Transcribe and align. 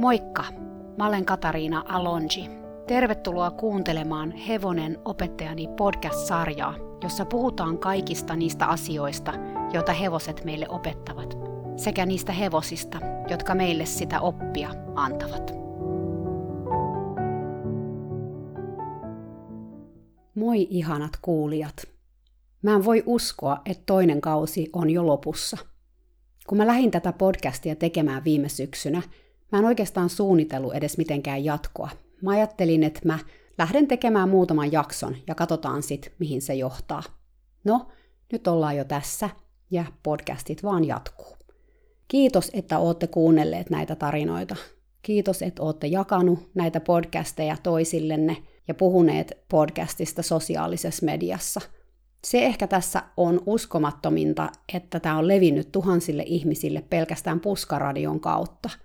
Moikka! 0.00 0.44
Mä 0.98 1.06
olen 1.06 1.24
Katariina 1.24 1.84
Alonji. 1.88 2.50
Tervetuloa 2.86 3.50
kuuntelemaan 3.50 4.32
Hevonen 4.32 4.98
opettajani 5.04 5.68
podcast-sarjaa, 5.76 6.74
jossa 7.02 7.24
puhutaan 7.24 7.78
kaikista 7.78 8.36
niistä 8.36 8.66
asioista, 8.66 9.32
joita 9.72 9.92
hevoset 9.92 10.44
meille 10.44 10.68
opettavat, 10.68 11.38
sekä 11.76 12.06
niistä 12.06 12.32
hevosista, 12.32 12.98
jotka 13.30 13.54
meille 13.54 13.86
sitä 13.86 14.20
oppia 14.20 14.70
antavat. 14.94 15.54
Moi 20.34 20.66
ihanat 20.70 21.12
kuulijat! 21.22 21.76
Mä 22.62 22.74
en 22.74 22.84
voi 22.84 23.02
uskoa, 23.06 23.60
että 23.66 23.82
toinen 23.86 24.20
kausi 24.20 24.70
on 24.72 24.90
jo 24.90 25.06
lopussa. 25.06 25.56
Kun 26.46 26.58
mä 26.58 26.66
lähdin 26.66 26.90
tätä 26.90 27.12
podcastia 27.12 27.76
tekemään 27.76 28.24
viime 28.24 28.48
syksynä, 28.48 29.02
Mä 29.52 29.58
en 29.58 29.64
oikeastaan 29.64 30.10
suunnitellut 30.10 30.74
edes 30.74 30.98
mitenkään 30.98 31.44
jatkoa. 31.44 31.88
Mä 32.22 32.30
ajattelin, 32.30 32.82
että 32.82 33.00
mä 33.04 33.18
lähden 33.58 33.88
tekemään 33.88 34.28
muutaman 34.28 34.72
jakson 34.72 35.16
ja 35.26 35.34
katsotaan 35.34 35.82
sit, 35.82 36.12
mihin 36.18 36.42
se 36.42 36.54
johtaa. 36.54 37.02
No, 37.64 37.88
nyt 38.32 38.46
ollaan 38.46 38.76
jo 38.76 38.84
tässä 38.84 39.30
ja 39.70 39.84
podcastit 40.02 40.62
vaan 40.62 40.84
jatkuu. 40.84 41.36
Kiitos, 42.08 42.50
että 42.52 42.78
ootte 42.78 43.06
kuunnelleet 43.06 43.70
näitä 43.70 43.94
tarinoita. 43.94 44.56
Kiitos, 45.02 45.42
että 45.42 45.62
ootte 45.62 45.86
jakanut 45.86 46.50
näitä 46.54 46.80
podcasteja 46.80 47.56
toisillenne 47.62 48.36
ja 48.68 48.74
puhuneet 48.74 49.44
podcastista 49.48 50.22
sosiaalisessa 50.22 51.06
mediassa. 51.06 51.60
Se 52.24 52.46
ehkä 52.46 52.66
tässä 52.66 53.02
on 53.16 53.42
uskomattominta, 53.46 54.52
että 54.74 55.00
tämä 55.00 55.18
on 55.18 55.28
levinnyt 55.28 55.72
tuhansille 55.72 56.22
ihmisille 56.26 56.84
pelkästään 56.90 57.40
puskaradion 57.40 58.20
kautta– 58.20 58.70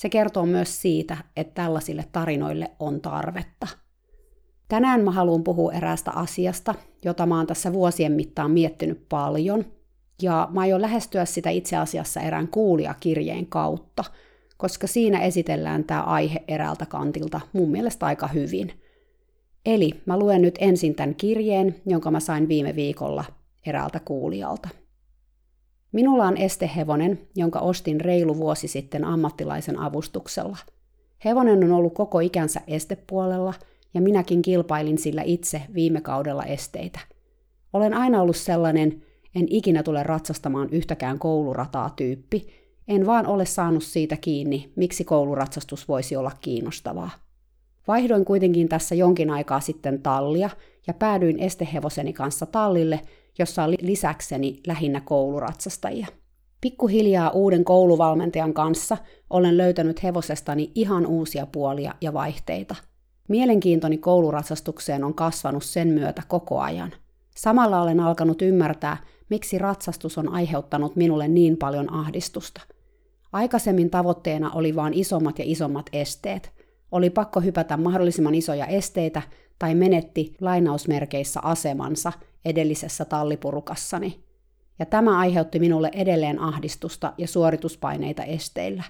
se 0.00 0.08
kertoo 0.08 0.46
myös 0.46 0.82
siitä, 0.82 1.16
että 1.36 1.62
tällaisille 1.62 2.04
tarinoille 2.12 2.70
on 2.78 3.00
tarvetta. 3.00 3.66
Tänään 4.68 5.00
mä 5.04 5.10
haluan 5.10 5.44
puhua 5.44 5.72
eräästä 5.72 6.10
asiasta, 6.10 6.74
jota 7.04 7.26
mä 7.26 7.36
oon 7.36 7.46
tässä 7.46 7.72
vuosien 7.72 8.12
mittaan 8.12 8.50
miettinyt 8.50 9.08
paljon, 9.08 9.64
ja 10.22 10.48
mä 10.52 10.60
aion 10.60 10.82
lähestyä 10.82 11.24
sitä 11.24 11.50
itse 11.50 11.76
asiassa 11.76 12.20
erään 12.20 12.48
kuulijakirjeen 12.48 13.46
kautta, 13.46 14.04
koska 14.56 14.86
siinä 14.86 15.20
esitellään 15.20 15.84
tämä 15.84 16.02
aihe 16.02 16.44
eräältä 16.48 16.86
kantilta 16.86 17.40
mun 17.52 17.70
mielestä 17.70 18.06
aika 18.06 18.26
hyvin. 18.26 18.72
Eli 19.66 20.00
mä 20.06 20.18
luen 20.18 20.42
nyt 20.42 20.54
ensin 20.58 20.94
tämän 20.94 21.14
kirjeen, 21.14 21.74
jonka 21.86 22.10
mä 22.10 22.20
sain 22.20 22.48
viime 22.48 22.76
viikolla 22.76 23.24
eräältä 23.66 24.00
kuulijalta. 24.00 24.68
Minulla 25.92 26.26
on 26.26 26.36
estehevonen, 26.36 27.18
jonka 27.36 27.58
ostin 27.58 28.00
reilu 28.00 28.36
vuosi 28.36 28.68
sitten 28.68 29.04
ammattilaisen 29.04 29.78
avustuksella. 29.78 30.56
Hevonen 31.24 31.64
on 31.64 31.72
ollut 31.72 31.94
koko 31.94 32.20
ikänsä 32.20 32.60
estepuolella, 32.66 33.54
ja 33.94 34.00
minäkin 34.00 34.42
kilpailin 34.42 34.98
sillä 34.98 35.22
itse 35.22 35.62
viime 35.74 36.00
kaudella 36.00 36.44
esteitä. 36.44 37.00
Olen 37.72 37.94
aina 37.94 38.22
ollut 38.22 38.36
sellainen, 38.36 39.02
en 39.34 39.46
ikinä 39.50 39.82
tule 39.82 40.02
ratsastamaan 40.02 40.68
yhtäkään 40.70 41.18
koulurataa 41.18 41.90
tyyppi, 41.96 42.46
en 42.88 43.06
vaan 43.06 43.26
ole 43.26 43.46
saanut 43.46 43.82
siitä 43.82 44.16
kiinni, 44.16 44.72
miksi 44.76 45.04
kouluratsastus 45.04 45.88
voisi 45.88 46.16
olla 46.16 46.32
kiinnostavaa. 46.40 47.10
Vaihdoin 47.88 48.24
kuitenkin 48.24 48.68
tässä 48.68 48.94
jonkin 48.94 49.30
aikaa 49.30 49.60
sitten 49.60 50.02
tallia 50.02 50.50
ja 50.86 50.94
päädyin 50.94 51.38
estehevoseni 51.38 52.12
kanssa 52.12 52.46
tallille, 52.46 53.00
jossa 53.38 53.62
on 53.62 53.74
lisäkseni 53.80 54.60
lähinnä 54.66 55.00
kouluratsastajia. 55.00 56.06
Pikkuhiljaa 56.60 57.30
uuden 57.30 57.64
kouluvalmentajan 57.64 58.54
kanssa 58.54 58.96
olen 59.30 59.56
löytänyt 59.56 60.02
hevosestani 60.02 60.72
ihan 60.74 61.06
uusia 61.06 61.46
puolia 61.46 61.94
ja 62.00 62.12
vaihteita. 62.12 62.74
Mielenkiintoni 63.28 63.98
kouluratsastukseen 63.98 65.04
on 65.04 65.14
kasvanut 65.14 65.64
sen 65.64 65.88
myötä 65.88 66.22
koko 66.28 66.60
ajan. 66.60 66.92
Samalla 67.36 67.82
olen 67.82 68.00
alkanut 68.00 68.42
ymmärtää, 68.42 68.96
miksi 69.28 69.58
ratsastus 69.58 70.18
on 70.18 70.28
aiheuttanut 70.28 70.96
minulle 70.96 71.28
niin 71.28 71.56
paljon 71.56 71.92
ahdistusta. 71.92 72.60
Aikaisemmin 73.32 73.90
tavoitteena 73.90 74.50
oli 74.50 74.76
vain 74.76 74.94
isommat 74.94 75.38
ja 75.38 75.44
isommat 75.48 75.86
esteet. 75.92 76.52
Oli 76.92 77.10
pakko 77.10 77.40
hypätä 77.40 77.76
mahdollisimman 77.76 78.34
isoja 78.34 78.66
esteitä 78.66 79.22
tai 79.60 79.74
menetti 79.74 80.34
lainausmerkeissä 80.40 81.40
asemansa– 81.42 82.12
edellisessä 82.44 83.04
tallipurukassani, 83.04 84.20
ja 84.78 84.86
tämä 84.86 85.18
aiheutti 85.18 85.58
minulle 85.58 85.90
edelleen 85.92 86.38
ahdistusta 86.38 87.12
ja 87.18 87.28
suorituspaineita 87.28 88.24
esteillä, 88.24 88.82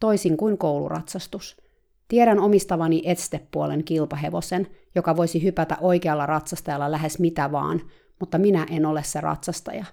toisin 0.00 0.36
kuin 0.36 0.58
kouluratsastus. 0.58 1.56
Tiedän 2.08 2.38
omistavani 2.38 3.02
Etstepuolen 3.04 3.84
kilpahevosen, 3.84 4.66
joka 4.94 5.16
voisi 5.16 5.42
hypätä 5.42 5.76
oikealla 5.80 6.26
ratsastajalla 6.26 6.90
lähes 6.90 7.18
mitä 7.18 7.52
vaan, 7.52 7.82
mutta 8.20 8.38
minä 8.38 8.66
en 8.70 8.86
ole 8.86 9.02
se 9.02 9.20
ratsastaja. 9.20 9.84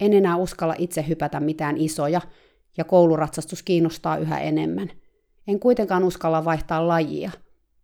En 0.00 0.12
enää 0.12 0.36
uskalla 0.36 0.74
itse 0.78 1.04
hypätä 1.08 1.40
mitään 1.40 1.76
isoja, 1.76 2.20
ja 2.76 2.84
kouluratsastus 2.84 3.62
kiinnostaa 3.62 4.16
yhä 4.16 4.38
enemmän. 4.38 4.90
En 5.48 5.60
kuitenkaan 5.60 6.04
uskalla 6.04 6.44
vaihtaa 6.44 6.88
lajia. 6.88 7.30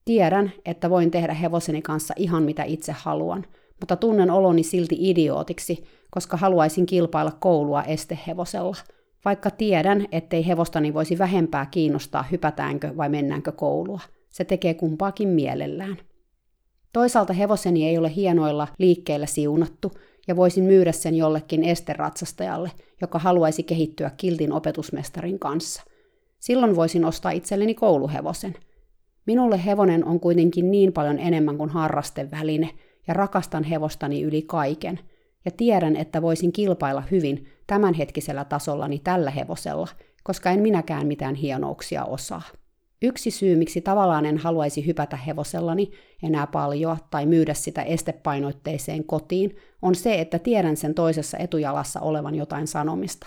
Tiedän, 0.08 0.52
että 0.64 0.90
voin 0.90 1.10
tehdä 1.10 1.34
hevoseni 1.34 1.82
kanssa 1.82 2.14
ihan 2.16 2.42
mitä 2.42 2.64
itse 2.64 2.92
haluan– 2.92 3.44
mutta 3.80 3.96
tunnen 3.96 4.30
oloni 4.30 4.62
silti 4.62 4.96
idiootiksi, 5.00 5.84
koska 6.10 6.36
haluaisin 6.36 6.86
kilpailla 6.86 7.32
koulua 7.40 7.82
estehevosella, 7.82 8.76
vaikka 9.24 9.50
tiedän, 9.50 10.06
ettei 10.12 10.46
hevostani 10.46 10.94
voisi 10.94 11.18
vähempää 11.18 11.66
kiinnostaa 11.66 12.22
hypätäänkö 12.22 12.96
vai 12.96 13.08
mennäänkö 13.08 13.52
koulua. 13.52 14.00
Se 14.30 14.44
tekee 14.44 14.74
kumpaakin 14.74 15.28
mielellään. 15.28 15.96
Toisaalta 16.92 17.32
hevoseni 17.32 17.88
ei 17.88 17.98
ole 17.98 18.14
hienoilla 18.14 18.68
liikkeillä 18.78 19.26
siunattu, 19.26 19.92
ja 20.28 20.36
voisin 20.36 20.64
myydä 20.64 20.92
sen 20.92 21.14
jollekin 21.14 21.64
esteratsastajalle, 21.64 22.70
joka 23.00 23.18
haluaisi 23.18 23.62
kehittyä 23.62 24.10
kiltin 24.16 24.52
opetusmestarin 24.52 25.38
kanssa. 25.38 25.82
Silloin 26.38 26.76
voisin 26.76 27.04
ostaa 27.04 27.30
itselleni 27.30 27.74
kouluhevosen. 27.74 28.54
Minulle 29.28 29.64
hevonen 29.64 30.04
on 30.04 30.20
kuitenkin 30.20 30.70
niin 30.70 30.92
paljon 30.92 31.18
enemmän 31.18 31.58
kuin 31.58 31.70
harrasteväline– 31.70 32.70
ja 33.08 33.14
rakastan 33.14 33.64
hevostani 33.64 34.22
yli 34.22 34.42
kaiken, 34.42 35.00
ja 35.44 35.50
tiedän, 35.50 35.96
että 35.96 36.22
voisin 36.22 36.52
kilpailla 36.52 37.02
hyvin 37.10 37.48
tämänhetkisellä 37.66 38.44
tasollani 38.44 38.98
tällä 38.98 39.30
hevosella, 39.30 39.88
koska 40.24 40.50
en 40.50 40.60
minäkään 40.60 41.06
mitään 41.06 41.34
hienouksia 41.34 42.04
osaa. 42.04 42.42
Yksi 43.02 43.30
syy, 43.30 43.56
miksi 43.56 43.80
tavallaan 43.80 44.26
en 44.26 44.38
haluaisi 44.38 44.86
hypätä 44.86 45.16
hevosellani 45.16 45.90
enää 46.22 46.46
paljon 46.46 46.96
tai 47.10 47.26
myydä 47.26 47.54
sitä 47.54 47.82
estepainoitteiseen 47.82 49.04
kotiin, 49.04 49.56
on 49.82 49.94
se, 49.94 50.20
että 50.20 50.38
tiedän 50.38 50.76
sen 50.76 50.94
toisessa 50.94 51.38
etujalassa 51.38 52.00
olevan 52.00 52.34
jotain 52.34 52.66
sanomista. 52.66 53.26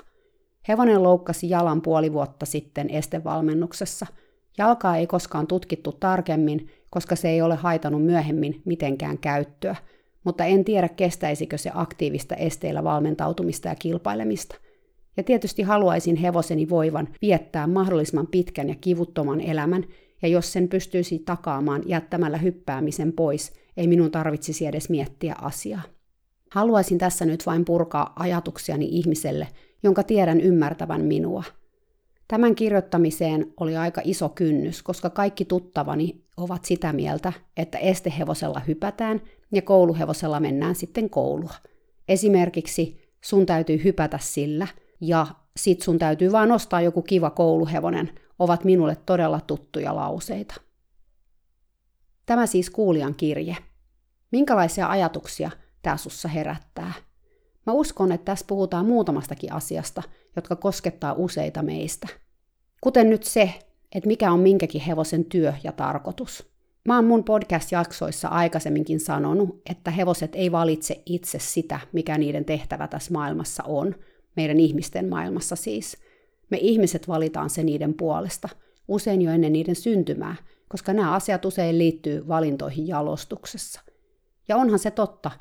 Hevonen 0.68 1.04
loukkasi 1.04 1.50
jalan 1.50 1.82
puoli 1.82 2.14
vuotta 2.14 2.46
sitten 2.46 2.90
estevalmennuksessa. 2.90 4.06
Jalkaa 4.58 4.98
ei 4.98 5.08
koskaan 5.08 5.48
tutkittu 5.48 5.92
tarkemmin, 5.92 6.70
koska 6.90 7.16
se 7.16 7.30
ei 7.30 7.42
ole 7.42 7.56
haitanut 7.56 8.06
myöhemmin 8.06 8.62
mitenkään 8.66 9.18
käyttöä, 9.18 9.76
mutta 10.24 10.46
en 10.46 10.66
tiedä 10.66 10.90
kestäisikö 10.90 11.58
se 11.58 11.72
aktiivista 11.74 12.36
esteillä 12.36 12.84
valmentautumista 12.84 13.68
ja 13.68 13.76
kilpailemista. 13.76 14.56
Ja 15.18 15.24
tietysti 15.24 15.62
haluaisin 15.62 16.16
hevoseni 16.16 16.70
voivan 16.70 17.08
viettää 17.22 17.68
mahdollisimman 17.68 18.28
pitkän 18.28 18.70
ja 18.70 18.76
kivuttoman 18.82 19.42
elämän, 19.42 19.86
ja 20.22 20.28
jos 20.28 20.54
sen 20.54 20.68
pystyisi 20.68 21.20
takaamaan 21.20 21.84
jättämällä 21.86 22.38
hyppäämisen 22.38 23.14
pois, 23.14 23.54
ei 23.78 23.88
minun 23.88 24.12
tarvitsisi 24.12 24.66
edes 24.66 24.90
miettiä 24.90 25.36
asiaa. 25.42 25.82
Haluaisin 26.52 26.98
tässä 26.98 27.26
nyt 27.26 27.46
vain 27.46 27.66
purkaa 27.66 28.14
ajatuksiani 28.16 28.88
ihmiselle, 28.92 29.48
jonka 29.84 30.04
tiedän 30.04 30.42
ymmärtävän 30.42 31.02
minua– 31.02 31.44
Tämän 32.32 32.56
kirjoittamiseen 32.56 33.54
oli 33.60 33.78
aika 33.78 34.02
iso 34.04 34.30
kynnys, 34.30 34.84
koska 34.84 35.10
kaikki 35.10 35.46
tuttavani 35.46 36.24
ovat 36.38 36.66
sitä 36.66 36.94
mieltä, 36.94 37.34
että 37.58 37.78
estehevosella 37.78 38.60
hypätään 38.60 39.22
ja 39.52 39.62
kouluhevosella 39.62 40.40
mennään 40.40 40.76
sitten 40.76 41.10
koulua. 41.10 41.54
Esimerkiksi 42.08 43.02
sun 43.22 43.46
täytyy 43.46 43.84
hypätä 43.84 44.18
sillä 44.22 44.68
ja 45.02 45.28
sit 45.58 45.82
sun 45.82 46.00
täytyy 46.00 46.32
vaan 46.32 46.52
ostaa 46.52 46.82
joku 46.82 47.02
kiva 47.02 47.30
kouluhevonen, 47.30 48.12
ovat 48.40 48.64
minulle 48.64 48.96
todella 48.96 49.40
tuttuja 49.48 49.96
lauseita. 49.96 50.56
Tämä 52.26 52.48
siis 52.48 52.70
kuulijan 52.70 53.16
kirje. 53.16 53.58
Minkälaisia 54.32 54.90
ajatuksia 54.90 55.52
tämä 55.82 55.98
sussa 55.98 56.28
herättää? 56.28 56.94
Mä 57.66 57.74
uskon, 57.74 58.12
että 58.12 58.26
tässä 58.26 58.46
puhutaan 58.48 58.86
muutamastakin 58.86 59.54
asiasta, 59.54 60.04
jotka 60.36 60.56
koskettaa 60.56 61.14
useita 61.14 61.62
meistä. 61.62 62.08
Kuten 62.82 63.10
nyt 63.10 63.24
se, 63.24 63.54
että 63.96 64.08
mikä 64.08 64.32
on 64.32 64.40
minkäkin 64.40 64.82
hevosen 64.82 65.26
työ 65.26 65.54
ja 65.64 65.72
tarkoitus. 65.72 66.52
Mä 66.86 66.96
oon 66.96 67.06
mun 67.06 67.24
podcast-jaksoissa 67.24 68.28
aikaisemminkin 68.28 69.00
sanonut, 69.00 69.62
että 69.70 69.92
hevoset 69.92 70.36
ei 70.36 70.52
valitse 70.52 71.04
itse 71.06 71.40
sitä, 71.40 71.80
mikä 71.92 72.18
niiden 72.18 72.46
tehtävä 72.46 72.88
tässä 72.88 73.14
maailmassa 73.14 73.64
on, 73.64 73.96
meidän 74.36 74.60
ihmisten 74.60 75.10
maailmassa 75.10 75.56
siis. 75.56 75.98
Me 76.50 76.58
ihmiset 76.58 77.08
valitaan 77.08 77.50
se 77.50 77.64
niiden 77.64 77.94
puolesta, 77.94 78.50
usein 78.88 79.22
jo 79.22 79.32
ennen 79.32 79.54
niiden 79.54 79.76
syntymää, 79.76 80.36
koska 80.68 80.94
nämä 80.94 81.14
asiat 81.14 81.46
usein 81.46 81.78
liittyy 81.78 82.28
valintoihin 82.28 82.88
jalostuksessa. 82.88 83.82
Ja 84.48 84.58
onhan 84.58 84.80
se 84.80 84.92
totta, 84.92 85.32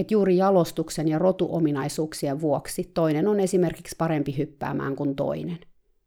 että 0.00 0.14
juuri 0.14 0.36
jalostuksen 0.36 1.08
ja 1.08 1.18
rotuominaisuuksien 1.18 2.40
vuoksi 2.40 2.90
toinen 2.94 3.28
on 3.28 3.40
esimerkiksi 3.40 3.96
parempi 3.98 4.36
hyppäämään 4.38 4.96
kuin 4.96 5.16
toinen. 5.16 5.58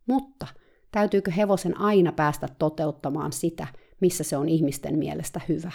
Mutta 0.08 0.48
täytyykö 0.92 1.32
hevosen 1.32 1.78
aina 1.78 2.12
päästä 2.12 2.48
toteuttamaan 2.60 3.32
sitä, 3.32 3.68
missä 4.00 4.24
se 4.24 4.38
on 4.38 4.50
ihmisten 4.50 4.98
mielestä 4.98 5.42
hyvä? 5.50 5.72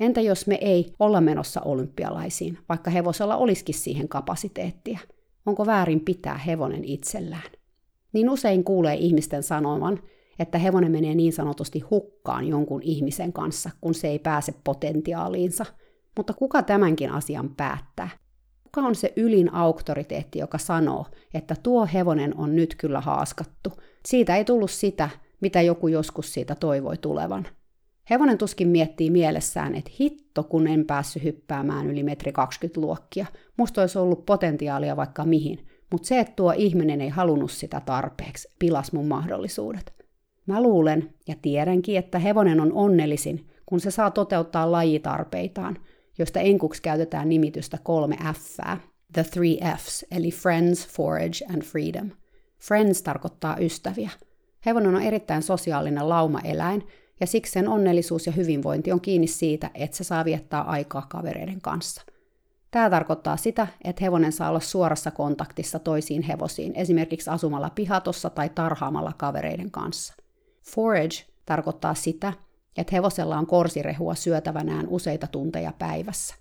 Entä 0.00 0.20
jos 0.20 0.46
me 0.46 0.58
ei 0.60 0.94
olla 0.98 1.20
menossa 1.20 1.60
olympialaisiin, 1.60 2.58
vaikka 2.68 2.90
hevosella 2.90 3.36
olisikin 3.36 3.74
siihen 3.74 4.08
kapasiteettia? 4.08 4.98
Onko 5.46 5.66
väärin 5.66 6.00
pitää 6.00 6.38
hevonen 6.38 6.84
itsellään? 6.84 7.50
Niin 8.12 8.30
usein 8.30 8.64
kuulee 8.64 8.94
ihmisten 8.94 9.42
sanovan, 9.42 10.00
että 10.38 10.58
hevonen 10.58 10.92
menee 10.92 11.14
niin 11.14 11.32
sanotusti 11.32 11.80
hukkaan 11.80 12.48
jonkun 12.48 12.82
ihmisen 12.82 13.32
kanssa, 13.32 13.70
kun 13.80 13.94
se 13.94 14.08
ei 14.08 14.18
pääse 14.18 14.54
potentiaaliinsa. 14.64 15.66
Mutta 16.16 16.34
kuka 16.34 16.62
tämänkin 16.62 17.10
asian 17.10 17.50
päättää? 17.56 18.08
Kuka 18.64 18.80
on 18.80 18.94
se 18.94 19.12
ylin 19.16 19.54
auktoriteetti, 19.54 20.38
joka 20.38 20.58
sanoo, 20.58 21.06
että 21.34 21.54
tuo 21.62 21.88
hevonen 21.94 22.36
on 22.36 22.56
nyt 22.56 22.74
kyllä 22.74 23.00
haaskattu? 23.00 23.72
Siitä 24.06 24.36
ei 24.36 24.44
tullut 24.44 24.70
sitä, 24.70 25.10
mitä 25.40 25.62
joku 25.62 25.88
joskus 25.88 26.32
siitä 26.32 26.54
toivoi 26.54 26.96
tulevan. 26.96 27.46
Hevonen 28.10 28.38
tuskin 28.38 28.68
miettii 28.68 29.10
mielessään, 29.10 29.74
että 29.74 29.90
hitto 30.00 30.42
kun 30.44 30.66
en 30.66 30.84
päässyt 30.84 31.22
hyppäämään 31.22 31.90
yli 31.90 32.02
metri 32.02 32.32
20 32.32 32.80
luokkia. 32.80 33.26
Musta 33.56 33.80
olisi 33.80 33.98
ollut 33.98 34.26
potentiaalia 34.26 34.96
vaikka 34.96 35.24
mihin, 35.24 35.66
mutta 35.90 36.08
se, 36.08 36.20
että 36.20 36.32
tuo 36.36 36.54
ihminen 36.56 37.00
ei 37.00 37.08
halunnut 37.08 37.50
sitä 37.50 37.80
tarpeeksi, 37.80 38.48
pilas 38.58 38.92
mun 38.92 39.08
mahdollisuudet. 39.08 39.92
Mä 40.46 40.62
luulen 40.62 41.14
ja 41.28 41.34
tiedänkin, 41.42 41.96
että 41.96 42.18
hevonen 42.18 42.60
on 42.60 42.72
onnellisin, 42.72 43.46
kun 43.66 43.80
se 43.80 43.90
saa 43.90 44.10
toteuttaa 44.10 44.72
lajitarpeitaan, 44.72 45.76
josta 46.18 46.40
enkuksi 46.40 46.82
käytetään 46.82 47.28
nimitystä 47.28 47.78
kolme 47.82 48.16
F, 48.16 48.58
the 49.12 49.24
three 49.24 49.58
Fs, 49.76 50.04
eli 50.10 50.30
friends, 50.30 50.88
forage 50.88 51.44
and 51.54 51.62
freedom. 51.62 52.10
Friends 52.58 53.02
tarkoittaa 53.02 53.56
ystäviä. 53.60 54.10
Hevonen 54.66 54.94
on 54.94 55.02
erittäin 55.02 55.42
sosiaalinen 55.42 56.08
laumaeläin, 56.08 56.86
ja 57.20 57.26
siksi 57.26 57.52
sen 57.52 57.68
onnellisuus 57.68 58.26
ja 58.26 58.32
hyvinvointi 58.32 58.92
on 58.92 59.00
kiinni 59.00 59.26
siitä, 59.26 59.70
että 59.74 59.96
se 59.96 60.04
saa 60.04 60.24
viettää 60.24 60.62
aikaa 60.62 61.06
kavereiden 61.08 61.60
kanssa. 61.60 62.02
Tämä 62.70 62.90
tarkoittaa 62.90 63.36
sitä, 63.36 63.66
että 63.84 64.04
hevonen 64.04 64.32
saa 64.32 64.48
olla 64.48 64.60
suorassa 64.60 65.10
kontaktissa 65.10 65.78
toisiin 65.78 66.22
hevosiin, 66.22 66.72
esimerkiksi 66.76 67.30
asumalla 67.30 67.70
pihatossa 67.70 68.30
tai 68.30 68.48
tarhaamalla 68.48 69.12
kavereiden 69.16 69.70
kanssa. 69.70 70.14
Forage 70.62 71.24
tarkoittaa 71.46 71.94
sitä, 71.94 72.32
että 72.76 72.96
hevosella 72.96 73.38
on 73.38 73.46
korsirehua 73.46 74.14
syötävänään 74.14 74.88
useita 74.88 75.26
tunteja 75.26 75.72
päivässä. 75.78 76.34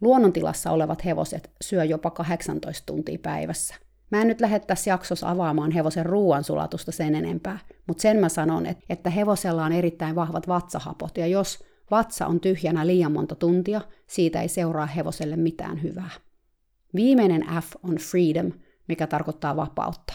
Luonnontilassa 0.00 0.70
olevat 0.70 1.04
hevoset 1.04 1.50
syö 1.60 1.84
jopa 1.84 2.10
18 2.10 2.86
tuntia 2.86 3.18
päivässä. 3.22 3.74
Mä 4.10 4.20
en 4.20 4.28
nyt 4.28 4.40
lähde 4.40 4.58
tässä 4.58 4.90
jaksossa 4.90 5.30
avaamaan 5.30 5.70
hevosen 5.70 6.06
ruoansulatusta 6.06 6.92
sen 6.92 7.14
enempää, 7.14 7.58
mutta 7.86 8.02
sen 8.02 8.16
mä 8.16 8.28
sanon, 8.28 8.66
että 8.88 9.10
hevosella 9.10 9.64
on 9.64 9.72
erittäin 9.72 10.14
vahvat 10.14 10.48
vatsahapot, 10.48 11.18
ja 11.18 11.26
jos 11.26 11.64
vatsa 11.90 12.26
on 12.26 12.40
tyhjänä 12.40 12.86
liian 12.86 13.12
monta 13.12 13.34
tuntia, 13.34 13.80
siitä 14.06 14.42
ei 14.42 14.48
seuraa 14.48 14.86
hevoselle 14.86 15.36
mitään 15.36 15.82
hyvää. 15.82 16.10
Viimeinen 16.94 17.46
F 17.62 17.72
on 17.82 17.96
freedom, 17.96 18.52
mikä 18.88 19.06
tarkoittaa 19.06 19.56
vapautta. 19.56 20.14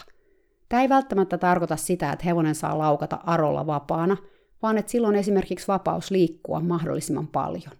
Tämä 0.68 0.82
ei 0.82 0.88
välttämättä 0.88 1.38
tarkoita 1.38 1.76
sitä, 1.76 2.12
että 2.12 2.24
hevonen 2.24 2.54
saa 2.54 2.78
laukata 2.78 3.20
arolla 3.26 3.66
vapaana, 3.66 4.16
vaan 4.62 4.78
että 4.78 4.92
silloin 4.92 5.16
esimerkiksi 5.16 5.68
vapaus 5.68 6.10
liikkua 6.10 6.60
mahdollisimman 6.60 7.26
paljon. 7.28 7.72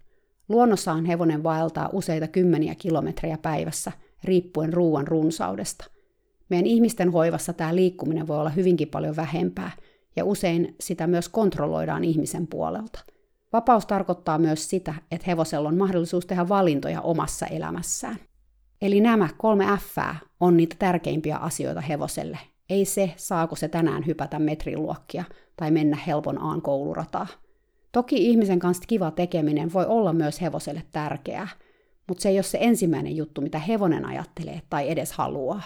Luonnossaan 0.49 1.05
hevonen 1.05 1.43
vaeltaa 1.43 1.91
useita 1.93 2.29
kymmeniä 2.29 2.75
kilometrejä 2.75 3.39
päivässä, 3.43 3.93
riippuen 4.25 4.73
ruoan 4.73 5.09
runsaudesta. 5.09 5.85
Meidän 6.49 6.67
ihmisten 6.67 7.13
hoivassa 7.13 7.53
tämä 7.53 7.75
liikkuminen 7.75 8.27
voi 8.27 8.39
olla 8.39 8.51
hyvinkin 8.51 8.89
paljon 8.89 9.17
vähempää, 9.17 9.71
ja 10.17 10.25
usein 10.25 10.77
sitä 10.81 11.07
myös 11.07 11.29
kontrolloidaan 11.29 12.05
ihmisen 12.05 12.47
puolelta. 12.47 13.01
Vapaus 13.53 13.87
tarkoittaa 13.87 14.39
myös 14.39 14.71
sitä, 14.71 14.95
että 15.11 15.25
hevosella 15.27 15.69
on 15.69 15.77
mahdollisuus 15.77 16.27
tehdä 16.27 16.49
valintoja 16.49 17.01
omassa 17.01 17.47
elämässään. 17.47 18.17
Eli 18.83 19.01
nämä 19.01 19.29
kolme 19.39 19.65
F 19.79 19.99
on 20.41 20.57
niitä 20.57 20.77
tärkeimpiä 20.79 21.37
asioita 21.37 21.81
hevoselle, 21.81 22.39
ei 22.71 22.85
se, 22.85 23.13
saako 23.17 23.57
se 23.57 23.69
tänään 23.69 24.07
hypätä 24.07 24.39
metriluokkia 24.39 25.25
tai 25.57 25.71
mennä 25.71 25.97
helpon 26.07 26.43
aan 26.43 26.63
koulurataa. 26.63 27.27
Toki 27.93 28.31
ihmisen 28.31 28.59
kanssa 28.59 28.85
kiva 28.87 29.11
tekeminen 29.11 29.73
voi 29.73 29.87
olla 29.87 30.13
myös 30.13 30.41
hevoselle 30.41 30.83
tärkeää, 30.93 31.49
mutta 32.09 32.23
se 32.23 32.29
ei 32.29 32.37
ole 32.37 32.43
se 32.43 32.59
ensimmäinen 32.61 33.17
juttu, 33.17 33.41
mitä 33.41 33.59
hevonen 33.59 34.05
ajattelee 34.05 34.63
tai 34.71 34.91
edes 34.91 35.13
haluaa. 35.13 35.63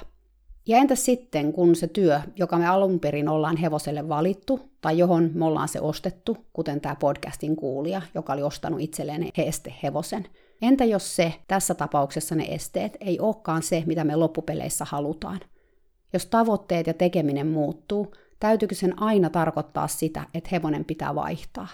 Ja 0.67 0.79
entäs 0.79 1.05
sitten, 1.05 1.53
kun 1.53 1.77
se 1.77 1.87
työ, 1.87 2.21
joka 2.37 2.59
me 2.59 2.67
alun 2.67 3.01
perin 3.01 3.29
ollaan 3.29 3.57
hevoselle 3.57 4.09
valittu, 4.09 4.61
tai 4.81 4.99
johon 4.99 5.31
me 5.35 5.45
ollaan 5.45 5.69
se 5.69 5.81
ostettu, 5.81 6.37
kuten 6.53 6.81
tämä 6.81 6.97
podcastin 6.97 7.57
kuulija, 7.57 8.03
joka 8.15 8.33
oli 8.33 8.43
ostanut 8.43 8.81
itselleen 8.81 9.29
hevosen, 9.83 10.27
entä 10.63 10.85
jos 10.85 11.17
se, 11.17 11.35
tässä 11.49 11.75
tapauksessa 11.75 12.35
ne 12.35 12.45
esteet, 12.45 12.97
ei 13.01 13.21
olekaan 13.21 13.63
se, 13.63 13.83
mitä 13.87 14.05
me 14.05 14.17
loppupeleissä 14.17 14.85
halutaan? 14.89 15.41
Jos 16.13 16.27
tavoitteet 16.27 16.87
ja 16.87 16.95
tekeminen 16.95 17.47
muuttuu, 17.47 18.15
täytyykö 18.41 18.75
sen 18.75 19.03
aina 19.03 19.31
tarkoittaa 19.31 19.89
sitä, 19.89 20.27
että 20.35 20.49
hevonen 20.53 20.85
pitää 20.85 21.15
vaihtaa? 21.15 21.69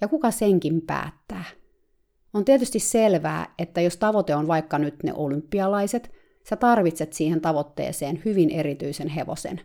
Ja 0.00 0.08
kuka 0.08 0.30
senkin 0.30 0.82
päättää? 0.86 1.44
On 2.34 2.44
tietysti 2.44 2.78
selvää, 2.78 3.54
että 3.58 3.80
jos 3.80 3.96
tavoite 3.96 4.34
on 4.34 4.46
vaikka 4.46 4.78
nyt 4.78 5.02
ne 5.02 5.12
olympialaiset, 5.14 6.12
sä 6.48 6.56
tarvitset 6.56 7.12
siihen 7.12 7.40
tavoitteeseen 7.40 8.22
hyvin 8.24 8.50
erityisen 8.50 9.08
hevosen. 9.08 9.60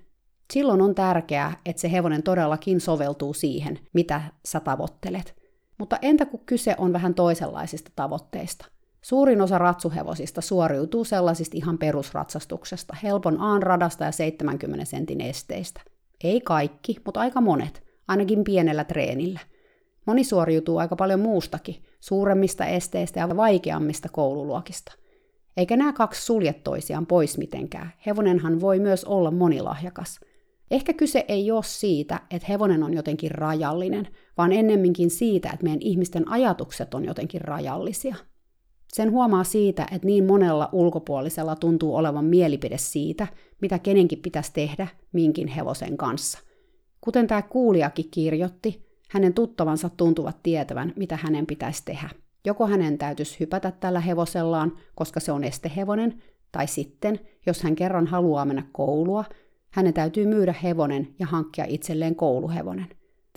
Silloin 0.53 0.81
on 0.81 0.95
tärkeää, 0.95 1.59
että 1.65 1.81
se 1.81 1.91
hevonen 1.91 2.23
todellakin 2.23 2.81
soveltuu 2.81 3.33
siihen, 3.33 3.79
mitä 3.93 4.21
sä 4.45 4.59
tavoittelet. 4.59 5.35
Mutta 5.77 5.97
entä 6.01 6.25
kun 6.25 6.45
kyse 6.45 6.75
on 6.77 6.93
vähän 6.93 7.13
toisenlaisista 7.13 7.91
tavoitteista? 7.95 8.65
Suurin 9.01 9.41
osa 9.41 9.57
ratsuhevosista 9.57 10.41
suoriutuu 10.41 11.03
sellaisista 11.03 11.57
ihan 11.57 11.77
perusratsastuksesta, 11.77 12.95
helpon 13.03 13.41
A-radasta 13.41 14.03
ja 14.03 14.11
70 14.11 14.85
sentin 14.85 15.21
esteistä. 15.21 15.81
Ei 16.23 16.41
kaikki, 16.41 16.97
mutta 17.05 17.19
aika 17.19 17.41
monet, 17.41 17.83
ainakin 18.07 18.43
pienellä 18.43 18.83
treenillä. 18.83 19.39
Moni 20.05 20.23
suoriutuu 20.23 20.77
aika 20.77 20.95
paljon 20.95 21.19
muustakin, 21.19 21.83
suuremmista 21.99 22.65
esteistä 22.65 23.19
ja 23.19 23.37
vaikeammista 23.37 24.09
koululuokista. 24.09 24.91
Eikä 25.57 25.77
nämä 25.77 25.93
kaksi 25.93 26.25
sulje 26.25 26.53
toisiaan 26.53 27.05
pois 27.05 27.37
mitenkään. 27.37 27.93
Hevonenhan 28.05 28.61
voi 28.61 28.79
myös 28.79 29.05
olla 29.05 29.31
monilahjakas. 29.31 30.19
Ehkä 30.71 30.93
kyse 30.93 31.25
ei 31.27 31.51
ole 31.51 31.63
siitä, 31.63 32.19
että 32.31 32.47
hevonen 32.49 32.83
on 32.83 32.93
jotenkin 32.93 33.31
rajallinen, 33.31 34.07
vaan 34.37 34.51
ennemminkin 34.51 35.09
siitä, 35.09 35.49
että 35.49 35.63
meidän 35.63 35.81
ihmisten 35.81 36.31
ajatukset 36.31 36.93
on 36.93 37.05
jotenkin 37.05 37.41
rajallisia. 37.41 38.15
Sen 38.87 39.11
huomaa 39.11 39.43
siitä, 39.43 39.87
että 39.91 40.05
niin 40.07 40.25
monella 40.25 40.69
ulkopuolisella 40.71 41.55
tuntuu 41.55 41.95
olevan 41.95 42.25
mielipide 42.25 42.77
siitä, 42.77 43.27
mitä 43.61 43.79
kenenkin 43.79 44.19
pitäisi 44.19 44.53
tehdä 44.53 44.87
minkin 45.11 45.47
hevosen 45.47 45.97
kanssa. 45.97 46.39
Kuten 47.01 47.27
tämä 47.27 47.41
kuulijakin 47.41 48.11
kirjoitti, 48.11 48.87
hänen 49.09 49.33
tuttavansa 49.33 49.89
tuntuvat 49.89 50.43
tietävän, 50.43 50.93
mitä 50.95 51.19
hänen 51.21 51.45
pitäisi 51.45 51.85
tehdä. 51.85 52.09
Joko 52.45 52.67
hänen 52.67 52.97
täytyisi 52.97 53.39
hypätä 53.39 53.71
tällä 53.71 53.99
hevosellaan, 53.99 54.77
koska 54.95 55.19
se 55.19 55.31
on 55.31 55.43
estehevonen, 55.43 56.23
tai 56.51 56.67
sitten, 56.67 57.19
jos 57.45 57.63
hän 57.63 57.75
kerran 57.75 58.07
haluaa 58.07 58.45
mennä 58.45 58.63
koulua, 58.71 59.25
hänen 59.69 59.93
täytyy 59.93 60.25
myydä 60.25 60.55
hevonen 60.63 61.07
ja 61.19 61.25
hankkia 61.25 61.65
itselleen 61.67 62.15
kouluhevonen. 62.15 62.87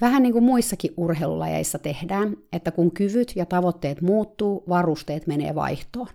Vähän 0.01 0.23
niin 0.23 0.33
kuin 0.33 0.45
muissakin 0.45 0.95
urheilulajeissa 0.97 1.79
tehdään, 1.79 2.37
että 2.53 2.71
kun 2.71 2.91
kyvyt 2.91 3.33
ja 3.37 3.47
tavoitteet 3.47 4.01
muuttuu, 4.01 4.65
varusteet 4.69 5.27
menee 5.27 5.55
vaihtoon. 5.55 6.09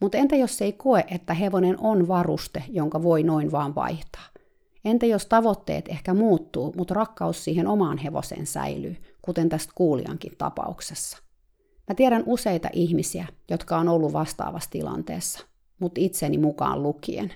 Mutta 0.00 0.18
entä 0.18 0.36
jos 0.36 0.62
ei 0.62 0.72
koe, 0.72 1.04
että 1.10 1.34
hevonen 1.34 1.80
on 1.80 2.08
varuste, 2.08 2.64
jonka 2.68 3.02
voi 3.02 3.22
noin 3.22 3.52
vaan 3.52 3.74
vaihtaa? 3.74 4.24
Entä 4.84 5.06
jos 5.06 5.26
tavoitteet 5.26 5.88
ehkä 5.88 6.14
muuttuu, 6.14 6.74
mutta 6.76 6.94
rakkaus 6.94 7.44
siihen 7.44 7.66
omaan 7.66 7.98
hevoseen 7.98 8.46
säilyy, 8.46 8.96
kuten 9.22 9.48
tästä 9.48 9.72
kuulijankin 9.74 10.32
tapauksessa? 10.38 11.18
Mä 11.88 11.94
tiedän 11.94 12.22
useita 12.26 12.68
ihmisiä, 12.72 13.26
jotka 13.50 13.78
on 13.78 13.88
ollut 13.88 14.12
vastaavassa 14.12 14.70
tilanteessa, 14.70 15.46
mutta 15.78 16.00
itseni 16.00 16.38
mukaan 16.38 16.82
lukien. 16.82 17.32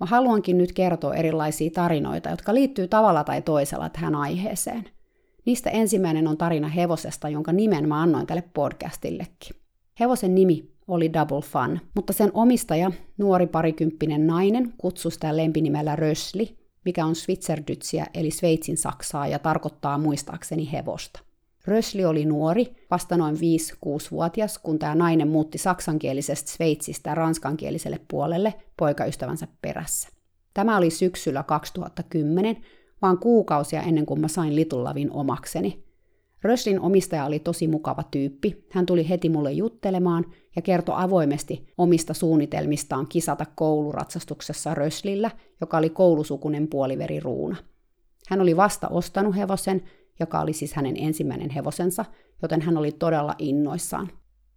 Mä 0.00 0.06
haluankin 0.06 0.58
nyt 0.58 0.72
kertoa 0.72 1.14
erilaisia 1.14 1.70
tarinoita, 1.74 2.30
jotka 2.30 2.54
liittyy 2.54 2.88
tavalla 2.88 3.24
tai 3.24 3.42
toisella 3.42 3.88
tähän 3.88 4.14
aiheeseen– 4.14 4.84
Niistä 5.46 5.70
ensimmäinen 5.70 6.28
on 6.28 6.36
tarina 6.36 6.68
hevosesta, 6.68 7.28
jonka 7.28 7.52
nimen 7.52 7.88
mä 7.88 8.02
annoin 8.02 8.26
tälle 8.26 8.44
podcastillekin. 8.54 9.56
Hevosen 10.00 10.34
nimi 10.34 10.70
oli 10.88 11.12
Double 11.12 11.42
Fun, 11.42 11.80
mutta 11.94 12.12
sen 12.12 12.30
omistaja, 12.34 12.92
nuori 13.18 13.46
parikymppinen 13.46 14.26
nainen, 14.26 14.74
kutsui 14.78 15.12
sitä 15.12 15.36
lempinimellä 15.36 15.96
Rösli, 15.96 16.56
mikä 16.84 17.06
on 17.06 17.14
Switserdytsiä 17.14 18.06
eli 18.14 18.30
Sveitsin 18.30 18.76
Saksaa 18.76 19.26
ja 19.26 19.38
tarkoittaa 19.38 19.98
muistaakseni 19.98 20.72
hevosta. 20.72 21.20
Rösli 21.66 22.04
oli 22.04 22.24
nuori, 22.24 22.86
vasta 22.90 23.16
noin 23.16 23.36
5-6-vuotias, 23.36 24.58
kun 24.58 24.78
tämä 24.78 24.94
nainen 24.94 25.28
muutti 25.28 25.58
saksankielisestä 25.58 26.50
Sveitsistä 26.50 27.14
ranskankieliselle 27.14 28.00
puolelle 28.10 28.54
poikaystävänsä 28.76 29.48
perässä. 29.62 30.08
Tämä 30.54 30.76
oli 30.76 30.90
syksyllä 30.90 31.42
2010, 31.42 32.56
vaan 33.02 33.18
kuukausia 33.18 33.82
ennen 33.82 34.06
kuin 34.06 34.20
mä 34.20 34.28
sain 34.28 34.56
Litullavin 34.56 35.12
omakseni. 35.12 35.84
Röslin 36.42 36.80
omistaja 36.80 37.24
oli 37.24 37.38
tosi 37.38 37.68
mukava 37.68 38.02
tyyppi. 38.02 38.64
Hän 38.70 38.86
tuli 38.86 39.08
heti 39.08 39.28
mulle 39.28 39.52
juttelemaan 39.52 40.24
ja 40.56 40.62
kertoi 40.62 40.94
avoimesti 40.98 41.66
omista 41.78 42.14
suunnitelmistaan 42.14 43.06
kisata 43.08 43.46
kouluratsastuksessa 43.54 44.74
Röslillä, 44.74 45.30
joka 45.60 45.78
oli 45.78 45.90
koulusukunen 45.90 46.68
puoliveriruuna. 46.68 47.56
Hän 48.28 48.40
oli 48.40 48.56
vasta 48.56 48.88
ostanut 48.88 49.36
hevosen 49.36 49.82
joka 50.20 50.40
oli 50.40 50.52
siis 50.52 50.74
hänen 50.74 50.96
ensimmäinen 50.96 51.50
hevosensa, 51.50 52.04
joten 52.42 52.60
hän 52.60 52.76
oli 52.76 52.92
todella 52.92 53.34
innoissaan. 53.38 54.08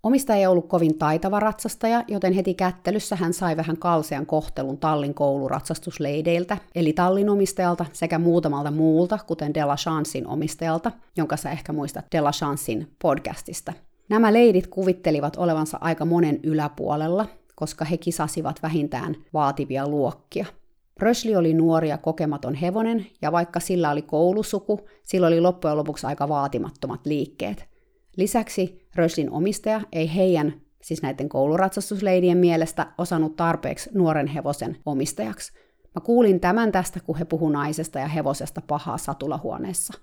Omista 0.03 0.35
ei 0.35 0.47
ollut 0.47 0.67
kovin 0.67 0.97
taitava 0.97 1.39
ratsastaja, 1.39 2.03
joten 2.07 2.33
heti 2.33 2.53
kättelyssä 2.53 3.15
hän 3.15 3.33
sai 3.33 3.57
vähän 3.57 3.77
kalsean 3.77 4.25
kohtelun 4.25 4.77
tallin 4.77 5.13
kouluratsastusleideiltä, 5.13 6.57
eli 6.75 6.93
tallin 6.93 7.29
omistajalta 7.29 7.85
sekä 7.93 8.19
muutamalta 8.19 8.71
muulta, 8.71 9.19
kuten 9.27 9.53
Della 9.53 9.75
Chancein 9.75 10.27
omistajalta, 10.27 10.91
jonka 11.17 11.37
sä 11.37 11.51
ehkä 11.51 11.73
muistat 11.73 12.05
Della 12.11 12.31
Chancein 12.31 12.87
podcastista. 13.01 13.73
Nämä 14.09 14.33
leidit 14.33 14.67
kuvittelivat 14.67 15.35
olevansa 15.35 15.77
aika 15.81 16.05
monen 16.05 16.39
yläpuolella, 16.43 17.25
koska 17.55 17.85
he 17.85 17.97
kisasivat 17.97 18.63
vähintään 18.63 19.15
vaativia 19.33 19.87
luokkia– 19.87 20.45
Rösli 21.01 21.35
oli 21.35 21.53
nuori 21.53 21.89
ja 21.89 21.97
kokematon 21.97 22.53
hevonen, 22.53 23.07
ja 23.21 23.31
vaikka 23.31 23.59
sillä 23.59 23.91
oli 23.91 24.01
koulusuku, 24.01 24.79
sillä 25.03 25.27
oli 25.27 25.41
loppujen 25.41 25.77
lopuksi 25.77 26.07
aika 26.07 26.29
vaatimattomat 26.29 27.05
liikkeet. 27.05 27.70
Lisäksi 28.17 28.87
Röslin 28.95 29.31
omistaja 29.31 29.81
ei 29.91 30.15
heidän, 30.15 30.53
siis 30.81 31.01
näiden 31.01 31.29
kouluratsastusleidien 31.29 32.37
mielestä, 32.37 32.87
osannut 32.97 33.35
tarpeeksi 33.35 33.89
nuoren 33.93 34.27
hevosen 34.27 34.77
omistajaksi. 34.85 35.53
Mä 35.95 36.01
kuulin 36.01 36.39
tämän 36.39 36.71
tästä, 36.71 36.99
kun 36.99 37.17
he 37.17 37.25
puhu 37.25 37.49
naisesta 37.49 37.99
ja 37.99 38.07
hevosesta 38.07 38.61
pahaa 38.67 38.97
satulahuoneessa. 38.97 39.93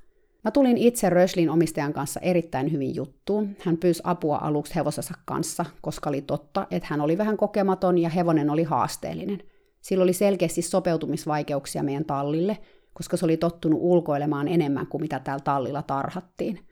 Mä 0.44 0.50
tulin 0.50 0.78
itse 0.78 1.10
Röslin 1.10 1.50
omistajan 1.50 1.92
kanssa 1.92 2.20
erittäin 2.20 2.72
hyvin 2.72 2.94
juttuun. 2.94 3.56
Hän 3.64 3.76
pyysi 3.76 4.02
apua 4.04 4.38
aluksi 4.42 4.74
hevosensa 4.74 5.14
kanssa, 5.24 5.64
koska 5.80 6.10
oli 6.10 6.22
totta, 6.22 6.66
että 6.70 6.88
hän 6.90 7.00
oli 7.00 7.18
vähän 7.18 7.36
kokematon 7.36 7.98
ja 7.98 8.08
hevonen 8.08 8.50
oli 8.50 8.62
haasteellinen– 8.62 9.42
sillä 9.80 10.02
oli 10.02 10.12
selkeästi 10.12 10.62
sopeutumisvaikeuksia 10.62 11.82
meidän 11.82 12.04
tallille, 12.04 12.58
koska 12.92 13.16
se 13.16 13.24
oli 13.24 13.36
tottunut 13.36 13.80
ulkoilemaan 13.82 14.48
enemmän 14.48 14.86
kuin 14.86 15.00
mitä 15.02 15.18
täällä 15.18 15.42
tallilla 15.44 15.82
tarhattiin. 15.82 16.67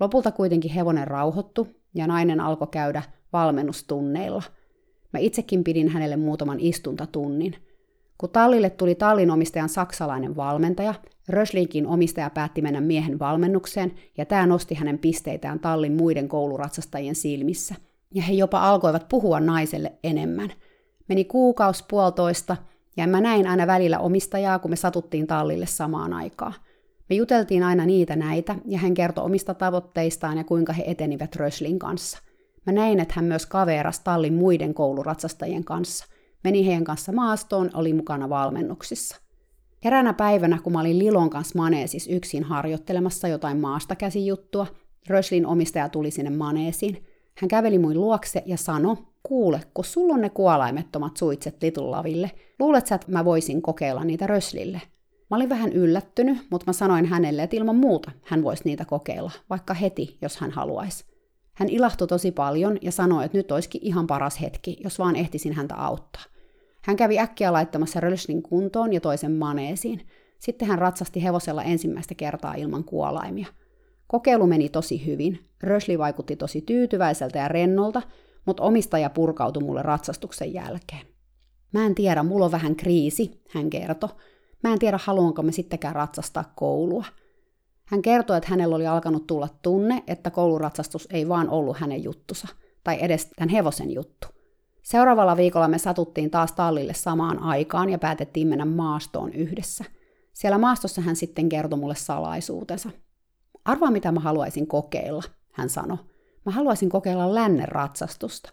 Lopulta 0.00 0.32
kuitenkin 0.32 0.70
hevonen 0.70 1.08
rauhoittu 1.08 1.68
ja 1.94 2.06
nainen 2.06 2.40
alkoi 2.40 2.68
käydä 2.70 3.02
valmennustunneilla. 3.32 4.42
Mä 5.12 5.20
itsekin 5.20 5.64
pidin 5.64 5.88
hänelle 5.88 6.16
muutaman 6.16 6.60
istuntatunnin. 6.60 7.54
Kun 8.18 8.30
tallille 8.30 8.70
tuli 8.70 8.94
tallinomistajan 8.94 9.68
saksalainen 9.68 10.36
valmentaja, 10.36 10.94
Röslinkin 11.28 11.86
omistaja 11.86 12.30
päätti 12.30 12.62
mennä 12.62 12.80
miehen 12.80 13.18
valmennukseen, 13.18 13.94
ja 14.16 14.24
tämä 14.24 14.46
nosti 14.46 14.74
hänen 14.74 14.98
pisteitään 14.98 15.60
tallin 15.60 15.96
muiden 15.96 16.28
kouluratsastajien 16.28 17.14
silmissä. 17.14 17.74
Ja 18.14 18.22
he 18.22 18.32
jopa 18.32 18.60
alkoivat 18.60 19.08
puhua 19.08 19.40
naiselle 19.40 19.92
enemmän– 20.02 20.52
Meni 21.08 21.24
kuukaus 21.24 21.82
puolitoista, 21.82 22.56
ja 22.96 23.06
mä 23.06 23.20
näin 23.20 23.46
aina 23.46 23.66
välillä 23.66 23.98
omistajaa, 23.98 24.58
kun 24.58 24.70
me 24.70 24.76
satuttiin 24.76 25.26
tallille 25.26 25.66
samaan 25.66 26.12
aikaan. 26.12 26.54
Me 27.10 27.16
juteltiin 27.16 27.62
aina 27.62 27.86
niitä 27.86 28.16
näitä, 28.16 28.56
ja 28.64 28.78
hän 28.78 28.94
kertoi 28.94 29.24
omista 29.24 29.54
tavoitteistaan 29.54 30.38
ja 30.38 30.44
kuinka 30.44 30.72
he 30.72 30.84
etenivät 30.86 31.36
Röslin 31.36 31.78
kanssa. 31.78 32.18
Mä 32.66 32.72
näin, 32.72 33.00
että 33.00 33.14
hän 33.16 33.24
myös 33.24 33.46
kaveras 33.46 34.00
tallin 34.00 34.34
muiden 34.34 34.74
kouluratsastajien 34.74 35.64
kanssa. 35.64 36.06
Meni 36.44 36.66
heidän 36.66 36.84
kanssa 36.84 37.12
maastoon, 37.12 37.70
oli 37.74 37.92
mukana 37.92 38.28
valmennuksissa. 38.28 39.16
Eräänä 39.84 40.12
päivänä, 40.12 40.58
kun 40.62 40.72
mä 40.72 40.80
olin 40.80 40.98
Lilon 40.98 41.30
kanssa 41.30 41.58
maneesis 41.58 42.06
yksin 42.06 42.44
harjoittelemassa 42.44 43.28
jotain 43.28 43.60
maasta 43.60 43.96
juttua, 44.24 44.66
Röslin 45.08 45.46
omistaja 45.46 45.88
tuli 45.88 46.10
sinne 46.10 46.30
maneesiin. 46.30 47.06
Hän 47.38 47.48
käveli 47.48 47.78
mun 47.78 47.94
luokse 47.94 48.42
ja 48.46 48.56
sanoi, 48.56 48.96
kuule, 49.22 49.60
kun 49.74 49.84
sulla 49.84 50.14
on 50.14 50.20
ne 50.20 50.30
kuolaimettomat 50.30 51.16
suitset 51.16 51.62
Litullaville, 51.62 52.30
luulet 52.58 52.86
sä, 52.86 52.94
että 52.94 53.12
mä 53.12 53.24
voisin 53.24 53.62
kokeilla 53.62 54.04
niitä 54.04 54.26
Röslille? 54.26 54.82
Mä 55.30 55.36
olin 55.36 55.48
vähän 55.48 55.72
yllättynyt, 55.72 56.38
mutta 56.50 56.64
mä 56.66 56.72
sanoin 56.72 57.06
hänelle, 57.06 57.42
että 57.42 57.56
ilman 57.56 57.76
muuta 57.76 58.10
hän 58.22 58.42
voisi 58.42 58.62
niitä 58.64 58.84
kokeilla, 58.84 59.30
vaikka 59.50 59.74
heti, 59.74 60.18
jos 60.22 60.36
hän 60.36 60.50
haluaisi. 60.50 61.04
Hän 61.54 61.68
ilahtui 61.68 62.08
tosi 62.08 62.32
paljon 62.32 62.78
ja 62.82 62.92
sanoi, 62.92 63.24
että 63.24 63.38
nyt 63.38 63.52
olisikin 63.52 63.80
ihan 63.84 64.06
paras 64.06 64.40
hetki, 64.40 64.76
jos 64.84 64.98
vaan 64.98 65.16
ehtisin 65.16 65.52
häntä 65.52 65.74
auttaa. 65.74 66.22
Hän 66.82 66.96
kävi 66.96 67.18
äkkiä 67.18 67.52
laittamassa 67.52 68.00
Röslin 68.00 68.42
kuntoon 68.42 68.92
ja 68.92 69.00
toisen 69.00 69.32
maneesiin. 69.32 70.06
Sitten 70.38 70.68
hän 70.68 70.78
ratsasti 70.78 71.24
hevosella 71.24 71.62
ensimmäistä 71.62 72.14
kertaa 72.14 72.54
ilman 72.54 72.84
kuolaimia. 72.84 73.46
Kokeilu 74.06 74.46
meni 74.46 74.68
tosi 74.68 75.06
hyvin. 75.06 75.40
Rösli 75.62 75.98
vaikutti 75.98 76.36
tosi 76.36 76.60
tyytyväiseltä 76.60 77.38
ja 77.38 77.48
rennolta, 77.48 78.02
mutta 78.44 78.62
omistaja 78.62 79.10
purkautui 79.10 79.62
mulle 79.62 79.82
ratsastuksen 79.82 80.54
jälkeen. 80.54 81.06
Mä 81.72 81.86
en 81.86 81.94
tiedä, 81.94 82.22
mulla 82.22 82.44
on 82.44 82.52
vähän 82.52 82.76
kriisi, 82.76 83.40
hän 83.50 83.70
kertoi. 83.70 84.10
Mä 84.66 84.72
en 84.72 84.78
tiedä, 84.78 84.98
haluanko 85.04 85.42
me 85.42 85.52
sittenkään 85.52 85.94
ratsastaa 85.94 86.52
koulua. 86.56 87.04
Hän 87.84 88.02
kertoi, 88.02 88.36
että 88.36 88.50
hänellä 88.50 88.76
oli 88.76 88.86
alkanut 88.86 89.26
tulla 89.26 89.48
tunne, 89.62 90.02
että 90.06 90.30
kouluratsastus 90.30 91.08
ei 91.10 91.28
vaan 91.28 91.50
ollut 91.50 91.76
hänen 91.78 92.04
juttusa, 92.04 92.48
tai 92.84 92.98
edes 93.00 93.30
tämän 93.36 93.48
hevosen 93.48 93.94
juttu. 93.94 94.28
Seuraavalla 94.82 95.36
viikolla 95.36 95.68
me 95.68 95.78
satuttiin 95.78 96.30
taas 96.30 96.52
tallille 96.52 96.94
samaan 96.94 97.42
aikaan 97.42 97.88
ja 97.88 97.98
päätettiin 97.98 98.48
mennä 98.48 98.64
maastoon 98.64 99.32
yhdessä. 99.32 99.84
Siellä 100.32 100.58
maastossa 100.58 101.00
hän 101.00 101.16
sitten 101.16 101.48
kertoi 101.48 101.78
mulle 101.78 101.94
salaisuutensa. 101.94 102.90
Arvaa, 103.64 103.90
mitä 103.90 104.12
mä 104.12 104.20
haluaisin 104.20 104.66
kokeilla, 104.66 105.22
hän 105.52 105.68
sanoi. 105.68 105.98
Mä 106.46 106.52
haluaisin 106.52 106.88
kokeilla 106.88 107.34
lännen 107.34 107.68
ratsastusta. 107.68 108.50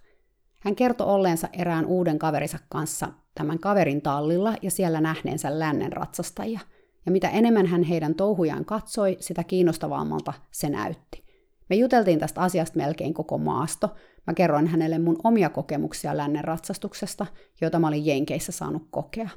Hän 0.59 0.75
kertoi 0.75 1.07
olleensa 1.07 1.47
erään 1.53 1.85
uuden 1.85 2.19
kaverinsa 2.19 2.59
kanssa 2.69 3.09
tämän 3.35 3.59
kaverin 3.59 4.01
tallilla 4.01 4.55
ja 4.61 4.71
siellä 4.71 5.01
nähneensä 5.01 5.59
lännen 5.59 5.93
ratsastajia. 5.93 6.59
Ja 7.05 7.11
mitä 7.11 7.29
enemmän 7.29 7.65
hän 7.65 7.83
heidän 7.83 8.15
touhujaan 8.15 8.65
katsoi, 8.65 9.17
sitä 9.19 9.43
kiinnostavammalta 9.43 10.33
se 10.51 10.69
näytti. 10.69 11.23
Me 11.69 11.75
juteltiin 11.75 12.19
tästä 12.19 12.41
asiasta 12.41 12.77
melkein 12.77 13.13
koko 13.13 13.37
maasto. 13.37 13.95
Mä 14.27 14.33
kerroin 14.33 14.67
hänelle 14.67 14.99
mun 14.99 15.19
omia 15.23 15.49
kokemuksia 15.49 16.17
lännen 16.17 16.43
ratsastuksesta, 16.43 17.25
joita 17.61 17.79
mä 17.79 17.87
olin 17.87 18.05
Jenkeissä 18.05 18.51
saanut 18.51 18.87
kokea. 18.91 19.29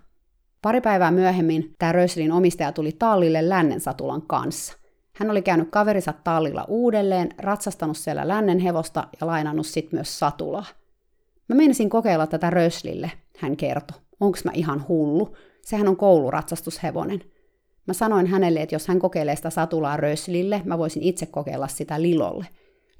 Pari 0.62 0.80
päivää 0.80 1.10
myöhemmin 1.10 1.74
tämä 1.78 1.92
Röslin 1.92 2.32
omistaja 2.32 2.72
tuli 2.72 2.92
tallille 2.92 3.48
lännen 3.48 3.80
satulan 3.80 4.22
kanssa– 4.22 4.76
hän 5.16 5.30
oli 5.30 5.42
käynyt 5.42 5.70
kaverinsa 5.70 6.14
tallilla 6.24 6.64
uudelleen, 6.68 7.28
ratsastanut 7.38 7.96
siellä 7.96 8.28
lännen 8.28 8.58
hevosta 8.58 9.08
ja 9.20 9.26
lainannut 9.26 9.66
sit 9.66 9.92
myös 9.92 10.18
satulaa. 10.18 10.64
Mä 11.48 11.56
menisin 11.56 11.90
kokeilla 11.90 12.26
tätä 12.26 12.50
Röslille, 12.50 13.10
hän 13.38 13.56
kertoi. 13.56 13.98
Onks 14.20 14.44
mä 14.44 14.50
ihan 14.54 14.88
hullu? 14.88 15.36
Sehän 15.62 15.88
on 15.88 15.96
kouluratsastushevonen. 15.96 17.20
Mä 17.86 17.92
sanoin 17.92 18.26
hänelle, 18.26 18.62
että 18.62 18.74
jos 18.74 18.88
hän 18.88 18.98
kokeilee 18.98 19.36
sitä 19.36 19.50
satulaa 19.50 19.96
Röslille, 19.96 20.62
mä 20.64 20.78
voisin 20.78 21.02
itse 21.02 21.26
kokeilla 21.26 21.68
sitä 21.68 22.02
Lilolle. 22.02 22.46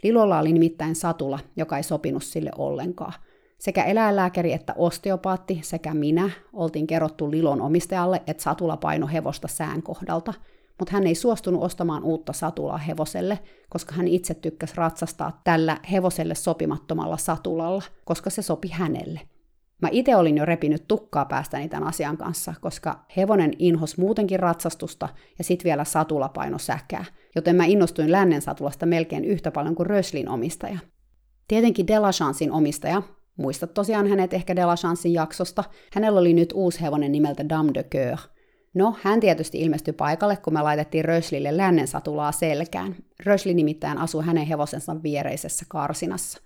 Lilolla 0.02 0.38
oli 0.38 0.52
nimittäin 0.52 0.95
satula, 0.95 1.38
joka 1.57 1.76
ei 1.76 1.83
sopinut 1.83 2.25
sille 2.25 2.50
ollenkaan. 2.59 3.12
Sekä 3.59 3.85
eläinlääkäri 3.85 4.52
että 4.52 4.75
osteopaatti 4.76 5.61
sekä 5.62 5.95
minä 5.95 6.31
oltiin 6.52 6.87
kerrottu 6.87 7.31
Lilon 7.31 7.61
omistajalle, 7.61 8.23
että 8.26 8.43
satula 8.43 8.76
paino 8.76 9.07
hevosta 9.07 9.49
sään 9.49 9.83
kohdalta– 9.83 10.35
mutta 10.78 10.93
hän 10.93 11.07
ei 11.07 11.14
suostunut 11.14 11.62
ostamaan 11.62 12.05
uutta 12.05 12.33
satulaa 12.33 12.78
hevoselle, 12.78 13.38
koska 13.69 13.95
hän 13.95 14.09
itse 14.09 14.35
tykkäsi 14.35 14.75
ratsastaa 14.76 15.40
tällä 15.45 15.78
hevoselle 15.93 16.35
sopimattomalla 16.35 17.16
satulalla, 17.16 17.83
koska 18.05 18.31
se 18.31 18.43
sopi 18.43 18.69
hänelle. 18.69 19.21
Mä 19.83 19.88
itse 19.92 20.16
olin 20.16 20.37
jo 20.37 20.45
repinyt 20.45 20.88
tukkaa 20.88 21.25
päästäni 21.25 21.68
tämän 21.68 21.88
asian 21.88 22.16
kanssa, 22.16 22.54
koska 22.61 23.04
hevonen 23.16 23.52
inhos 23.59 23.99
muutenkin 23.99 24.40
ratsastusta 24.40 25.09
ja 25.38 25.45
sit 25.45 25.64
vielä 25.64 25.85
satula 25.85 26.28
paino 26.28 26.59
säkää, 26.59 27.04
joten 27.35 27.56
mä 27.56 27.64
innostuin 27.64 28.12
lännen 28.12 28.42
satulasta 28.42 28.87
melkein 28.87 29.25
yhtä 29.25 29.50
paljon 29.50 29.75
kuin 29.75 29.87
Röslin 29.87 30.28
omistaja. 30.28 30.78
Tietenkin 31.49 31.87
Delachansin 31.87 32.52
omistaja, 32.52 33.02
muistat 33.37 33.75
tosiaan 33.75 34.06
hänet 34.06 34.35
ehkä 34.35 34.56
Delachansin 34.56 35.12
jaksosta, 35.12 35.64
hänellä 35.92 36.21
oli 36.21 36.33
nyt 36.33 36.52
uusi 36.54 36.80
hevonen 36.80 37.12
nimeltä 37.12 37.49
Dame 37.49 37.71
de 37.75 37.83
Coeur– 37.83 38.18
No, 38.76 38.95
hän 39.02 39.21
tietysti 39.21 39.61
ilmestyi 39.61 39.92
paikalle, 39.92 40.37
kun 40.37 40.52
me 40.52 40.62
laitettiin 40.62 41.04
Röslille 41.04 41.56
lännen 41.56 41.88
satulaa 41.88 42.33
selkään. 42.33 42.97
Rösli 43.26 43.54
nimittäin 43.54 43.99
asui 43.99 44.25
hänen 44.25 44.47
hevosensa 44.47 45.02
viereisessä 45.02 45.66
karsinassa. 45.68 46.40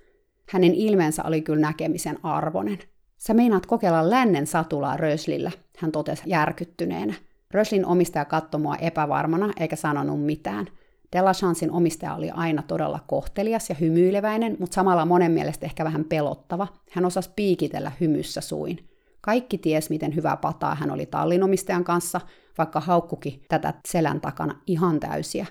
Hänen 0.49 0.75
ilmeensä 0.75 1.23
oli 1.25 1.43
kyllä 1.43 1.61
näkemisen 1.61 2.19
arvonen. 2.23 2.79
Sä 3.21 3.35
meinaat 3.35 3.67
kokeilla 3.67 4.11
lännen 4.11 4.47
satulaa 4.47 4.97
Röslillä, 4.97 5.51
hän 5.79 5.93
totesi 5.93 6.23
järkyttyneenä. 6.27 7.15
Röslin 7.51 7.87
omistaja 7.87 8.25
katsoi 8.25 8.61
mua 8.61 8.77
epävarmana 8.77 9.53
eikä 9.61 9.77
sanonut 9.77 10.25
mitään. 10.25 10.67
Delachansin 11.13 11.71
omistaja 11.71 12.15
oli 12.15 12.31
aina 12.31 12.63
todella 12.63 13.01
kohtelias 13.07 13.69
ja 13.69 13.77
hymyileväinen, 13.81 14.57
mutta 14.61 14.75
samalla 14.75 15.05
monen 15.05 15.33
mielestä 15.33 15.67
ehkä 15.67 15.85
vähän 15.85 16.05
pelottava. 16.05 16.67
Hän 16.91 17.05
osasi 17.05 17.31
piikitellä 17.37 17.93
hymyssä 18.01 18.41
suin. 18.41 18.89
Kaikki 19.21 19.59
ties, 19.59 19.91
miten 19.91 20.15
hyvä 20.15 20.37
pataa 20.37 20.75
hän 20.75 20.91
oli 20.91 21.07
tallinomistajan 21.07 21.85
kanssa, 21.85 22.21
vaikka 22.59 22.81
haukkuki 22.81 23.45
tätä 23.49 23.75
selän 23.89 24.21
takana 24.21 24.55
ihan 24.67 25.01
täysiä. 25.01 25.47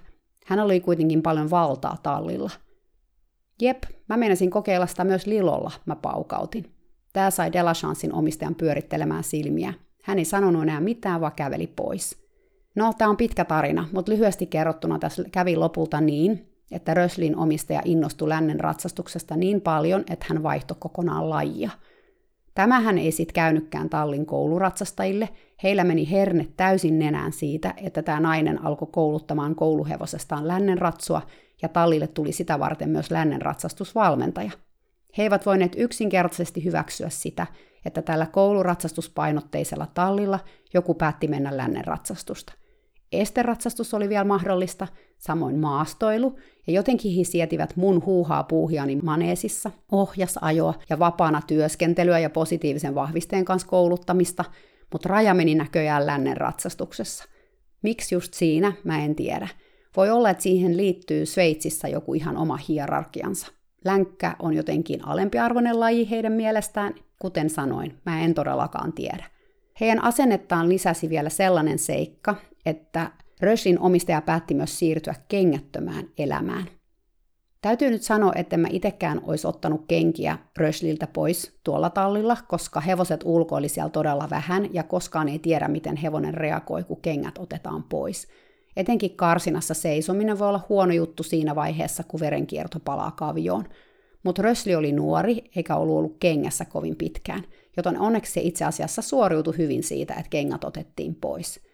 Hän 0.45 0.59
oli 0.59 0.79
kuitenkin 0.79 1.21
paljon 1.21 1.49
valtaa 1.49 1.97
tallilla. 2.03 2.51
Jep, 3.61 3.83
mä 4.09 4.17
meinasin 4.17 4.49
kokeilla 4.49 4.87
sitä 4.87 5.03
myös 5.03 5.25
Lilolla, 5.25 5.71
mä 5.85 5.95
paukautin. 5.95 6.78
Tää 7.13 7.31
sai 7.31 7.53
Delachansin 7.53 8.13
omistajan 8.13 8.55
pyörittelemään 8.55 9.23
silmiä. 9.23 9.73
Hän 10.03 10.19
ei 10.19 10.25
sanonut 10.25 10.63
enää 10.63 10.79
mitään, 10.79 11.21
vaan 11.21 11.33
käveli 11.35 11.67
pois. 11.67 12.17
No, 12.75 12.93
tämä 12.97 13.09
on 13.09 13.17
pitkä 13.17 13.45
tarina, 13.45 13.87
mutta 13.93 14.11
lyhyesti 14.11 14.45
kerrottuna 14.45 14.99
tässä 14.99 15.23
kävi 15.31 15.55
lopulta 15.55 16.01
niin, 16.01 16.49
että 16.71 16.93
Röslin 16.93 17.37
omistaja 17.37 17.81
innostui 17.85 18.29
lännen 18.29 18.59
ratsastuksesta 18.59 19.35
niin 19.35 19.61
paljon, 19.61 20.03
että 20.09 20.25
hän 20.29 20.43
vaihtoi 20.43 20.77
kokonaan 20.79 21.29
lajia. 21.29 21.69
Tämähän 22.55 22.97
ei 22.97 23.11
sitten 23.11 23.33
käynytkään 23.33 23.89
tallin 23.89 24.25
kouluratsastajille. 24.25 25.29
Heillä 25.63 25.83
meni 25.83 26.11
herne 26.11 26.47
täysin 26.57 26.99
nenään 26.99 27.31
siitä, 27.31 27.73
että 27.77 28.01
tämä 28.01 28.19
nainen 28.19 28.65
alkoi 28.65 28.87
kouluttamaan 28.91 29.55
kouluhevosestaan 29.55 30.47
lännen 30.47 30.77
ratsua, 30.77 31.21
ja 31.61 31.69
tallille 31.69 32.07
tuli 32.07 32.31
sitä 32.31 32.59
varten 32.59 32.89
myös 32.89 33.11
lännen 33.11 33.41
ratsastusvalmentaja. 33.41 34.51
He 35.17 35.23
eivät 35.23 35.45
voineet 35.45 35.75
yksinkertaisesti 35.77 36.63
hyväksyä 36.63 37.09
sitä, 37.09 37.47
että 37.85 38.01
tällä 38.01 38.25
kouluratsastuspainotteisella 38.25 39.87
tallilla 39.93 40.39
joku 40.73 40.93
päätti 40.93 41.27
mennä 41.27 41.57
lännen 41.57 41.85
ratsastusta. 41.85 42.53
Esteratsastus 43.11 43.93
oli 43.93 44.09
vielä 44.09 44.23
mahdollista, 44.23 44.87
samoin 45.17 45.59
maastoilu, 45.59 46.39
ja 46.67 46.73
jotenkin 46.73 47.15
he 47.15 47.23
sietivät 47.23 47.75
mun 47.75 48.05
huuhaa 48.05 48.43
puuhiani 48.43 48.95
maneesissa, 48.95 49.71
ohjasajoa 49.91 50.73
ja 50.89 50.99
vapaana 50.99 51.41
työskentelyä 51.47 52.19
ja 52.19 52.29
positiivisen 52.29 52.95
vahvisteen 52.95 53.45
kanssa 53.45 53.67
kouluttamista, 53.67 54.45
mutta 54.91 55.09
raja 55.09 55.33
meni 55.33 55.55
näköjään 55.55 56.05
lännen 56.05 56.37
ratsastuksessa. 56.37 57.23
Miksi 57.83 58.15
just 58.15 58.33
siinä, 58.33 58.73
mä 58.83 59.03
en 59.03 59.15
tiedä. 59.15 59.47
Voi 59.97 60.09
olla, 60.09 60.29
että 60.29 60.43
siihen 60.43 60.77
liittyy 60.77 61.25
Sveitsissä 61.25 61.87
joku 61.87 62.13
ihan 62.13 62.37
oma 62.37 62.57
hierarkiansa. 62.57 63.58
Länkkä 63.85 64.35
on 64.39 64.53
jotenkin 64.53 65.05
alempiarvoinen 65.05 65.79
laji 65.79 66.09
heidän 66.09 66.33
mielestään, 66.33 66.93
kuten 67.19 67.49
sanoin, 67.49 67.97
mä 68.05 68.21
en 68.21 68.33
todellakaan 68.33 68.93
tiedä. 68.93 69.25
Heidän 69.79 70.03
asennettaan 70.03 70.69
lisäsi 70.69 71.09
vielä 71.09 71.29
sellainen 71.29 71.79
seikka, 71.79 72.35
että 72.65 73.11
Röshin 73.41 73.79
omistaja 73.79 74.21
päätti 74.21 74.53
myös 74.53 74.79
siirtyä 74.79 75.15
kengättömään 75.27 76.05
elämään. 76.17 76.65
Täytyy 77.61 77.89
nyt 77.89 78.03
sanoa, 78.03 78.31
että 78.35 78.57
mä 78.57 78.67
itsekään 78.71 79.21
olisi 79.23 79.47
ottanut 79.47 79.85
kenkiä 79.87 80.37
Rösliltä 80.57 81.07
pois 81.07 81.59
tuolla 81.63 81.89
tallilla, 81.89 82.37
koska 82.47 82.79
hevoset 82.79 83.21
ulkoili 83.25 83.69
siellä 83.69 83.89
todella 83.89 84.29
vähän 84.29 84.73
ja 84.73 84.83
koskaan 84.83 85.29
ei 85.29 85.39
tiedä, 85.39 85.67
miten 85.67 85.95
hevonen 85.95 86.33
reagoi, 86.33 86.83
kun 86.83 87.01
kengät 87.01 87.37
otetaan 87.37 87.83
pois. 87.83 88.27
Etenkin 88.79 89.15
karsinassa 89.15 89.73
seisominen 89.73 90.39
voi 90.39 90.47
olla 90.47 90.65
huono 90.69 90.93
juttu 90.93 91.23
siinä 91.23 91.55
vaiheessa, 91.55 92.03
kun 92.03 92.19
verenkierto 92.19 92.79
palaa 92.79 93.11
kavioon. 93.11 93.65
Mutta 94.23 94.41
Rösli 94.41 94.75
oli 94.75 94.91
nuori, 94.91 95.43
eikä 95.55 95.75
ollut 95.75 95.97
ollut 95.97 96.17
kengässä 96.19 96.65
kovin 96.65 96.95
pitkään, 96.95 97.43
joten 97.77 97.99
onneksi 97.99 98.31
se 98.31 98.41
itse 98.41 98.65
asiassa 98.65 99.01
suoriutui 99.01 99.57
hyvin 99.57 99.83
siitä, 99.83 100.13
että 100.13 100.29
kengät 100.29 100.63
otettiin 100.63 101.15
pois– 101.15 101.59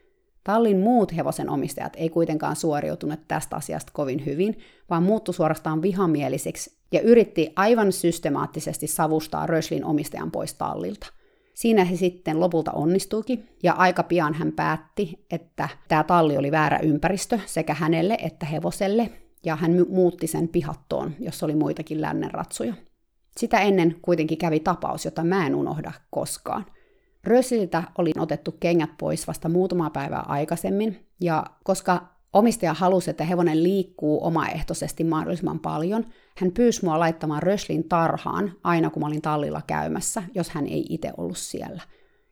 Tallin 0.45 0.79
muut 0.79 1.15
hevosen 1.15 1.49
omistajat 1.49 1.93
ei 1.95 2.09
kuitenkaan 2.09 2.55
suoriutuneet 2.55 3.27
tästä 3.27 3.55
asiasta 3.55 3.91
kovin 3.95 4.25
hyvin, 4.25 4.59
vaan 4.89 5.03
muuttu 5.03 5.33
suorastaan 5.33 5.81
vihamielisiksi 5.81 6.77
ja 6.91 7.01
yritti 7.01 7.53
aivan 7.55 7.91
systemaattisesti 7.91 8.87
savustaa 8.87 9.47
Röslin 9.47 9.85
omistajan 9.85 10.31
pois 10.31 10.53
tallilta. 10.53 11.07
Siinä 11.55 11.83
he 11.83 11.95
sitten 11.95 12.39
lopulta 12.39 12.71
onnistuikin, 12.71 13.49
ja 13.63 13.73
aika 13.73 14.03
pian 14.03 14.33
hän 14.33 14.51
päätti, 14.51 15.25
että 15.31 15.69
tämä 15.87 16.03
talli 16.03 16.37
oli 16.37 16.51
väärä 16.51 16.79
ympäristö 16.79 17.39
sekä 17.45 17.73
hänelle 17.73 18.17
että 18.21 18.45
hevoselle, 18.45 19.11
ja 19.45 19.55
hän 19.55 19.85
muutti 19.89 20.27
sen 20.27 20.47
pihattoon, 20.47 21.15
jossa 21.19 21.45
oli 21.45 21.55
muitakin 21.55 22.01
lännenratsuja. 22.01 22.73
Sitä 23.37 23.59
ennen 23.59 23.95
kuitenkin 24.01 24.37
kävi 24.37 24.59
tapaus, 24.59 25.05
jota 25.05 25.23
mä 25.23 25.47
en 25.47 25.55
unohda 25.55 25.91
koskaan. 26.09 26.65
Rösiltä 27.23 27.83
oli 27.97 28.11
otettu 28.19 28.51
kengät 28.51 28.89
pois 28.99 29.27
vasta 29.27 29.49
muutama 29.49 29.89
päivää 29.89 30.23
aikaisemmin, 30.27 31.07
ja 31.21 31.43
koska 31.63 32.14
omistaja 32.35 32.73
halusi, 32.73 33.09
että 33.09 33.23
hevonen 33.23 33.63
liikkuu 33.63 34.25
omaehtoisesti 34.25 35.03
mahdollisimman 35.03 35.59
paljon, 35.59 36.05
hän 36.37 36.51
pyysi 36.51 36.85
mua 36.85 36.99
laittamaan 36.99 37.43
Röslin 37.43 37.89
tarhaan 37.89 38.51
aina 38.63 38.89
kun 38.89 39.01
mä 39.01 39.07
olin 39.07 39.21
tallilla 39.21 39.61
käymässä, 39.67 40.23
jos 40.33 40.49
hän 40.49 40.67
ei 40.67 40.85
itse 40.89 41.11
ollut 41.17 41.37
siellä. 41.37 41.81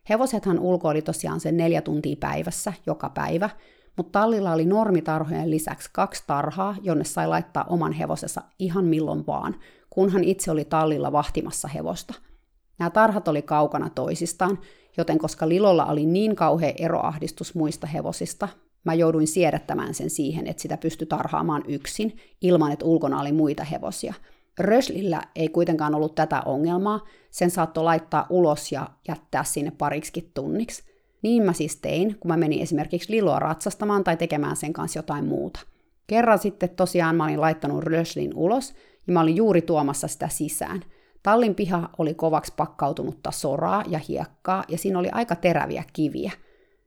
Hevosethan 0.09 0.59
ulkoili 0.59 1.01
tosiaan 1.01 1.39
sen 1.39 1.57
neljä 1.57 1.81
tuntia 1.81 2.15
päivässä 2.19 2.73
joka 2.85 3.09
päivä, 3.09 3.49
mutta 3.97 4.19
tallilla 4.19 4.53
oli 4.53 4.65
normitarhojen 4.65 5.51
lisäksi 5.51 5.89
kaksi 5.93 6.23
tarhaa, 6.27 6.75
jonne 6.81 7.03
sai 7.03 7.27
laittaa 7.27 7.65
oman 7.69 7.93
hevosensa 7.93 8.41
ihan 8.59 8.85
milloin 8.85 9.27
vaan, 9.27 9.55
kunhan 9.89 10.23
itse 10.23 10.51
oli 10.51 10.65
tallilla 10.65 11.11
vahtimassa 11.11 11.67
hevosta. 11.67 12.13
Nämä 12.79 12.89
tarhat 12.89 13.27
oli 13.27 13.41
kaukana 13.41 13.89
toisistaan, 13.89 14.59
joten 14.97 15.17
koska 15.17 15.49
Lilolla 15.49 15.85
oli 15.85 16.05
niin 16.05 16.35
kauhea 16.35 16.73
eroahdistus 16.77 17.55
muista 17.55 17.87
hevosista, 17.87 18.47
mä 18.83 18.93
jouduin 18.93 19.27
siedättämään 19.27 19.93
sen 19.93 20.09
siihen, 20.09 20.47
että 20.47 20.61
sitä 20.61 20.77
pystyi 20.77 21.07
tarhaamaan 21.07 21.63
yksin, 21.67 22.17
ilman 22.41 22.71
että 22.71 22.85
ulkona 22.85 23.21
oli 23.21 23.31
muita 23.31 23.63
hevosia. 23.63 24.13
Röslillä 24.59 25.21
ei 25.35 25.47
kuitenkaan 25.49 25.95
ollut 25.95 26.15
tätä 26.15 26.41
ongelmaa, 26.45 26.99
sen 27.31 27.51
saattoi 27.51 27.83
laittaa 27.83 28.27
ulos 28.29 28.71
ja 28.71 28.89
jättää 29.07 29.43
sinne 29.43 29.71
pariksi 29.77 30.31
tunniksi. 30.33 30.83
Niin 31.21 31.43
mä 31.43 31.53
siis 31.53 31.75
tein, 31.75 32.17
kun 32.19 32.29
mä 32.29 32.37
menin 32.37 32.61
esimerkiksi 32.61 33.11
Liloa 33.11 33.39
ratsastamaan 33.39 34.03
tai 34.03 34.17
tekemään 34.17 34.55
sen 34.55 34.73
kanssa 34.73 34.99
jotain 34.99 35.25
muuta. 35.25 35.59
Kerran 36.07 36.39
sitten 36.39 36.69
tosiaan 36.69 37.15
mä 37.15 37.23
olin 37.23 37.41
laittanut 37.41 37.83
Röslin 37.83 38.31
ulos, 38.35 38.73
ja 39.07 39.13
mä 39.13 39.21
olin 39.21 39.35
juuri 39.35 39.61
tuomassa 39.61 40.07
sitä 40.07 40.27
sisään– 40.27 40.81
Tallin 41.23 41.55
piha 41.55 41.89
oli 41.97 42.13
kovaksi 42.13 42.53
pakkautunutta 42.57 43.31
soraa 43.31 43.83
ja 43.87 43.99
hiekkaa, 44.09 44.63
ja 44.67 44.77
siinä 44.77 44.99
oli 44.99 45.09
aika 45.11 45.35
teräviä 45.35 45.83
kiviä. 45.93 46.31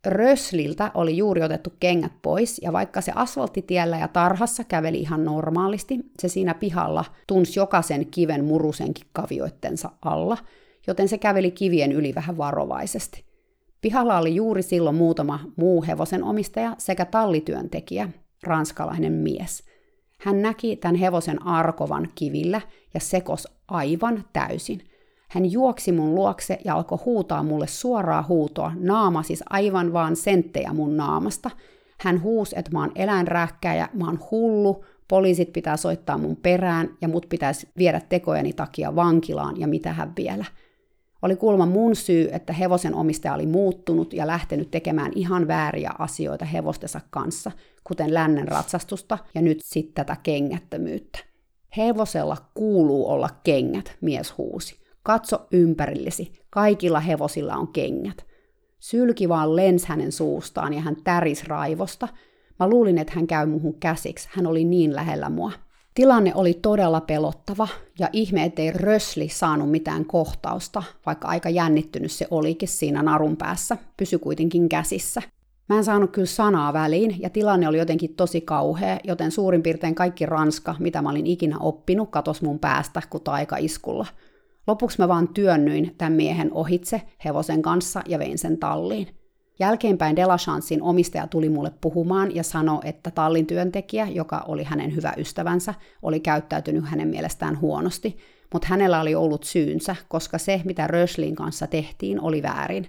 Rösliltä 0.06 0.90
oli 0.94 1.16
juuri 1.16 1.42
otettu 1.42 1.72
kengät 1.80 2.12
pois, 2.22 2.60
ja 2.62 2.72
vaikka 2.72 3.00
se 3.00 3.12
asfalttitiellä 3.14 3.98
ja 3.98 4.08
tarhassa 4.08 4.64
käveli 4.64 5.00
ihan 5.00 5.24
normaalisti, 5.24 6.00
se 6.18 6.28
siinä 6.28 6.54
pihalla 6.54 7.04
tunsi 7.26 7.60
jokaisen 7.60 8.06
kiven 8.06 8.44
murusenkin 8.44 9.06
kavioittensa 9.12 9.90
alla, 10.02 10.38
joten 10.86 11.08
se 11.08 11.18
käveli 11.18 11.50
kivien 11.50 11.92
yli 11.92 12.14
vähän 12.14 12.38
varovaisesti. 12.38 13.24
Pihalla 13.80 14.18
oli 14.18 14.34
juuri 14.34 14.62
silloin 14.62 14.96
muutama 14.96 15.40
muu 15.56 15.84
hevosen 15.86 16.24
omistaja 16.24 16.74
sekä 16.78 17.04
tallityöntekijä, 17.04 18.08
ranskalainen 18.42 19.12
mies– 19.12 19.62
hän 20.20 20.42
näki 20.42 20.76
tämän 20.76 20.96
hevosen 20.96 21.46
arkovan 21.46 22.08
kivillä 22.14 22.60
ja 22.94 23.00
sekos 23.00 23.48
aivan 23.68 24.24
täysin. 24.32 24.80
Hän 25.28 25.52
juoksi 25.52 25.92
mun 25.92 26.14
luokse 26.14 26.58
ja 26.64 26.74
alkoi 26.74 26.98
huutaa 27.04 27.42
mulle 27.42 27.66
suoraa 27.66 28.24
huutoa, 28.28 28.72
naama 28.78 29.22
siis 29.22 29.44
aivan 29.50 29.92
vaan 29.92 30.16
senttejä 30.16 30.72
mun 30.72 30.96
naamasta. 30.96 31.50
Hän 32.00 32.22
huusi, 32.22 32.58
että 32.58 32.70
mä 32.70 32.80
oon 32.80 32.92
eläinrääkkäjä, 32.94 33.88
mä 33.92 34.06
oon 34.06 34.18
hullu, 34.30 34.84
poliisit 35.08 35.52
pitää 35.52 35.76
soittaa 35.76 36.18
mun 36.18 36.36
perään 36.36 36.88
ja 37.00 37.08
mut 37.08 37.26
pitäisi 37.28 37.68
viedä 37.78 38.00
tekojeni 38.00 38.52
takia 38.52 38.96
vankilaan 38.96 39.60
ja 39.60 39.68
mitä 39.68 39.92
hän 39.92 40.12
vielä– 40.16 40.44
oli 41.22 41.36
kulma 41.36 41.66
mun 41.66 41.96
syy, 41.96 42.28
että 42.32 42.52
hevosen 42.52 42.94
omistaja 42.94 43.34
oli 43.34 43.46
muuttunut 43.46 44.12
ja 44.12 44.26
lähtenyt 44.26 44.70
tekemään 44.70 45.12
ihan 45.14 45.48
vääriä 45.48 45.90
asioita 45.98 46.44
hevostensa 46.44 47.00
kanssa, 47.10 47.52
kuten 47.84 48.14
lännen 48.14 48.48
ratsastusta 48.48 49.18
ja 49.34 49.42
nyt 49.42 49.58
sitten 49.62 49.94
tätä 49.94 50.16
kengättömyyttä. 50.22 51.18
Hevosella 51.76 52.36
kuuluu 52.54 53.08
olla 53.08 53.28
kengät, 53.44 53.96
mies 54.00 54.38
huusi. 54.38 54.86
Katso 55.06 55.46
ympärillesi, 55.52 56.32
kaikilla 56.50 57.00
hevosilla 57.00 57.56
on 57.56 57.68
kengät. 57.68 58.26
Sylki 58.78 59.28
vaan 59.28 59.56
lens 59.56 59.86
hänen 59.86 60.12
suustaan 60.12 60.72
ja 60.72 60.80
hän 60.80 60.96
täris 61.04 61.44
raivosta. 61.44 62.08
Mä 62.60 62.68
luulin, 62.68 62.98
että 62.98 63.12
hän 63.16 63.26
käy 63.26 63.46
muhun 63.46 63.74
käsiksi, 63.80 64.28
hän 64.32 64.46
oli 64.46 64.64
niin 64.64 64.94
lähellä 64.94 65.30
mua. 65.30 65.52
Tilanne 65.94 66.32
oli 66.34 66.54
todella 66.54 67.00
pelottava 67.00 67.68
ja 67.98 68.08
ihme, 68.12 68.44
ettei 68.44 68.70
Rösli 68.70 69.28
saanut 69.28 69.70
mitään 69.70 70.04
kohtausta, 70.04 70.82
vaikka 71.06 71.28
aika 71.28 71.48
jännittynyt 71.48 72.12
se 72.12 72.26
olikin 72.30 72.68
siinä 72.68 73.02
narun 73.02 73.36
päässä, 73.36 73.76
pysy 73.96 74.18
kuitenkin 74.18 74.68
käsissä. 74.68 75.22
Mä 75.68 75.76
en 75.76 75.84
saanut 75.84 76.10
kyllä 76.10 76.26
sanaa 76.26 76.72
väliin 76.72 77.16
ja 77.18 77.30
tilanne 77.30 77.68
oli 77.68 77.78
jotenkin 77.78 78.14
tosi 78.14 78.40
kauhea, 78.40 78.98
joten 79.04 79.30
suurin 79.30 79.62
piirtein 79.62 79.94
kaikki 79.94 80.26
ranska, 80.26 80.74
mitä 80.78 81.02
mä 81.02 81.10
olin 81.10 81.26
ikinä 81.26 81.58
oppinut, 81.58 82.10
katos 82.10 82.42
mun 82.42 82.58
päästä 82.58 83.02
kuin 83.10 83.22
taikaiskulla. 83.22 84.06
Lopuksi 84.66 84.98
mä 84.98 85.09
vaan 85.09 85.29
työnnyin 85.29 85.94
tämän 85.98 86.12
miehen 86.12 86.52
ohitse 86.52 87.02
hevosen 87.24 87.62
kanssa 87.62 88.02
ja 88.09 88.18
vein 88.18 88.38
sen 88.38 88.59
talliin. 88.59 89.09
Jälkeenpäin 89.59 90.16
Delachansin 90.16 90.83
omistaja 90.83 91.26
tuli 91.26 91.48
mulle 91.48 91.72
puhumaan 91.81 92.35
ja 92.35 92.42
sanoi, 92.42 92.81
että 92.85 93.11
tallin 93.11 93.46
työntekijä, 93.46 94.09
joka 94.09 94.44
oli 94.48 94.64
hänen 94.64 94.94
hyvä 94.96 95.14
ystävänsä, 95.16 95.74
oli 96.02 96.20
käyttäytynyt 96.20 96.85
hänen 96.85 97.09
mielestään 97.09 97.61
huonosti, 97.61 98.16
mutta 98.52 98.68
hänellä 98.68 99.00
oli 99.00 99.14
ollut 99.14 99.44
syynsä, 99.44 99.96
koska 100.09 100.38
se, 100.38 100.61
mitä 100.64 100.87
Röslin 100.87 101.35
kanssa 101.35 101.66
tehtiin, 101.66 102.20
oli 102.20 102.42
väärin. 102.42 102.87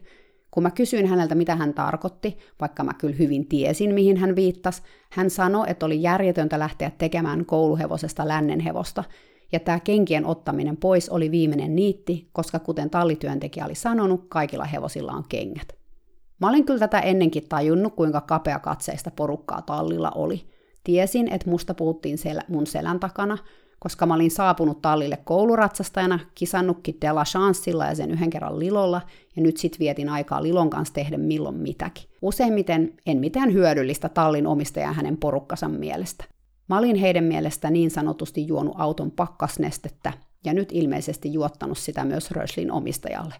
Kun 0.52 0.63
mä 0.63 0.72
kysyin 0.72 1.08
häneltä, 1.08 1.36
mitä 1.36 1.56
hän 1.56 1.74
tarkoitti, 1.74 2.38
vaikka 2.62 2.84
mä 2.84 2.94
kyllä 2.94 3.16
hyvin 3.16 3.48
tiesin, 3.48 3.94
mihin 3.94 4.18
hän 4.18 4.36
viittasi, 4.36 4.82
hän 5.12 5.30
sanoi, 5.30 5.66
että 5.70 5.86
oli 5.86 6.02
järjetöntä 6.02 6.60
lähteä 6.60 6.92
tekemään 6.98 7.46
kouluhevosesta 7.46 8.28
lännenhevosta, 8.28 9.04
ja 9.52 9.60
tämä 9.60 9.80
kenkien 9.80 10.26
ottaminen 10.26 10.78
pois 10.78 11.10
oli 11.10 11.32
viimeinen 11.32 11.76
niitti, 11.76 12.30
koska 12.34 12.60
kuten 12.60 12.90
tallityöntekijä 12.90 13.66
oli 13.66 13.76
sanonut, 13.76 14.26
kaikilla 14.30 14.66
hevosilla 14.66 15.12
on 15.12 15.24
kengät. 15.30 15.78
Mä 16.40 16.50
olin 16.50 16.66
kyllä 16.66 16.80
tätä 16.80 17.00
ennenkin 17.00 17.50
tajunnut, 17.50 17.96
kuinka 17.96 18.22
kapea 18.22 18.60
katseista 18.60 19.12
porukkaa 19.12 19.62
tallilla 19.62 20.12
oli. 20.16 20.44
Tiesin, 20.84 21.34
että 21.34 21.50
musta 21.50 21.74
puhuttiin 21.74 22.18
sel- 22.18 22.46
mun 22.48 22.68
selän 22.68 23.00
takana, 23.00 23.38
koska 23.80 24.06
mä 24.06 24.14
olin 24.14 24.32
saapunut 24.32 24.82
tallille 24.82 25.18
kouluratsastajana, 25.18 26.20
kisannutkin 26.36 26.98
Della 27.02 27.24
Chanceilla 27.24 27.86
ja 27.86 27.96
sen 27.96 28.12
yhden 28.12 28.30
kerran 28.30 28.60
Lilolla, 28.60 29.02
ja 29.36 29.42
nyt 29.42 29.58
sit 29.58 29.80
vietin 29.80 30.10
aikaa 30.10 30.44
Lilon 30.44 30.70
kanssa 30.70 30.94
tehdä 30.94 31.18
milloin 31.18 31.56
mitäkin. 31.56 32.10
Useimmiten 32.22 32.94
en 33.06 33.18
mitään 33.18 33.54
hyödyllistä 33.54 34.10
tallin 34.10 34.48
omistajan 34.48 34.96
hänen 34.96 35.18
porukkansa 35.18 35.68
mielestä. 35.68 36.26
Mä 36.69 36.77
olin 36.77 36.95
heidän 36.95 37.23
mielestä 37.23 37.69
niin 37.69 37.91
sanotusti 37.91 38.47
juonut 38.47 38.75
auton 38.77 39.12
pakkasnestettä, 39.12 40.13
ja 40.45 40.53
nyt 40.53 40.69
ilmeisesti 40.71 41.34
juottanut 41.34 41.77
sitä 41.77 42.06
myös 42.06 42.32
Röslin 42.32 42.71
omistajalle. 42.71 43.36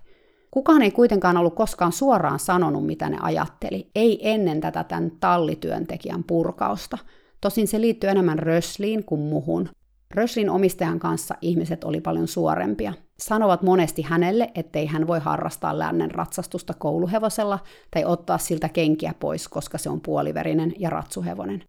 Kukaan 0.52 0.82
ei 0.82 0.92
kuitenkaan 0.92 1.38
ollut 1.38 1.56
koskaan 1.56 1.92
suoraan 1.92 2.40
sanonut, 2.40 2.86
mitä 2.86 3.10
ne 3.10 3.18
ajatteli, 3.22 3.92
ei 3.96 4.30
ennen 4.30 4.62
tätä 4.62 4.84
tämän 4.84 5.12
tallityöntekijän 5.20 6.24
purkausta. 6.24 6.98
Tosin 7.42 7.68
se 7.68 7.82
liittyy 7.82 8.10
enemmän 8.10 8.40
Rösliin 8.40 9.04
kuin 9.04 9.22
muhun. 9.22 9.70
Röslin 10.12 10.50
omistajan 10.50 11.00
kanssa 11.00 11.36
ihmiset 11.42 11.84
oli 11.84 12.02
paljon 12.02 12.28
suorempia. 12.28 12.94
Sanovat 13.20 13.62
monesti 13.62 14.02
hänelle, 14.02 14.52
ettei 14.56 14.86
hän 14.86 15.08
voi 15.08 15.20
harrastaa 15.20 15.80
lännen 15.80 16.12
ratsastusta 16.12 16.74
kouluhevosella 16.74 17.60
tai 17.92 18.06
ottaa 18.06 18.38
siltä 18.38 18.70
kenkiä 18.70 19.14
pois, 19.20 19.48
koska 19.48 19.78
se 19.78 19.90
on 19.90 20.02
puoliverinen 20.02 20.74
ja 20.80 20.90
ratsuhevonen. 20.90 21.64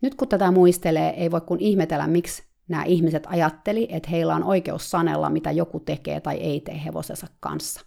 Nyt 0.00 0.14
kun 0.14 0.28
tätä 0.28 0.50
muistelee, 0.50 1.10
ei 1.10 1.30
voi 1.30 1.40
kun 1.40 1.60
ihmetellä, 1.60 2.06
miksi 2.06 2.42
nämä 2.68 2.84
ihmiset 2.84 3.26
ajatteli, 3.26 3.88
että 3.90 4.10
heillä 4.10 4.34
on 4.34 4.44
oikeus 4.44 4.90
sanella, 4.90 5.30
mitä 5.30 5.50
joku 5.50 5.80
tekee 5.80 6.20
tai 6.20 6.36
ei 6.36 6.60
tee 6.60 6.84
hevosensa 6.84 7.26
kanssa. 7.40 7.80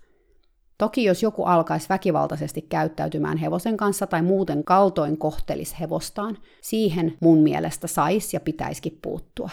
Toki 0.77 1.03
jos 1.03 1.23
joku 1.23 1.43
alkaisi 1.43 1.89
väkivaltaisesti 1.89 2.61
käyttäytymään 2.61 3.37
hevosen 3.37 3.77
kanssa 3.77 4.07
tai 4.07 4.21
muuten 4.21 4.63
kaltoin 4.63 5.17
kohtelisi 5.17 5.75
hevostaan, 5.79 6.37
siihen 6.61 7.17
mun 7.19 7.37
mielestä 7.37 7.87
sais 7.87 8.33
ja 8.33 8.39
pitäisikin 8.39 8.99
puuttua. 9.01 9.49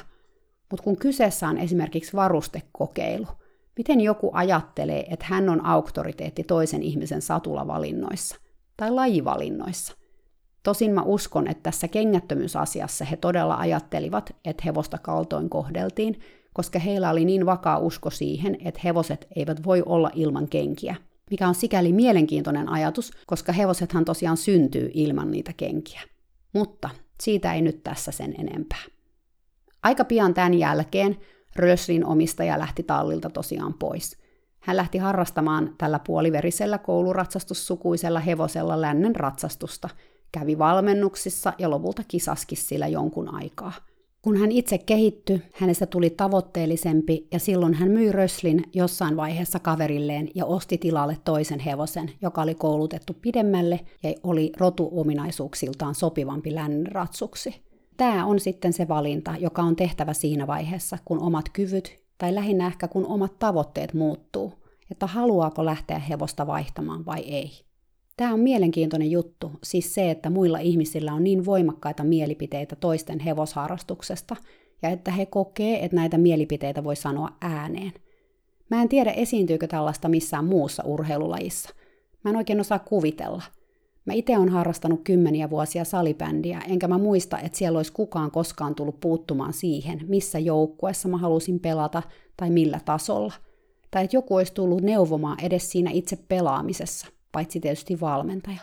Mutta 0.71 0.85
kun 0.85 0.97
kyseessä 0.97 1.49
on 1.49 1.59
esimerkiksi 1.59 2.13
varustekokeilu, 2.13 3.27
miten 3.77 4.01
joku 4.01 4.31
ajattelee, 4.33 5.07
että 5.11 5.27
hän 5.29 5.49
on 5.49 5.67
auktoriteetti 5.67 6.45
toisen 6.45 6.83
ihmisen 6.83 7.23
satulavalinnoissa 7.23 8.37
tai 8.77 8.91
lajivalinnoissa? 8.91 9.98
Tosin 10.63 10.91
mä 10.91 11.03
uskon, 11.03 11.49
että 11.49 11.63
tässä 11.63 11.89
kengättömyysasiassa 11.89 13.05
he 13.05 13.17
todella 13.17 13.57
ajattelivat, 13.57 14.37
että 14.45 14.63
hevosta 14.67 14.99
kaltoin 14.99 15.51
kohdeltiin, 15.51 16.21
koska 16.53 16.79
heillä 16.79 17.11
oli 17.11 17.25
niin 17.25 17.47
vakaa 17.47 17.79
usko 17.79 18.11
siihen, 18.11 18.59
että 18.65 18.81
hevoset 18.85 19.27
eivät 19.37 19.65
voi 19.65 19.83
olla 19.87 20.11
ilman 20.15 20.49
kenkiä, 20.49 20.97
mikä 21.31 21.49
on 21.49 21.55
sikäli 21.55 21.93
mielenkiintoinen 21.93 22.69
ajatus, 22.69 23.13
koska 23.27 23.53
hevosethan 23.53 24.05
tosiaan 24.05 24.37
syntyy 24.37 24.91
ilman 24.95 25.31
niitä 25.31 25.53
kenkiä. 25.57 26.01
Mutta 26.53 26.91
siitä 27.21 27.55
ei 27.55 27.63
nyt 27.63 27.83
tässä 27.83 28.13
sen 28.13 28.35
enempää. 28.39 28.83
Aika 29.83 30.05
pian 30.05 30.35
tämän 30.35 30.55
jälkeen 30.55 31.17
Röslin 31.57 32.05
omistaja 32.05 32.59
lähti 32.59 32.83
tallilta 32.83 33.31
tosiaan 33.31 33.75
pois. 33.75 34.19
Hän 34.59 34.77
lähti 34.77 34.99
harrastamaan 34.99 35.75
tällä 35.79 35.99
puoliverisellä 35.99 36.79
kouluratsastussukuisella 36.79 38.21
hevosella 38.21 38.81
lännen 38.81 39.17
ratsastusta, 39.17 39.89
kävi 40.33 40.59
valmennuksissa 40.59 41.53
ja 41.59 41.71
lopulta 41.71 42.03
kisaski 42.09 42.57
sillä 42.57 42.87
jonkun 42.87 43.35
aikaa. 43.35 43.73
Kun 44.23 44.37
hän 44.37 44.53
itse 44.53 44.79
kehittyi, 44.79 45.43
hänestä 45.55 45.87
tuli 45.87 46.11
tavoitteellisempi 46.11 47.27
ja 47.33 47.39
silloin 47.39 47.75
hän 47.75 47.91
myi 47.91 48.13
Röslin 48.13 48.65
jossain 48.75 49.17
vaiheessa 49.17 49.59
kaverilleen 49.59 50.29
ja 50.35 50.45
osti 50.45 50.79
tilalle 50.79 51.17
toisen 51.25 51.61
hevosen, 51.61 52.11
joka 52.23 52.43
oli 52.43 52.55
koulutettu 52.55 53.17
pidemmälle 53.23 53.81
ja 54.03 54.15
oli 54.23 54.53
rotuominaisuuksiltaan 54.57 55.95
sopivampi 55.95 56.55
lännen 56.55 56.93
ratsuksi. 56.93 57.63
Tämä 57.97 58.27
on 58.27 58.41
sitten 58.41 58.73
se 58.73 58.89
valinta, 58.89 59.35
joka 59.41 59.63
on 59.63 59.77
tehtävä 59.77 60.13
siinä 60.13 60.47
vaiheessa, 60.47 60.99
kun 61.05 61.23
omat 61.23 61.49
kyvyt, 61.53 61.99
tai 62.19 62.35
lähinnä 62.35 62.67
ehkä 62.67 62.89
kun 62.89 63.07
omat 63.07 63.39
tavoitteet 63.39 63.95
muuttuu, 63.95 64.53
että 64.91 65.07
haluaako 65.07 65.65
lähteä 65.65 65.99
hevosta 65.99 66.47
vaihtamaan 66.47 67.07
vai 67.07 67.21
ei. 67.21 67.68
Tämä 68.19 68.33
on 68.33 68.41
mielenkiintoinen 68.41 69.11
juttu, 69.11 69.53
siis 69.65 69.95
se, 69.95 70.11
että 70.11 70.31
muilla 70.31 70.59
ihmisillä 70.59 71.13
on 71.13 71.25
niin 71.25 71.45
voimakkaita 71.45 72.05
mielipiteitä 72.05 72.77
toisten 72.77 73.21
hevosharrastuksesta, 73.21 74.37
ja 74.83 74.89
että 74.89 75.11
he 75.11 75.27
kokee, 75.27 75.85
että 75.85 75.97
näitä 75.97 76.19
mielipiteitä 76.19 76.85
voi 76.85 76.97
sanoa 76.97 77.29
ääneen. 77.41 77.93
Mä 78.71 78.83
en 78.83 78.89
tiedä, 78.89 79.11
esiintyykö 79.11 79.67
tällaista 79.67 80.09
missään 80.09 80.45
muussa 80.45 80.83
urheilulajissa. 80.87 81.75
Mä 82.25 82.31
en 82.31 82.37
oikein 82.37 82.61
osaa 82.61 82.79
kuvitella– 82.79 83.43
Mä 84.09 84.15
itse 84.15 84.39
olen 84.39 84.49
harrastanut 84.49 85.01
kymmeniä 85.05 85.51
vuosia 85.51 85.85
salibändiä, 85.85 86.63
enkä 86.69 86.89
mä 86.89 86.99
muista, 86.99 87.39
että 87.39 87.59
siellä 87.59 87.77
olisi 87.79 87.93
kukaan 87.93 88.31
koskaan 88.31 88.75
tullut 88.75 89.01
puuttumaan 89.01 89.53
siihen, 89.53 90.01
missä 90.07 90.39
joukkueessa 90.39 91.09
mä 91.09 91.17
halusin 91.17 91.61
pelata 91.61 92.03
tai 92.37 92.51
millä 92.51 92.81
tasolla. 92.85 93.33
Tai 93.91 94.05
että 94.05 94.17
joku 94.17 94.37
olisi 94.37 94.55
tullut 94.55 94.83
neuvomaan 94.83 95.41
edes 95.41 95.71
siinä 95.71 95.91
itse 95.91 96.17
pelaamisessa, 96.29 97.07
paitsi 97.33 97.61
tietysti 97.61 98.01
valmentaja. 98.01 98.61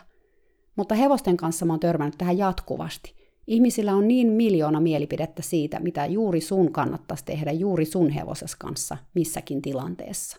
Mutta 0.76 0.94
hevosten 0.94 1.36
kanssa 1.36 1.64
mä 1.64 1.72
oon 1.72 1.80
törmännyt 1.80 2.18
tähän 2.18 2.38
jatkuvasti. 2.38 3.14
Ihmisillä 3.46 3.94
on 3.94 4.08
niin 4.08 4.32
miljoona 4.32 4.80
mielipidettä 4.80 5.42
siitä, 5.42 5.80
mitä 5.80 6.06
juuri 6.06 6.40
sun 6.40 6.72
kannattaisi 6.72 7.24
tehdä 7.24 7.52
juuri 7.52 7.84
sun 7.84 8.10
hevoses 8.10 8.56
kanssa 8.56 8.96
missäkin 9.14 9.62
tilanteessa. 9.62 10.36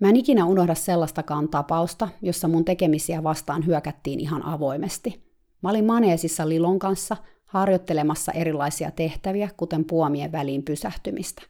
Mä 0.00 0.08
en 0.08 0.16
ikinä 0.16 0.46
unohda 0.46 0.74
sellaistakaan 0.74 1.48
tapausta, 1.48 2.08
jossa 2.22 2.48
mun 2.48 2.64
tekemisiä 2.64 3.22
vastaan 3.22 3.66
hyökättiin 3.66 4.20
ihan 4.20 4.44
avoimesti. 4.44 5.22
Mä 5.62 5.70
olin 5.70 5.84
maneesissa 5.84 6.48
Lilon 6.48 6.78
kanssa 6.78 7.16
harjoittelemassa 7.46 8.32
erilaisia 8.32 8.90
tehtäviä, 8.90 9.48
kuten 9.56 9.84
puomien 9.84 10.32
väliin 10.32 10.62
pysähtymistä. 10.62 11.42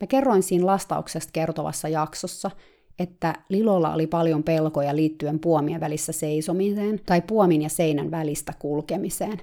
Mä 0.00 0.06
kerroin 0.06 0.42
siinä 0.42 0.66
lastauksesta 0.66 1.30
kertovassa 1.32 1.88
jaksossa, 1.88 2.50
että 2.98 3.34
Lilolla 3.48 3.94
oli 3.94 4.06
paljon 4.06 4.42
pelkoja 4.42 4.96
liittyen 4.96 5.38
puomien 5.38 5.80
välissä 5.80 6.12
seisomiseen 6.12 7.00
tai 7.06 7.22
puomin 7.22 7.62
ja 7.62 7.68
seinän 7.68 8.10
välistä 8.10 8.52
kulkemiseen. 8.58 9.40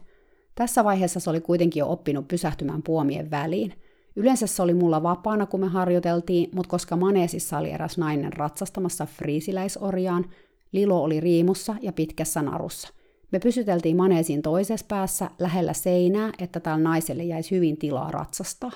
Tässä 0.56 0.84
vaiheessa 0.84 1.20
se 1.20 1.30
oli 1.30 1.42
kuitenkin 1.42 1.80
jo 1.80 1.92
oppinut 1.92 2.28
pysähtymään 2.28 2.84
puomien 2.84 3.32
väliin– 3.32 3.74
Yleensä 4.16 4.48
se 4.48 4.62
oli 4.62 4.74
mulla 4.74 5.04
vapaana, 5.04 5.46
kun 5.46 5.60
me 5.60 5.68
harjoiteltiin, 5.68 6.50
mutta 6.54 6.70
koska 6.70 6.96
maneesissa 6.96 7.58
oli 7.58 7.72
eräs 7.72 7.98
nainen 7.98 8.34
ratsastamassa 8.34 9.06
friisiläisorjaan, 9.06 10.26
Lilo 10.72 11.04
oli 11.04 11.20
riimussa 11.20 11.76
ja 11.82 11.94
pitkässä 11.94 12.42
narussa. 12.42 12.88
Me 13.32 13.40
pysyteltiin 13.40 13.98
maneesin 13.98 14.42
toisessa 14.42 14.86
päässä 14.90 15.30
lähellä 15.40 15.74
seinää, 15.74 16.32
että 16.40 16.60
tällä 16.60 16.84
naiselle 16.84 17.24
jäisi 17.24 17.56
hyvin 17.56 17.78
tilaa 17.78 18.12
ratsastaa. 18.12 18.72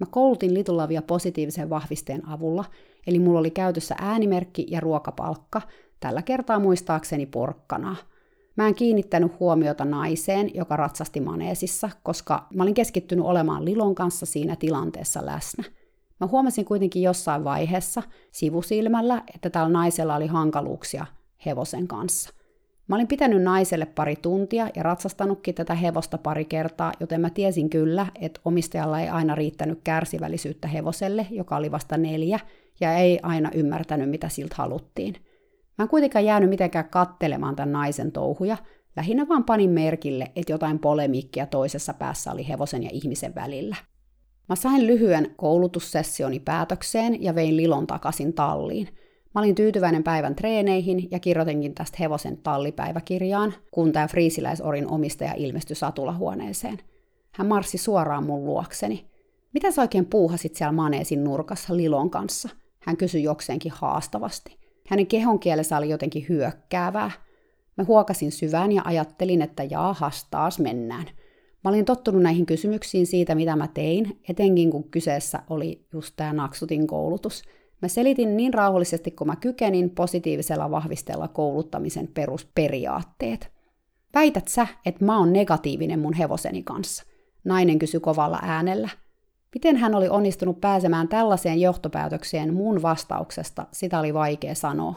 Mä 0.00 0.06
koulutin 0.10 0.54
Litulavia 0.54 1.02
positiivisen 1.02 1.70
vahvisteen 1.70 2.28
avulla, 2.28 2.64
eli 3.06 3.18
mulla 3.18 3.38
oli 3.38 3.50
käytössä 3.50 3.94
äänimerkki 3.98 4.66
ja 4.70 4.80
ruokapalkka, 4.80 5.62
tällä 6.00 6.22
kertaa 6.22 6.58
muistaakseni 6.58 7.26
porkkanaa– 7.26 7.96
Mä 8.56 8.66
en 8.66 8.74
kiinnittänyt 8.74 9.40
huomiota 9.40 9.84
naiseen, 9.84 10.50
joka 10.54 10.76
ratsasti 10.76 11.20
maneesissa, 11.20 11.90
koska 12.02 12.46
mä 12.54 12.62
olin 12.62 12.74
keskittynyt 12.74 13.24
olemaan 13.24 13.64
Lilon 13.64 13.94
kanssa 13.94 14.26
siinä 14.26 14.56
tilanteessa 14.56 15.26
läsnä. 15.26 15.64
Mä 16.20 16.26
huomasin 16.26 16.64
kuitenkin 16.64 17.02
jossain 17.02 17.44
vaiheessa 17.44 18.02
sivusilmällä, 18.32 19.22
että 19.34 19.50
tällä 19.50 19.68
naisella 19.68 20.16
oli 20.16 20.26
hankaluuksia 20.26 21.06
hevosen 21.46 21.88
kanssa. 21.88 22.30
Mä 22.90 22.96
olin 22.96 23.08
pitänyt 23.08 23.42
naiselle 23.42 23.86
pari 23.86 24.16
tuntia 24.16 24.68
ja 24.76 24.82
ratsastanutkin 24.82 25.54
tätä 25.54 25.74
hevosta 25.74 26.18
pari 26.18 26.44
kertaa, 26.44 26.92
joten 27.00 27.20
mä 27.20 27.30
tiesin 27.30 27.70
kyllä, 27.70 28.06
että 28.20 28.40
omistajalla 28.44 29.00
ei 29.00 29.08
aina 29.08 29.34
riittänyt 29.34 29.80
kärsivällisyyttä 29.84 30.68
hevoselle, 30.68 31.26
joka 31.30 31.56
oli 31.56 31.70
vasta 31.70 31.96
neljä, 31.96 32.40
ja 32.80 32.94
ei 32.94 33.20
aina 33.22 33.50
ymmärtänyt, 33.54 34.10
mitä 34.10 34.28
siltä 34.28 34.54
haluttiin– 34.58 35.14
Mä 35.80 35.84
en 35.84 35.88
kuitenkaan 35.88 36.24
jäänyt 36.24 36.50
mitenkään 36.50 36.88
kattelemaan 36.88 37.56
tämän 37.56 37.72
naisen 37.72 38.12
touhuja, 38.12 38.56
lähinnä 38.96 39.28
vaan 39.28 39.44
panin 39.44 39.70
merkille, 39.70 40.30
että 40.36 40.52
jotain 40.52 40.78
polemiikkia 40.78 41.46
toisessa 41.46 41.94
päässä 41.94 42.32
oli 42.32 42.48
hevosen 42.48 42.82
ja 42.82 42.90
ihmisen 42.92 43.34
välillä. 43.34 43.76
Mä 44.48 44.56
sain 44.56 44.86
lyhyen 44.86 45.34
koulutussessioni 45.36 46.40
päätökseen 46.40 47.22
ja 47.22 47.34
vein 47.34 47.56
Lilon 47.56 47.86
takaisin 47.86 48.32
talliin. 48.32 48.88
Mä 49.34 49.40
olin 49.40 49.54
tyytyväinen 49.54 50.02
päivän 50.02 50.34
treeneihin 50.34 51.08
ja 51.10 51.18
kirjoitinkin 51.18 51.74
tästä 51.74 51.96
hevosen 52.00 52.36
tallipäiväkirjaan, 52.36 53.54
kun 53.70 53.92
tämä 53.92 54.08
friisiläisorin 54.08 54.90
omistaja 54.90 55.34
ilmestyi 55.36 55.76
satulahuoneeseen. 55.76 56.78
Hän 57.32 57.46
marssi 57.46 57.78
suoraan 57.78 58.26
mun 58.26 58.44
luokseni. 58.44 59.06
Mitä 59.54 59.70
sä 59.70 59.82
oikein 59.82 60.06
puuhasit 60.06 60.54
siellä 60.54 60.72
maneesin 60.72 61.24
nurkassa 61.24 61.76
Lilon 61.76 62.10
kanssa? 62.10 62.48
Hän 62.80 62.96
kysyi 62.96 63.22
jokseenkin 63.22 63.72
haastavasti. 63.74 64.56
Hänen 64.88 65.06
kehonkielensä 65.06 65.76
oli 65.76 65.88
jotenkin 65.88 66.26
hyökkäävää. 66.28 67.10
Mä 67.76 67.84
huokasin 67.84 68.32
syvään 68.32 68.72
ja 68.72 68.82
ajattelin, 68.84 69.42
että 69.42 69.64
jaahas, 69.64 70.26
taas 70.30 70.58
mennään. 70.58 71.06
Mä 71.64 71.70
olin 71.70 71.84
tottunut 71.84 72.22
näihin 72.22 72.46
kysymyksiin 72.46 73.06
siitä, 73.06 73.34
mitä 73.34 73.56
mä 73.56 73.68
tein, 73.68 74.20
etenkin 74.28 74.70
kun 74.70 74.90
kyseessä 74.90 75.42
oli 75.50 75.86
just 75.92 76.14
tämä 76.16 76.32
Naksutin 76.32 76.86
koulutus. 76.86 77.42
Mä 77.82 77.88
selitin 77.88 78.36
niin 78.36 78.54
rauhallisesti 78.54 79.10
kuin 79.10 79.28
mä 79.28 79.36
kykenin 79.36 79.90
positiivisella 79.90 80.70
vahvistella 80.70 81.28
kouluttamisen 81.28 82.08
perusperiaatteet. 82.08 83.52
Väität 84.14 84.48
sä, 84.48 84.66
että 84.86 85.04
mä 85.04 85.18
oon 85.18 85.32
negatiivinen 85.32 86.00
mun 86.00 86.12
hevoseni 86.12 86.62
kanssa? 86.62 87.04
Nainen 87.44 87.78
kysyi 87.78 88.00
kovalla 88.00 88.38
äänellä. 88.42 88.88
Miten 89.54 89.76
hän 89.76 89.94
oli 89.94 90.08
onnistunut 90.08 90.60
pääsemään 90.60 91.08
tällaiseen 91.08 91.60
johtopäätökseen 91.60 92.54
mun 92.54 92.82
vastauksesta, 92.82 93.66
sitä 93.72 93.98
oli 93.98 94.14
vaikea 94.14 94.54
sanoa. 94.54 94.94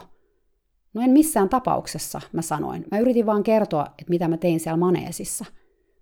No 0.94 1.02
en 1.02 1.10
missään 1.10 1.48
tapauksessa, 1.48 2.20
mä 2.32 2.42
sanoin. 2.42 2.84
Mä 2.90 2.98
yritin 2.98 3.26
vaan 3.26 3.42
kertoa, 3.42 3.86
että 3.86 4.10
mitä 4.10 4.28
mä 4.28 4.36
tein 4.36 4.60
siellä 4.60 4.76
maneesissa. 4.76 5.44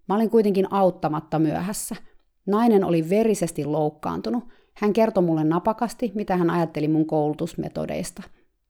Mä 0.08 0.14
olin 0.14 0.30
kuitenkin 0.30 0.72
auttamatta 0.72 1.38
myöhässä. 1.38 1.96
Nainen 2.46 2.84
oli 2.84 3.10
verisesti 3.10 3.64
loukkaantunut. 3.64 4.44
Hän 4.74 4.92
kertoi 4.92 5.22
mulle 5.22 5.44
napakasti, 5.44 6.12
mitä 6.14 6.36
hän 6.36 6.50
ajatteli 6.50 6.88
mun 6.88 7.06
koulutusmetodeista. 7.06 8.22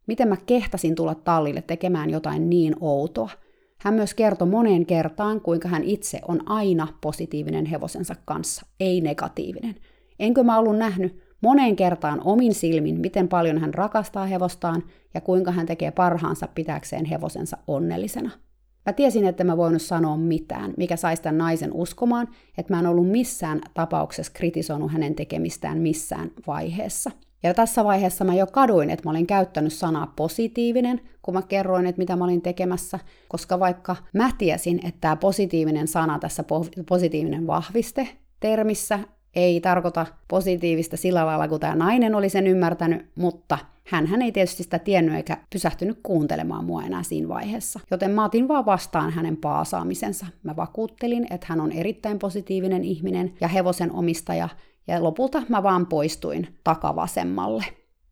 Miten 0.06 0.28
mä 0.28 0.36
kehtasin 0.46 0.94
tulla 0.94 1.14
tallille 1.14 1.62
tekemään 1.62 2.10
jotain 2.10 2.50
niin 2.50 2.76
outoa. 2.80 3.30
Hän 3.78 3.94
myös 3.94 4.14
kertoi 4.14 4.48
moneen 4.48 4.86
kertaan, 4.86 5.40
kuinka 5.40 5.68
hän 5.68 5.84
itse 5.84 6.20
on 6.28 6.50
aina 6.50 6.88
positiivinen 7.00 7.66
hevosensa 7.66 8.14
kanssa, 8.24 8.66
ei 8.80 9.00
negatiivinen. 9.00 9.74
Enkö 10.18 10.42
mä 10.42 10.58
ollut 10.58 10.76
nähnyt 10.76 11.22
moneen 11.40 11.76
kertaan 11.76 12.20
omin 12.24 12.54
silmin, 12.54 13.00
miten 13.00 13.28
paljon 13.28 13.58
hän 13.58 13.74
rakastaa 13.74 14.26
hevostaan 14.26 14.82
ja 15.14 15.20
kuinka 15.20 15.50
hän 15.50 15.66
tekee 15.66 15.90
parhaansa 15.90 16.48
pitääkseen 16.54 17.04
hevosensa 17.04 17.58
onnellisena. 17.66 18.30
Mä 18.86 18.92
tiesin, 18.92 19.26
että 19.26 19.44
mä 19.44 19.56
voinut 19.56 19.82
sanoa 19.82 20.16
mitään, 20.16 20.74
mikä 20.76 20.96
saisi 20.96 21.22
tämän 21.22 21.38
naisen 21.38 21.72
uskomaan, 21.72 22.28
että 22.58 22.74
mä 22.74 22.80
en 22.80 22.86
ollut 22.86 23.08
missään 23.08 23.60
tapauksessa 23.74 24.32
kritisoinut 24.32 24.92
hänen 24.92 25.14
tekemistään 25.14 25.78
missään 25.78 26.30
vaiheessa. 26.46 27.10
Ja 27.42 27.54
tässä 27.54 27.84
vaiheessa 27.84 28.24
mä 28.24 28.34
jo 28.34 28.46
kaduin, 28.46 28.90
että 28.90 29.04
mä 29.04 29.10
olin 29.10 29.26
käyttänyt 29.26 29.72
sanaa 29.72 30.12
positiivinen, 30.16 31.00
kun 31.22 31.34
mä 31.34 31.42
kerroin, 31.42 31.86
että 31.86 31.98
mitä 31.98 32.16
mä 32.16 32.24
olin 32.24 32.42
tekemässä, 32.42 32.98
koska 33.28 33.60
vaikka 33.60 33.96
mä 34.12 34.30
tiesin, 34.38 34.86
että 34.86 35.00
tämä 35.00 35.16
positiivinen 35.16 35.88
sana 35.88 36.18
tässä 36.18 36.44
positiivinen 36.88 37.46
vahviste 37.46 38.08
termissä 38.40 38.98
ei 39.34 39.60
tarkoita 39.60 40.06
positiivista 40.28 40.96
sillä 40.96 41.26
lailla, 41.26 41.48
kun 41.48 41.60
tämä 41.60 41.74
nainen 41.74 42.14
oli 42.14 42.28
sen 42.28 42.46
ymmärtänyt, 42.46 43.06
mutta 43.14 43.58
hän 43.84 44.22
ei 44.22 44.32
tietysti 44.32 44.62
sitä 44.62 44.78
tiennyt 44.78 45.14
eikä 45.14 45.36
pysähtynyt 45.52 45.98
kuuntelemaan 46.02 46.64
mua 46.64 46.82
enää 46.82 47.02
siinä 47.02 47.28
vaiheessa. 47.28 47.80
Joten 47.90 48.10
mä 48.10 48.24
otin 48.24 48.48
vaan 48.48 48.66
vastaan 48.66 49.10
hänen 49.10 49.36
paasaamisensa. 49.36 50.26
Mä 50.42 50.56
vakuuttelin, 50.56 51.26
että 51.30 51.46
hän 51.50 51.60
on 51.60 51.72
erittäin 51.72 52.18
positiivinen 52.18 52.84
ihminen 52.84 53.32
ja 53.40 53.48
hevosen 53.48 53.92
omistaja, 53.92 54.48
ja 54.86 55.02
lopulta 55.02 55.42
mä 55.48 55.62
vaan 55.62 55.86
poistuin 55.86 56.48
takavasemmalle. 56.64 57.64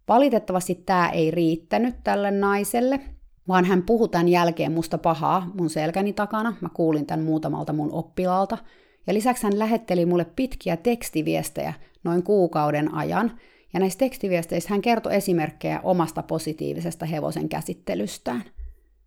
Valitettavasti 0.08 0.74
tämä 0.74 1.08
ei 1.08 1.30
riittänyt 1.30 1.94
tälle 2.04 2.30
naiselle, 2.30 3.00
vaan 3.48 3.64
hän 3.64 3.82
puhui 3.82 4.08
tämän 4.08 4.28
jälkeen 4.28 4.72
musta 4.72 4.98
pahaa 4.98 5.50
mun 5.54 5.70
selkäni 5.70 6.12
takana. 6.12 6.54
Mä 6.60 6.68
kuulin 6.74 7.06
tämän 7.06 7.24
muutamalta 7.24 7.72
mun 7.72 7.92
oppilaalta. 7.92 8.58
Ja 9.06 9.14
lisäksi 9.14 9.44
hän 9.44 9.58
lähetteli 9.58 10.06
mulle 10.06 10.26
pitkiä 10.36 10.76
tekstiviestejä 10.76 11.74
noin 12.04 12.22
kuukauden 12.22 12.94
ajan. 12.94 13.32
Ja 13.72 13.80
näissä 13.80 13.98
tekstiviesteissä 13.98 14.70
hän 14.70 14.82
kertoi 14.82 15.14
esimerkkejä 15.14 15.80
omasta 15.82 16.22
positiivisesta 16.22 17.06
hevosen 17.06 17.48
käsittelystään. 17.48 18.44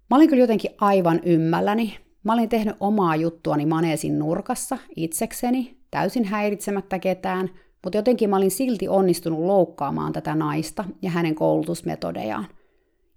Mä 0.10 0.16
olin 0.16 0.30
kyllä 0.30 0.44
jotenkin 0.44 0.72
aivan 0.82 1.20
ymmälläni. 1.26 1.98
Mä 2.24 2.34
olin 2.34 2.50
tehnyt 2.50 2.76
omaa 2.80 3.16
juttuani 3.16 3.66
maneesin 3.66 4.20
nurkassa 4.20 4.78
itsekseni, 4.96 5.78
täysin 5.92 6.26
häiritsemättä 6.26 7.00
ketään, 7.00 7.50
mutta 7.84 7.98
jotenkin 7.98 8.30
mä 8.30 8.38
olin 8.38 8.52
silti 8.52 8.88
onnistunut 8.88 9.40
loukkaamaan 9.40 10.14
tätä 10.14 10.36
naista 10.36 10.86
ja 11.02 11.10
hänen 11.10 11.36
koulutusmetodejaan. 11.36 12.48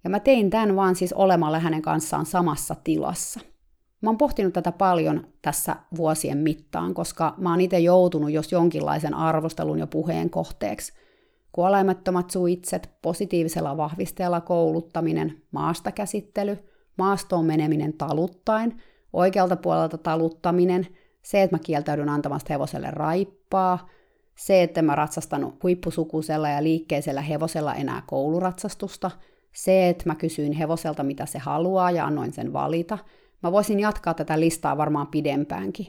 Ja 0.03 0.09
mä 0.09 0.19
tein 0.19 0.49
tämän 0.49 0.75
vaan 0.75 0.95
siis 0.95 1.13
olemalla 1.13 1.59
hänen 1.59 1.81
kanssaan 1.81 2.25
samassa 2.25 2.75
tilassa. 2.83 3.39
Mä 4.01 4.09
oon 4.09 4.17
pohtinut 4.17 4.53
tätä 4.53 4.71
paljon 4.71 5.27
tässä 5.41 5.75
vuosien 5.97 6.37
mittaan, 6.37 6.93
koska 6.93 7.33
mä 7.37 7.49
oon 7.49 7.61
itse 7.61 7.79
joutunut 7.79 8.31
jos 8.31 8.51
jonkinlaisen 8.51 9.13
arvostelun 9.13 9.79
ja 9.79 9.87
puheen 9.87 10.29
kohteeksi. 10.29 10.93
Kuolaimattomat 11.51 12.31
suitset, 12.31 12.89
positiivisella 13.01 13.77
vahvisteella 13.77 14.41
kouluttaminen, 14.41 15.41
maastakäsittely, 15.51 16.57
maastoon 16.97 17.45
meneminen 17.45 17.93
taluttain, 17.93 18.77
oikealta 19.13 19.55
puolelta 19.55 19.97
taluttaminen, 19.97 20.87
se, 21.21 21.43
että 21.43 21.55
mä 21.55 21.59
kieltäydyn 21.59 22.09
antamasta 22.09 22.53
hevoselle 22.53 22.91
raippaa, 22.91 23.89
se, 24.35 24.63
että 24.63 24.81
mä 24.81 24.95
ratsastanut 24.95 25.63
huippusukuisella 25.63 26.49
ja 26.49 26.63
liikkeisellä 26.63 27.21
hevosella 27.21 27.75
enää 27.75 28.03
kouluratsastusta, 28.07 29.11
se, 29.53 29.89
että 29.89 30.03
mä 30.05 30.15
kysyin 30.15 30.53
hevoselta, 30.53 31.03
mitä 31.03 31.25
se 31.25 31.39
haluaa 31.39 31.91
ja 31.91 32.05
annoin 32.05 32.33
sen 32.33 32.53
valita. 32.53 32.97
Mä 33.43 33.51
voisin 33.51 33.79
jatkaa 33.79 34.13
tätä 34.13 34.39
listaa 34.39 34.77
varmaan 34.77 35.07
pidempäänkin. 35.07 35.87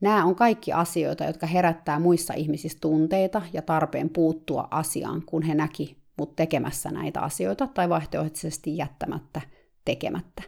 Nämä 0.00 0.24
on 0.24 0.34
kaikki 0.34 0.72
asioita, 0.72 1.24
jotka 1.24 1.46
herättää 1.46 1.98
muissa 1.98 2.34
ihmisissä 2.34 2.78
tunteita 2.80 3.42
ja 3.52 3.62
tarpeen 3.62 4.10
puuttua 4.10 4.68
asiaan, 4.70 5.22
kun 5.26 5.42
he 5.42 5.54
näki 5.54 5.96
mut 6.18 6.36
tekemässä 6.36 6.90
näitä 6.90 7.20
asioita 7.20 7.66
tai 7.66 7.88
vaihtoehtoisesti 7.88 8.76
jättämättä 8.76 9.40
tekemättä. 9.84 10.42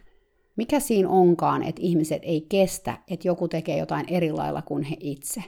Mikä 0.55 0.79
siinä 0.79 1.09
onkaan, 1.09 1.63
että 1.63 1.81
ihmiset 1.81 2.21
ei 2.25 2.45
kestä, 2.49 2.97
että 3.07 3.27
joku 3.27 3.47
tekee 3.47 3.77
jotain 3.77 4.05
eri 4.09 4.31
lailla 4.31 4.61
kuin 4.61 4.83
he 4.83 4.95
itse? 4.99 5.43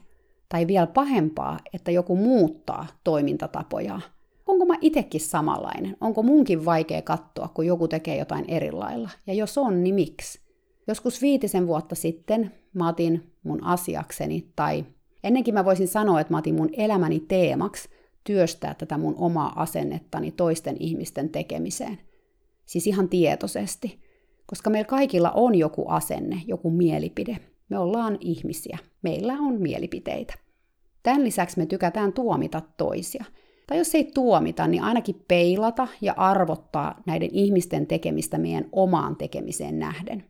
Tai 0.49 0.67
vielä 0.67 0.87
pahempaa, 0.87 1.59
että 1.73 1.91
joku 1.91 2.15
muuttaa 2.15 2.87
toimintatapojaan. 3.03 4.01
Onko 4.45 4.65
mä 4.65 4.73
itsekin 4.81 5.21
samanlainen? 5.21 5.97
Onko 6.01 6.23
munkin 6.23 6.65
vaikea 6.65 7.01
katsoa, 7.01 7.47
kun 7.47 7.65
joku 7.65 7.87
tekee 7.87 8.17
jotain 8.17 8.45
eri 8.47 8.71
lailla? 8.71 9.09
Ja 9.27 9.33
jos 9.33 9.57
on, 9.57 9.83
niin 9.83 9.95
miksi? 9.95 10.44
Joskus 10.87 11.21
viitisen 11.21 11.67
vuotta 11.67 11.95
sitten 11.95 12.51
mä 12.73 12.89
otin 12.89 13.31
mun 13.43 13.63
asiakseni, 13.63 14.51
tai 14.55 14.85
ennenkin 15.23 15.53
mä 15.53 15.65
voisin 15.65 15.87
sanoa, 15.87 16.19
että 16.19 16.33
mä 16.33 16.37
otin 16.37 16.55
mun 16.55 16.69
elämäni 16.73 17.19
teemaksi 17.19 17.89
työstää 18.23 18.73
tätä 18.73 18.97
mun 18.97 19.15
omaa 19.17 19.61
asennettani 19.61 20.31
toisten 20.31 20.77
ihmisten 20.79 21.29
tekemiseen. 21.29 21.99
Siis 22.65 22.87
ihan 22.87 23.09
tietoisesti– 23.09 23.99
koska 24.45 24.69
meillä 24.69 24.87
kaikilla 24.87 25.31
on 25.31 25.55
joku 25.55 25.85
asenne, 25.87 26.41
joku 26.47 26.71
mielipide. 26.71 27.37
Me 27.69 27.77
ollaan 27.77 28.17
ihmisiä. 28.19 28.77
Meillä 29.01 29.33
on 29.33 29.61
mielipiteitä. 29.61 30.33
Tämän 31.03 31.23
lisäksi 31.23 31.57
me 31.57 31.65
tykätään 31.65 32.13
tuomita 32.13 32.61
toisia. 32.77 33.25
Tai 33.67 33.77
jos 33.77 33.95
ei 33.95 34.11
tuomita, 34.13 34.67
niin 34.67 34.83
ainakin 34.83 35.25
peilata 35.27 35.87
ja 36.01 36.13
arvottaa 36.17 37.01
näiden 37.05 37.29
ihmisten 37.31 37.87
tekemistä 37.87 38.37
meidän 38.37 38.65
omaan 38.71 39.15
tekemiseen 39.15 39.79
nähden. 39.79 40.23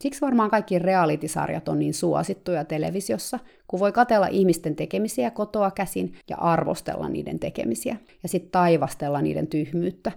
Siksi 0.00 0.20
varmaan 0.20 0.50
kaikki 0.50 0.78
realitysarjat 0.78 1.68
on 1.68 1.78
niin 1.78 1.94
suosittuja 1.94 2.64
televisiossa, 2.64 3.38
kun 3.68 3.80
voi 3.80 3.92
katella 3.92 4.26
ihmisten 4.26 4.76
tekemisiä 4.76 5.30
kotoa 5.30 5.70
käsin 5.70 6.12
ja 6.30 6.36
arvostella 6.36 7.08
niiden 7.08 7.38
tekemisiä 7.38 7.96
ja 8.22 8.28
sitten 8.28 8.50
taivastella 8.50 9.22
niiden 9.22 9.46
tyhmyyttä. 9.46 10.12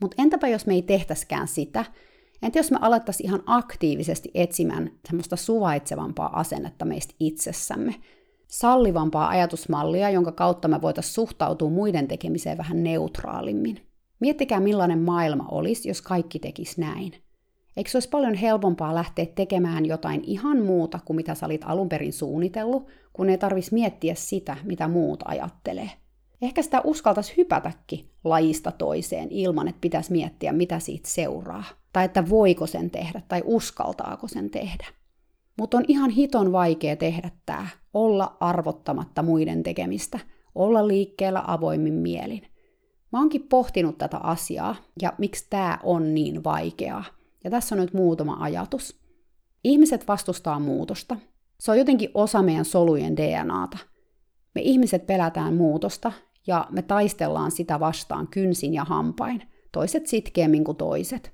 Mutta 0.00 0.22
entäpä 0.22 0.48
jos 0.48 0.66
me 0.66 0.74
ei 0.74 0.82
tehtäskään 0.82 1.48
sitä, 1.48 1.84
Entä 2.42 2.58
jos 2.58 2.70
me 2.70 2.78
alettaisiin 2.80 3.26
ihan 3.26 3.42
aktiivisesti 3.46 4.30
etsimään 4.34 4.90
semmoista 5.08 5.36
suvaitsevampaa 5.36 6.40
asennetta 6.40 6.84
meistä 6.84 7.14
itsessämme, 7.20 7.94
sallivampaa 8.48 9.28
ajatusmallia, 9.28 10.10
jonka 10.10 10.32
kautta 10.32 10.68
me 10.68 10.82
voitaisiin 10.82 11.14
suhtautua 11.14 11.70
muiden 11.70 12.08
tekemiseen 12.08 12.58
vähän 12.58 12.82
neutraalimmin. 12.82 13.86
Miettikää 14.20 14.60
millainen 14.60 14.98
maailma 14.98 15.46
olisi, 15.50 15.88
jos 15.88 16.02
kaikki 16.02 16.38
tekisi 16.38 16.80
näin. 16.80 17.12
Eikö 17.76 17.90
se 17.90 17.96
olisi 17.96 18.08
paljon 18.08 18.34
helpompaa 18.34 18.94
lähteä 18.94 19.26
tekemään 19.26 19.86
jotain 19.86 20.24
ihan 20.24 20.62
muuta 20.62 20.98
kuin 21.04 21.16
mitä 21.16 21.34
sä 21.34 21.46
olit 21.46 21.64
alun 21.64 21.88
perin 21.88 22.12
suunnitellut, 22.12 22.88
kun 23.12 23.30
ei 23.30 23.38
tarvitsisi 23.38 23.74
miettiä 23.74 24.14
sitä, 24.14 24.56
mitä 24.64 24.88
muut 24.88 25.22
ajattelee? 25.24 25.90
Ehkä 26.42 26.62
sitä 26.62 26.80
uskaltaisi 26.84 27.34
hypätäkin 27.36 28.10
lajista 28.24 28.72
toiseen 28.72 29.28
ilman, 29.30 29.68
että 29.68 29.80
pitäisi 29.80 30.12
miettiä, 30.12 30.52
mitä 30.52 30.78
siitä 30.78 31.08
seuraa. 31.08 31.64
Tai 31.92 32.04
että 32.04 32.28
voiko 32.28 32.66
sen 32.66 32.90
tehdä, 32.90 33.22
tai 33.28 33.42
uskaltaako 33.44 34.28
sen 34.28 34.50
tehdä. 34.50 34.86
Mutta 35.58 35.76
on 35.76 35.84
ihan 35.88 36.10
hiton 36.10 36.52
vaikea 36.52 36.96
tehdä 36.96 37.30
tämä, 37.46 37.66
olla 37.94 38.36
arvottamatta 38.40 39.22
muiden 39.22 39.62
tekemistä, 39.62 40.18
olla 40.54 40.88
liikkeellä 40.88 41.44
avoimin 41.46 41.94
mielin. 41.94 42.42
Mä 43.12 43.18
oonkin 43.18 43.48
pohtinut 43.48 43.98
tätä 43.98 44.18
asiaa 44.18 44.76
ja 45.02 45.12
miksi 45.18 45.46
tämä 45.50 45.78
on 45.82 46.14
niin 46.14 46.44
vaikeaa. 46.44 47.04
Ja 47.44 47.50
tässä 47.50 47.74
on 47.74 47.80
nyt 47.80 47.94
muutama 47.94 48.36
ajatus. 48.40 49.00
Ihmiset 49.64 50.08
vastustaa 50.08 50.60
muutosta. 50.60 51.16
Se 51.60 51.70
on 51.70 51.78
jotenkin 51.78 52.10
osa 52.14 52.42
meidän 52.42 52.64
solujen 52.64 53.16
DNAta. 53.16 53.78
Me 54.54 54.60
ihmiset 54.60 55.06
pelätään 55.06 55.54
muutosta 55.54 56.12
ja 56.46 56.66
me 56.70 56.82
taistellaan 56.82 57.50
sitä 57.50 57.80
vastaan 57.80 58.28
kynsin 58.28 58.74
ja 58.74 58.84
hampain, 58.84 59.42
toiset 59.72 60.06
sitkeämmin 60.06 60.64
kuin 60.64 60.76
toiset. 60.76 61.32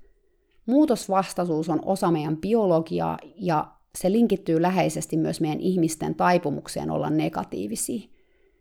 Muutosvastaisuus 0.66 1.68
on 1.68 1.80
osa 1.84 2.10
meidän 2.10 2.36
biologiaa 2.36 3.18
ja 3.36 3.72
se 3.98 4.12
linkittyy 4.12 4.62
läheisesti 4.62 5.16
myös 5.16 5.40
meidän 5.40 5.60
ihmisten 5.60 6.14
taipumukseen 6.14 6.90
olla 6.90 7.10
negatiivisia. 7.10 8.15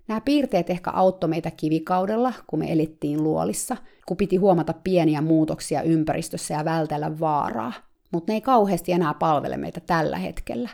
Nämä 0.08 0.22
piirteet 0.22 0.70
ehkä 0.70 0.91
auttoi 0.91 1.30
meitä 1.30 1.52
kivikaudella, 1.52 2.34
kun 2.48 2.60
me 2.60 2.72
elittiin 2.72 3.24
luolissa, 3.24 3.78
kun 4.06 4.18
piti 4.18 4.36
huomata 4.36 4.74
pieniä 4.84 5.22
muutoksia 5.22 5.82
ympäristössä 5.82 6.54
ja 6.54 6.65
vältellä 6.65 7.20
vaaraa. 7.20 7.74
Mutta 8.12 8.32
ne 8.32 8.36
ei 8.36 8.41
kauheasti 8.41 8.91
enää 8.91 9.13
palvele 9.13 9.58
meitä 9.58 9.80
tällä 9.80 10.18
hetkellä. 10.18 10.70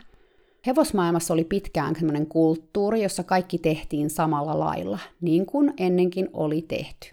Hevosmaailmassa 0.66 1.34
oli 1.34 1.44
pitkään 1.44 1.94
sellainen 1.96 2.26
kulttuuri, 2.26 3.02
jossa 3.02 3.22
kaikki 3.22 3.58
tehtiin 3.58 4.10
samalla 4.10 4.58
lailla, 4.58 4.98
niin 5.20 5.46
kuin 5.46 5.74
ennenkin 5.78 6.28
oli 6.32 6.62
tehty. 6.62 7.08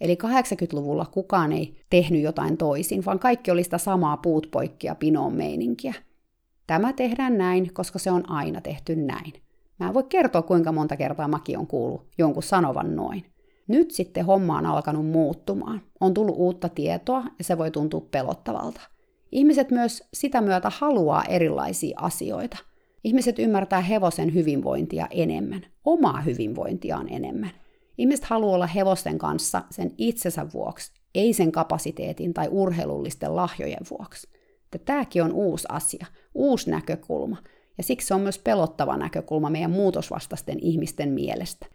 Eli 0.00 0.18
80-luvulla 0.22 1.06
kukaan 1.06 1.52
ei 1.52 1.74
tehnyt 1.90 2.22
jotain 2.22 2.56
toisin, 2.56 3.04
vaan 3.04 3.18
kaikki 3.18 3.50
oli 3.50 3.64
sitä 3.64 3.78
samaa 3.78 4.16
puutpoikkia 4.16 4.94
pinoon 4.94 5.32
meininkiä. 5.32 5.94
Tämä 6.66 6.92
tehdään 6.92 7.38
näin, 7.38 7.74
koska 7.74 7.98
se 7.98 8.10
on 8.10 8.30
aina 8.30 8.60
tehty 8.60 8.96
näin. 8.96 9.32
Mä 9.80 9.88
en 9.88 9.94
voi 9.94 10.04
kertoa, 10.08 10.42
kuinka 10.42 10.72
monta 10.72 10.96
kertaa 10.96 11.28
mäkin 11.28 11.58
on 11.58 11.66
kuullut 11.66 12.06
jonkun 12.18 12.42
sanovan 12.42 12.96
noin. 12.96 13.24
Nyt 13.68 13.90
sitten 13.90 14.24
homma 14.24 14.58
on 14.58 14.66
alkanut 14.66 15.06
muuttumaan. 15.06 15.82
On 16.00 16.14
tullut 16.14 16.36
uutta 16.38 16.68
tietoa 16.68 17.24
ja 17.38 17.44
se 17.44 17.58
voi 17.58 17.70
tuntua 17.70 18.06
pelottavalta. 18.10 18.80
Ihmiset 19.32 19.70
myös 19.70 20.08
sitä 20.14 20.40
myötä 20.40 20.70
haluaa 20.78 21.24
erilaisia 21.24 21.98
asioita. 22.00 22.58
Ihmiset 23.04 23.38
ymmärtää 23.38 23.80
hevosen 23.80 24.34
hyvinvointia 24.34 25.06
enemmän, 25.10 25.66
omaa 25.84 26.20
hyvinvointiaan 26.20 27.12
enemmän. 27.12 27.50
Ihmiset 27.98 28.24
haluaa 28.24 28.54
olla 28.54 28.66
hevosten 28.66 29.18
kanssa 29.18 29.62
sen 29.70 29.90
itsensä 29.98 30.46
vuoksi, 30.54 30.92
ei 31.14 31.32
sen 31.32 31.52
kapasiteetin 31.52 32.34
tai 32.34 32.48
urheilullisten 32.50 33.36
lahjojen 33.36 33.86
vuoksi. 33.90 34.28
Tämäkin 34.84 35.22
on 35.22 35.32
uusi 35.32 35.66
asia, 35.68 36.06
uusi 36.34 36.70
näkökulma, 36.70 37.36
ja 37.80 37.84
siksi 37.84 38.06
se 38.06 38.14
on 38.14 38.20
myös 38.20 38.38
pelottava 38.38 38.96
näkökulma 38.96 39.50
meidän 39.50 39.70
muutosvastaisten 39.70 40.58
ihmisten 40.62 41.08
mielestä. 41.08 41.66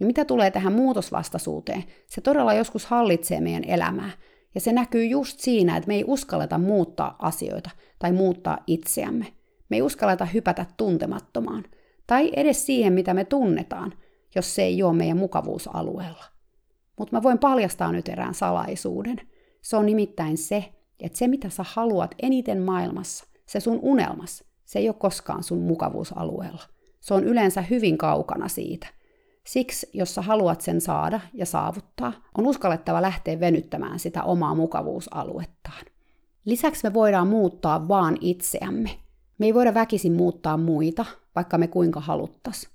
Ja 0.00 0.06
mitä 0.06 0.24
tulee 0.24 0.50
tähän 0.50 0.72
muutosvastaisuuteen, 0.72 1.84
se 2.06 2.20
todella 2.20 2.54
joskus 2.54 2.86
hallitsee 2.86 3.40
meidän 3.40 3.64
elämää, 3.64 4.10
ja 4.54 4.60
se 4.60 4.72
näkyy 4.72 5.04
just 5.04 5.40
siinä, 5.40 5.76
että 5.76 5.88
me 5.88 5.94
ei 5.94 6.04
uskalleta 6.06 6.58
muuttaa 6.58 7.16
asioita 7.18 7.70
tai 7.98 8.12
muuttaa 8.12 8.58
itseämme. 8.66 9.26
Me 9.68 9.76
ei 9.76 9.82
uskalleta 9.82 10.24
hypätä 10.24 10.66
tuntemattomaan, 10.76 11.64
tai 12.06 12.32
edes 12.36 12.66
siihen, 12.66 12.92
mitä 12.92 13.14
me 13.14 13.24
tunnetaan, 13.24 13.94
jos 14.34 14.54
se 14.54 14.62
ei 14.62 14.82
ole 14.82 14.96
meidän 14.96 15.16
mukavuusalueella. 15.16 16.24
Mutta 16.98 17.16
mä 17.16 17.22
voin 17.22 17.38
paljastaa 17.38 17.92
nyt 17.92 18.08
erään 18.08 18.34
salaisuuden. 18.34 19.20
Se 19.60 19.76
on 19.76 19.86
nimittäin 19.86 20.38
se, 20.38 20.72
että 21.00 21.18
se 21.18 21.28
mitä 21.28 21.48
sä 21.48 21.64
haluat 21.68 22.14
eniten 22.22 22.62
maailmassa, 22.62 23.24
se 23.46 23.60
sun 23.60 23.78
unelmas, 23.82 24.44
se 24.72 24.78
ei 24.78 24.88
ole 24.88 24.96
koskaan 24.98 25.42
sun 25.42 25.58
mukavuusalueella. 25.58 26.62
Se 27.00 27.14
on 27.14 27.24
yleensä 27.24 27.62
hyvin 27.62 27.98
kaukana 27.98 28.48
siitä. 28.48 28.86
Siksi, 29.46 29.90
jos 29.92 30.14
sä 30.14 30.22
haluat 30.22 30.60
sen 30.60 30.80
saada 30.80 31.20
ja 31.34 31.46
saavuttaa, 31.46 32.12
on 32.38 32.46
uskallettava 32.46 33.02
lähteä 33.02 33.40
venyttämään 33.40 33.98
sitä 33.98 34.22
omaa 34.22 34.54
mukavuusaluettaan. 34.54 35.84
Lisäksi 36.44 36.88
me 36.88 36.94
voidaan 36.94 37.28
muuttaa 37.28 37.88
vaan 37.88 38.16
itseämme. 38.20 38.90
Me 39.38 39.46
ei 39.46 39.54
voida 39.54 39.74
väkisin 39.74 40.12
muuttaa 40.12 40.56
muita, 40.56 41.04
vaikka 41.34 41.58
me 41.58 41.66
kuinka 41.66 42.00
haluttas. 42.00 42.68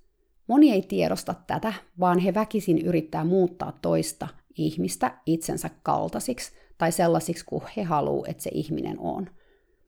Moni 0.47 0.71
ei 0.71 0.81
tiedosta 0.81 1.35
tätä, 1.47 1.73
vaan 1.99 2.19
he 2.19 2.33
väkisin 2.33 2.77
yrittää 2.77 3.23
muuttaa 3.23 3.71
toista 3.81 4.27
ihmistä 4.57 5.17
itsensä 5.25 5.69
kaltaisiksi 5.83 6.51
tai 6.77 6.91
sellaisiksi 6.91 7.45
kuin 7.45 7.63
he 7.77 7.83
haluavat, 7.83 8.27
että 8.27 8.43
se 8.43 8.49
ihminen 8.53 8.99
on. 8.99 9.29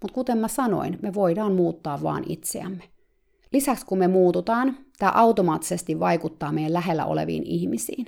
Mutta 0.01 0.15
kuten 0.15 0.37
mä 0.37 0.47
sanoin, 0.47 0.99
me 1.01 1.13
voidaan 1.13 1.53
muuttaa 1.53 2.03
vaan 2.03 2.23
itseämme. 2.27 2.83
Lisäksi 3.53 3.85
kun 3.85 3.97
me 3.97 4.07
muututaan, 4.07 4.77
tämä 4.99 5.11
automaattisesti 5.15 5.99
vaikuttaa 5.99 6.51
meidän 6.51 6.73
lähellä 6.73 7.05
oleviin 7.05 7.43
ihmisiin. 7.43 8.05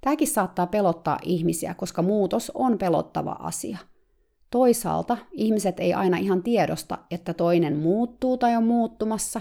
Tämäkin 0.00 0.28
saattaa 0.28 0.66
pelottaa 0.66 1.18
ihmisiä, 1.22 1.74
koska 1.74 2.02
muutos 2.02 2.52
on 2.54 2.78
pelottava 2.78 3.36
asia. 3.38 3.78
Toisaalta 4.50 5.16
ihmiset 5.32 5.80
ei 5.80 5.94
aina 5.94 6.16
ihan 6.16 6.42
tiedosta, 6.42 6.98
että 7.10 7.34
toinen 7.34 7.76
muuttuu 7.76 8.36
tai 8.36 8.56
on 8.56 8.64
muuttumassa, 8.64 9.40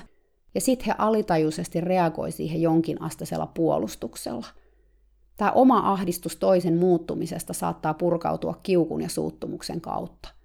ja 0.56 0.62
sitten 0.62 0.86
he 0.86 0.94
alitajuisesti 0.98 1.82
reagoi 1.82 2.32
siihen 2.32 2.62
jonkin 2.62 3.02
asteisella 3.02 3.48
puolustuksella. 3.48 4.46
Tämä 5.38 5.52
oma 5.52 5.92
ahdistus 5.92 6.36
toisen 6.36 6.78
muuttumisesta 6.78 7.54
saattaa 7.54 7.94
purkautua 7.94 8.60
kiukun 8.64 9.02
ja 9.02 9.10
suuttumuksen 9.10 9.82
kautta– 9.82 10.30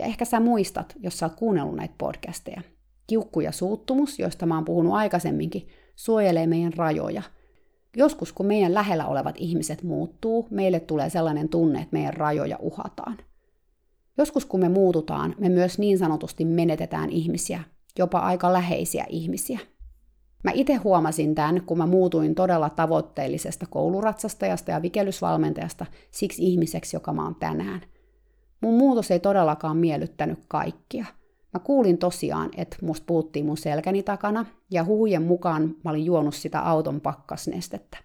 ja 0.00 0.06
ehkä 0.06 0.24
sä 0.24 0.40
muistat, 0.40 0.94
jos 1.00 1.18
sä 1.18 1.26
oot 1.26 1.34
kuunnellut 1.34 1.76
näitä 1.76 1.94
podcasteja. 1.98 2.62
Kiukku 3.06 3.40
ja 3.40 3.52
suuttumus, 3.52 4.18
joista 4.18 4.46
mä 4.46 4.54
oon 4.54 4.64
puhunut 4.64 4.92
aikaisemminkin, 4.92 5.68
suojelee 5.96 6.46
meidän 6.46 6.72
rajoja. 6.72 7.22
Joskus 7.96 8.32
kun 8.32 8.46
meidän 8.46 8.74
lähellä 8.74 9.06
olevat 9.06 9.34
ihmiset 9.38 9.82
muuttuu, 9.82 10.48
meille 10.50 10.80
tulee 10.80 11.10
sellainen 11.10 11.48
tunne, 11.48 11.80
että 11.80 11.96
meidän 11.96 12.14
rajoja 12.14 12.56
uhataan. 12.60 13.18
Joskus 14.18 14.46
kun 14.46 14.60
me 14.60 14.68
muututaan, 14.68 15.34
me 15.38 15.48
myös 15.48 15.78
niin 15.78 15.98
sanotusti 15.98 16.44
menetetään 16.44 17.10
ihmisiä, 17.10 17.64
jopa 17.98 18.18
aika 18.18 18.52
läheisiä 18.52 19.06
ihmisiä. 19.08 19.58
Mä 20.44 20.50
itse 20.54 20.74
huomasin 20.74 21.34
tämän, 21.34 21.62
kun 21.66 21.78
mä 21.78 21.86
muutuin 21.86 22.34
todella 22.34 22.70
tavoitteellisesta 22.70 23.66
kouluratsastajasta 23.70 24.70
ja 24.70 24.82
vikelysvalmentajasta 24.82 25.86
siksi 26.10 26.42
ihmiseksi, 26.42 26.96
joka 26.96 27.12
mä 27.12 27.24
oon 27.24 27.34
tänään– 27.34 27.80
Mun 28.60 28.74
muutos 28.74 29.10
ei 29.10 29.20
todellakaan 29.20 29.76
miellyttänyt 29.76 30.38
kaikkia. 30.48 31.04
Mä 31.54 31.60
kuulin 31.60 31.98
tosiaan, 31.98 32.50
että 32.56 32.76
musta 32.82 33.04
puhuttiin 33.06 33.46
mun 33.46 33.56
selkäni 33.56 34.02
takana, 34.02 34.46
ja 34.70 34.84
huhujen 34.84 35.22
mukaan 35.22 35.74
mä 35.84 35.90
olin 35.90 36.04
juonut 36.04 36.34
sitä 36.34 36.60
auton 36.60 37.00
pakkasnestettä. 37.00 37.98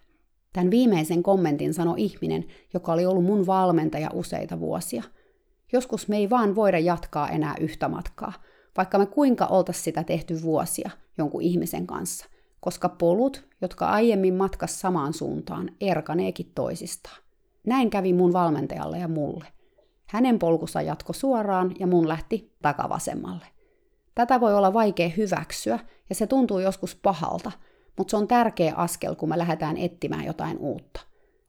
Tämän 0.52 0.70
viimeisen 0.70 1.22
kommentin 1.22 1.74
sanoi 1.74 1.94
ihminen, 2.02 2.44
joka 2.74 2.92
oli 2.92 3.06
ollut 3.06 3.24
mun 3.24 3.46
valmentaja 3.46 4.10
useita 4.12 4.60
vuosia. 4.60 5.02
Joskus 5.72 6.08
me 6.08 6.16
ei 6.16 6.30
vaan 6.30 6.54
voida 6.54 6.78
jatkaa 6.78 7.28
enää 7.28 7.54
yhtä 7.60 7.88
matkaa, 7.88 8.32
vaikka 8.76 8.98
me 8.98 9.06
kuinka 9.06 9.46
oltais 9.46 9.84
sitä 9.84 10.04
tehty 10.04 10.42
vuosia 10.42 10.90
jonkun 11.18 11.42
ihmisen 11.42 11.86
kanssa, 11.86 12.26
koska 12.60 12.88
polut, 12.88 13.44
jotka 13.60 13.86
aiemmin 13.86 14.34
matkas 14.34 14.80
samaan 14.80 15.12
suuntaan, 15.12 15.70
erkaneekin 15.80 16.52
toisistaan. 16.54 17.16
Näin 17.66 17.90
kävi 17.90 18.12
mun 18.12 18.32
valmentajalle 18.32 18.98
ja 18.98 19.08
mulle. 19.08 19.44
Hänen 20.06 20.38
polkussa 20.38 20.82
jatko 20.82 21.12
suoraan 21.12 21.74
ja 21.78 21.86
mun 21.86 22.08
lähti 22.08 22.52
takavasemmalle. 22.62 23.46
Tätä 24.14 24.40
voi 24.40 24.54
olla 24.54 24.72
vaikea 24.72 25.08
hyväksyä 25.08 25.78
ja 26.08 26.14
se 26.14 26.26
tuntuu 26.26 26.58
joskus 26.58 26.94
pahalta, 26.94 27.52
mutta 27.98 28.10
se 28.10 28.16
on 28.16 28.28
tärkeä 28.28 28.74
askel, 28.74 29.14
kun 29.14 29.28
me 29.28 29.38
lähdetään 29.38 29.76
etsimään 29.76 30.24
jotain 30.24 30.58
uutta. 30.58 31.00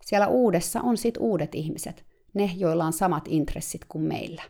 Siellä 0.01 0.27
uudessa 0.27 0.81
on 0.81 0.97
sit 0.97 1.17
uudet 1.19 1.55
ihmiset, 1.55 2.05
ne, 2.33 2.51
joilla 2.55 2.85
on 2.85 2.93
samat 2.93 3.23
intressit 3.27 3.85
kuin 3.85 4.03
meillä. 4.03 4.41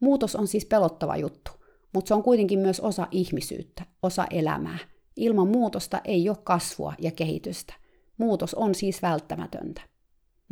Muutos 0.00 0.36
on 0.36 0.46
siis 0.46 0.64
pelottava 0.64 1.16
juttu, 1.16 1.50
mutta 1.94 2.08
se 2.08 2.14
on 2.14 2.22
kuitenkin 2.22 2.58
myös 2.58 2.80
osa 2.80 3.08
ihmisyyttä, 3.10 3.86
osa 4.02 4.26
elämää. 4.30 4.78
Ilman 5.16 5.48
muutosta 5.48 6.00
ei 6.04 6.28
ole 6.28 6.36
kasvua 6.44 6.92
ja 6.98 7.10
kehitystä. 7.10 7.74
Muutos 8.18 8.54
on 8.54 8.74
siis 8.74 9.02
välttämätöntä. 9.02 9.91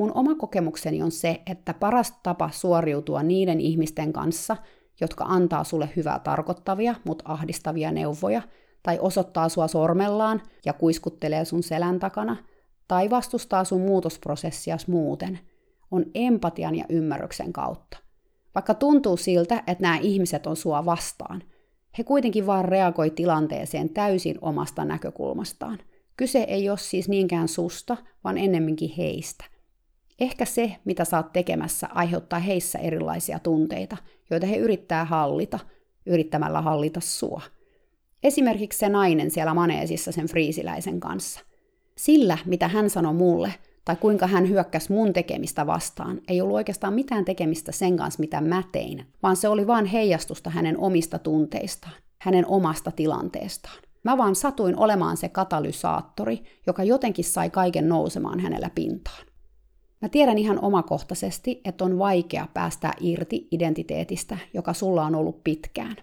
Mun 0.01 0.12
oma 0.14 0.34
kokemukseni 0.34 1.03
on 1.03 1.11
se, 1.11 1.42
että 1.46 1.74
paras 1.74 2.14
tapa 2.22 2.51
suoriutua 2.53 3.22
niiden 3.22 3.61
ihmisten 3.61 4.12
kanssa, 4.12 4.57
jotka 5.01 5.24
antaa 5.24 5.64
sulle 5.64 5.88
hyvää 5.96 6.18
tarkoittavia, 6.18 6.94
mutta 7.05 7.24
ahdistavia 7.26 7.92
neuvoja, 7.92 8.42
tai 8.82 8.98
osoittaa 9.01 9.48
sua 9.48 9.68
sormellaan 9.68 10.42
ja 10.66 10.72
kuiskuttelee 10.72 11.44
sun 11.44 11.62
selän 11.62 11.98
takana, 11.98 12.36
tai 12.88 13.11
vastustaa 13.11 13.64
sun 13.64 13.80
muutosprosessias 13.80 14.88
muuten, 14.88 15.38
on 15.90 16.05
empatian 16.14 16.74
ja 16.74 16.84
ymmärryksen 16.88 17.53
kautta. 17.53 17.98
Vaikka 18.55 18.74
tuntuu 18.74 19.16
siltä, 19.16 19.57
että 19.66 19.82
nämä 19.82 19.98
ihmiset 19.98 20.46
on 20.46 20.57
sua 20.57 20.84
vastaan, 20.84 21.42
he 21.98 22.05
kuitenkin 22.05 22.46
vaan 22.46 22.64
reagoi 22.64 23.11
tilanteeseen 23.11 23.88
täysin 23.88 24.38
omasta 24.40 24.84
näkökulmastaan. 24.84 25.78
Kyse 26.16 26.38
ei 26.38 26.70
ole 26.70 26.78
siis 26.78 27.09
niinkään 27.09 27.48
susta, 27.48 27.96
vaan 28.24 28.38
ennemminkin 28.38 28.94
heistä– 28.96 29.44
Ehkä 30.21 30.45
se, 30.45 30.77
mitä 30.85 31.05
oot 31.16 31.33
tekemässä, 31.33 31.89
aiheuttaa 31.95 32.39
heissä 32.39 32.79
erilaisia 32.79 33.39
tunteita, 33.39 33.97
joita 34.31 34.47
he 34.47 34.57
yrittää 34.57 35.05
hallita, 35.05 35.59
yrittämällä 36.07 36.61
hallita 36.61 37.01
sua. 37.01 37.43
Esimerkiksi 38.23 38.79
se 38.79 38.89
nainen 38.89 39.31
siellä 39.31 39.55
maneesissa 39.55 40.12
sen 40.12 40.27
friisiläisen 40.27 41.01
kanssa. 41.01 41.41
Sillä, 41.97 42.39
mitä 42.45 42.68
hän 42.68 42.91
sanoi 42.91 43.14
mulle, 43.14 43.55
tai 43.85 43.97
kuinka 43.97 44.27
hän 44.27 44.49
hyökkäsi 44.49 44.93
mun 44.93 45.12
tekemistä 45.12 45.66
vastaan, 45.66 46.21
ei 46.29 46.41
ollut 46.41 46.57
oikeastaan 46.57 46.95
mitään 46.95 47.25
tekemistä 47.25 47.73
sen 47.73 47.97
kanssa, 47.97 48.21
mitä 48.21 48.41
mä 48.41 48.62
tein, 48.73 49.07
vaan 49.23 49.37
se 49.37 49.49
oli 49.49 49.66
vain 49.66 49.87
heijastusta 49.87 50.51
hänen 50.51 50.79
omista 50.79 51.18
tunteistaan, 51.18 51.95
hänen 52.18 52.47
omasta 52.47 52.91
tilanteestaan. 52.91 53.79
Mä 54.05 54.18
vaan 54.18 54.35
satuin 54.35 54.77
olemaan 54.77 55.16
se 55.16 55.29
katalysaattori, 55.29 56.43
joka 56.66 56.85
jotenkin 56.85 57.25
sai 57.25 57.51
kaiken 57.51 57.89
nousemaan 57.89 58.41
hänellä 58.41 58.71
pintaan. 58.75 59.30
Mä 60.03 60.09
tiedän 60.09 60.38
ihan 60.38 60.64
omakohtaisesti, 60.64 61.61
että 61.64 61.84
on 61.84 61.98
vaikea 61.98 62.46
päästää 62.55 62.92
irti 63.01 63.48
identiteetistä, 63.51 64.38
joka 64.55 64.72
sulla 64.72 65.05
on 65.05 65.14
ollut 65.14 65.44
pitkään. 65.44 65.96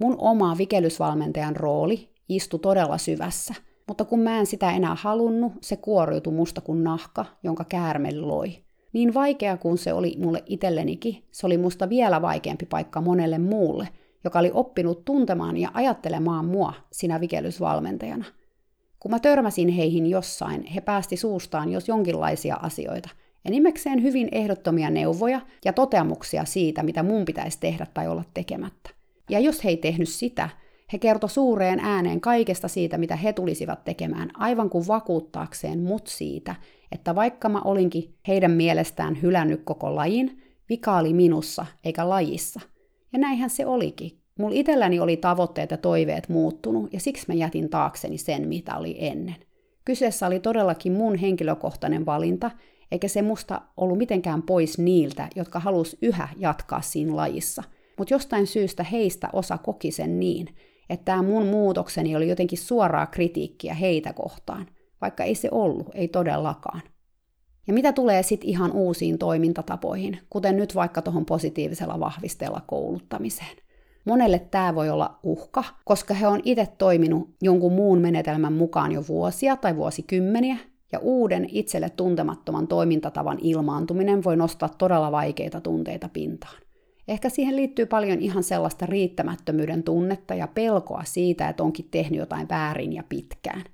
Mun 0.00 0.16
oma 0.18 0.58
vikelysvalmentajan 0.58 1.56
rooli 1.56 2.08
istui 2.28 2.60
todella 2.60 2.98
syvässä, 2.98 3.54
mutta 3.88 4.04
kun 4.04 4.20
mä 4.20 4.38
en 4.38 4.46
sitä 4.46 4.72
enää 4.72 4.96
halunnut, 5.00 5.52
se 5.60 5.76
kuoriutui 5.76 6.32
musta 6.32 6.60
kuin 6.60 6.84
nahka, 6.84 7.24
jonka 7.42 7.64
käärme 7.64 8.20
loi. 8.20 8.64
Niin 8.92 9.14
vaikea 9.14 9.56
kuin 9.56 9.78
se 9.78 9.92
oli 9.92 10.16
mulle 10.18 10.42
itsellenikin, 10.46 11.24
se 11.30 11.46
oli 11.46 11.58
musta 11.58 11.88
vielä 11.88 12.22
vaikeampi 12.22 12.66
paikka 12.66 13.00
monelle 13.00 13.38
muulle, 13.38 13.88
joka 14.24 14.38
oli 14.38 14.50
oppinut 14.54 15.04
tuntemaan 15.04 15.56
ja 15.56 15.70
ajattelemaan 15.74 16.44
mua 16.44 16.72
sinä 16.92 17.20
vikelysvalmentajana. 17.20 18.24
Kun 19.00 19.10
mä 19.10 19.18
törmäsin 19.18 19.68
heihin 19.68 20.06
jossain, 20.06 20.66
he 20.66 20.80
päästi 20.80 21.16
suustaan 21.16 21.70
jos 21.70 21.88
jonkinlaisia 21.88 22.56
asioita– 22.56 23.08
enimmäkseen 23.44 24.02
hyvin 24.02 24.28
ehdottomia 24.32 24.90
neuvoja 24.90 25.40
ja 25.64 25.72
toteamuksia 25.72 26.44
siitä, 26.44 26.82
mitä 26.82 27.02
mun 27.02 27.24
pitäisi 27.24 27.60
tehdä 27.60 27.86
tai 27.94 28.08
olla 28.08 28.24
tekemättä. 28.34 28.90
Ja 29.30 29.40
jos 29.40 29.64
he 29.64 29.68
ei 29.68 29.76
tehnyt 29.76 30.08
sitä, 30.08 30.48
he 30.92 30.98
kertoi 30.98 31.30
suureen 31.30 31.80
ääneen 31.80 32.20
kaikesta 32.20 32.68
siitä, 32.68 32.98
mitä 32.98 33.16
he 33.16 33.32
tulisivat 33.32 33.84
tekemään, 33.84 34.30
aivan 34.34 34.70
kuin 34.70 34.86
vakuuttaakseen 34.86 35.80
mut 35.80 36.06
siitä, 36.06 36.54
että 36.92 37.14
vaikka 37.14 37.48
mä 37.48 37.60
olinkin 37.64 38.14
heidän 38.28 38.50
mielestään 38.50 39.22
hylännyt 39.22 39.60
koko 39.64 39.96
lajin, 39.96 40.42
vika 40.68 40.98
oli 40.98 41.12
minussa 41.12 41.66
eikä 41.84 42.08
lajissa. 42.08 42.60
Ja 43.12 43.18
näinhän 43.18 43.50
se 43.50 43.66
olikin. 43.66 44.18
Mulla 44.38 44.54
itselläni 44.54 45.00
oli 45.00 45.16
tavoitteet 45.16 45.70
ja 45.70 45.76
toiveet 45.76 46.28
muuttunut, 46.28 46.92
ja 46.92 47.00
siksi 47.00 47.24
mä 47.28 47.34
jätin 47.34 47.70
taakseni 47.70 48.18
sen, 48.18 48.48
mitä 48.48 48.76
oli 48.76 48.96
ennen. 48.98 49.36
Kyseessä 49.84 50.26
oli 50.26 50.40
todellakin 50.40 50.92
mun 50.92 51.16
henkilökohtainen 51.16 52.06
valinta, 52.06 52.50
eikä 52.92 53.08
se 53.08 53.22
musta 53.22 53.60
ollut 53.76 53.98
mitenkään 53.98 54.42
pois 54.42 54.78
niiltä, 54.78 55.28
jotka 55.36 55.60
halus 55.60 55.96
yhä 56.02 56.28
jatkaa 56.36 56.80
siinä 56.80 57.16
lajissa. 57.16 57.62
Mutta 57.98 58.14
jostain 58.14 58.46
syystä 58.46 58.82
heistä 58.82 59.28
osa 59.32 59.58
koki 59.58 59.90
sen 59.90 60.20
niin, 60.20 60.48
että 60.90 61.04
tämä 61.04 61.22
mun 61.22 61.46
muutokseni 61.46 62.16
oli 62.16 62.28
jotenkin 62.28 62.58
suoraa 62.58 63.06
kritiikkiä 63.06 63.74
heitä 63.74 64.12
kohtaan, 64.12 64.66
vaikka 65.00 65.24
ei 65.24 65.34
se 65.34 65.48
ollut, 65.52 65.90
ei 65.94 66.08
todellakaan. 66.08 66.82
Ja 67.66 67.72
mitä 67.72 67.92
tulee 67.92 68.22
sitten 68.22 68.50
ihan 68.50 68.72
uusiin 68.72 69.18
toimintatapoihin, 69.18 70.18
kuten 70.30 70.56
nyt 70.56 70.74
vaikka 70.74 71.02
tuohon 71.02 71.26
positiivisella 71.26 72.00
vahvistella 72.00 72.60
kouluttamiseen. 72.66 73.56
Monelle 74.04 74.38
tämä 74.38 74.74
voi 74.74 74.90
olla 74.90 75.18
uhka, 75.22 75.64
koska 75.84 76.14
he 76.14 76.26
on 76.26 76.40
itse 76.44 76.68
toiminut 76.78 77.34
jonkun 77.42 77.72
muun 77.72 78.00
menetelmän 78.00 78.52
mukaan 78.52 78.92
jo 78.92 79.04
vuosia 79.08 79.56
tai 79.56 79.76
vuosikymmeniä, 79.76 80.56
ja 80.94 80.98
uuden 81.02 81.46
itselle 81.50 81.90
tuntemattoman 81.90 82.68
toimintatavan 82.68 83.38
ilmaantuminen 83.42 84.24
voi 84.24 84.36
nostaa 84.36 84.68
todella 84.68 85.12
vaikeita 85.12 85.60
tunteita 85.60 86.08
pintaan. 86.08 86.56
Ehkä 87.08 87.28
siihen 87.28 87.56
liittyy 87.56 87.86
paljon 87.86 88.20
ihan 88.20 88.42
sellaista 88.42 88.86
riittämättömyyden 88.86 89.82
tunnetta 89.82 90.34
ja 90.34 90.46
pelkoa 90.46 91.02
siitä, 91.04 91.48
että 91.48 91.62
onkin 91.62 91.88
tehnyt 91.90 92.18
jotain 92.18 92.48
väärin 92.48 92.92
ja 92.92 93.02
pitkään. 93.08 93.64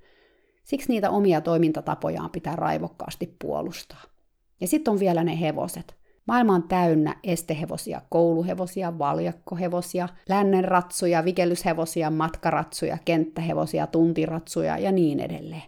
Siksi 0.64 0.88
niitä 0.88 1.10
omia 1.10 1.40
toimintatapojaan 1.40 2.30
pitää 2.30 2.56
raivokkaasti 2.56 3.36
puolustaa. 3.38 4.02
Ja 4.60 4.66
sitten 4.66 4.92
on 4.92 5.00
vielä 5.00 5.24
ne 5.24 5.40
hevoset. 5.40 5.96
Maailma 6.26 6.54
on 6.54 6.62
täynnä 6.62 7.16
estehevosia, 7.24 8.02
kouluhevosia, 8.08 8.98
valjakkohevosia, 8.98 10.08
lännenratsuja, 10.28 11.24
vikellyshevosia, 11.24 12.10
matkaratsuja, 12.10 12.98
kenttähevosia, 13.04 13.86
tuntiratsuja 13.86 14.78
ja 14.78 14.92
niin 14.92 15.20
edelleen. 15.20 15.62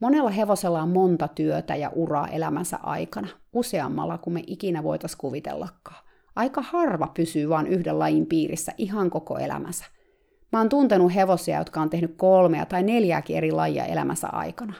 Monella 0.00 0.30
hevosella 0.30 0.82
on 0.82 0.88
monta 0.88 1.28
työtä 1.28 1.76
ja 1.76 1.90
uraa 1.94 2.28
elämänsä 2.28 2.78
aikana, 2.82 3.28
useammalla 3.52 4.18
kuin 4.18 4.34
me 4.34 4.42
ikinä 4.46 4.82
voitaisiin 4.82 5.18
kuvitellakaan. 5.18 6.04
Aika 6.36 6.62
harva 6.62 7.06
pysyy 7.16 7.48
vain 7.48 7.66
yhden 7.66 7.98
lajin 7.98 8.26
piirissä 8.26 8.72
ihan 8.78 9.10
koko 9.10 9.38
elämänsä. 9.38 9.84
Mä 10.52 10.58
oon 10.58 10.68
tuntenut 10.68 11.14
hevosia, 11.14 11.58
jotka 11.58 11.80
on 11.80 11.90
tehnyt 11.90 12.14
kolmea 12.16 12.66
tai 12.66 12.82
neljääkin 12.82 13.36
eri 13.36 13.52
lajia 13.52 13.84
elämänsä 13.84 14.28
aikana. 14.28 14.74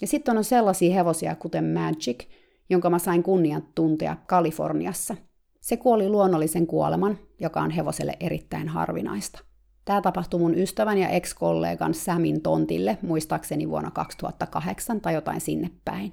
Ja 0.00 0.06
sitten 0.06 0.38
on 0.38 0.44
sellaisia 0.44 0.94
hevosia 0.94 1.36
kuten 1.36 1.64
Magic, 1.64 2.28
jonka 2.70 2.90
mä 2.90 2.98
sain 2.98 3.22
kunnian 3.22 3.62
tuntea 3.74 4.16
Kaliforniassa. 4.26 5.16
Se 5.60 5.76
kuoli 5.76 6.08
luonnollisen 6.08 6.66
kuoleman, 6.66 7.18
joka 7.40 7.60
on 7.60 7.70
hevoselle 7.70 8.16
erittäin 8.20 8.68
harvinaista. 8.68 9.53
Tämä 9.84 10.00
tapahtui 10.00 10.40
mun 10.40 10.58
ystävän 10.58 10.98
ja 10.98 11.08
ex-kollegan 11.08 11.94
Samin 11.94 12.42
tontille, 12.42 12.98
muistaakseni 13.02 13.68
vuonna 13.68 13.90
2008 13.90 15.00
tai 15.00 15.14
jotain 15.14 15.40
sinne 15.40 15.70
päin. 15.84 16.10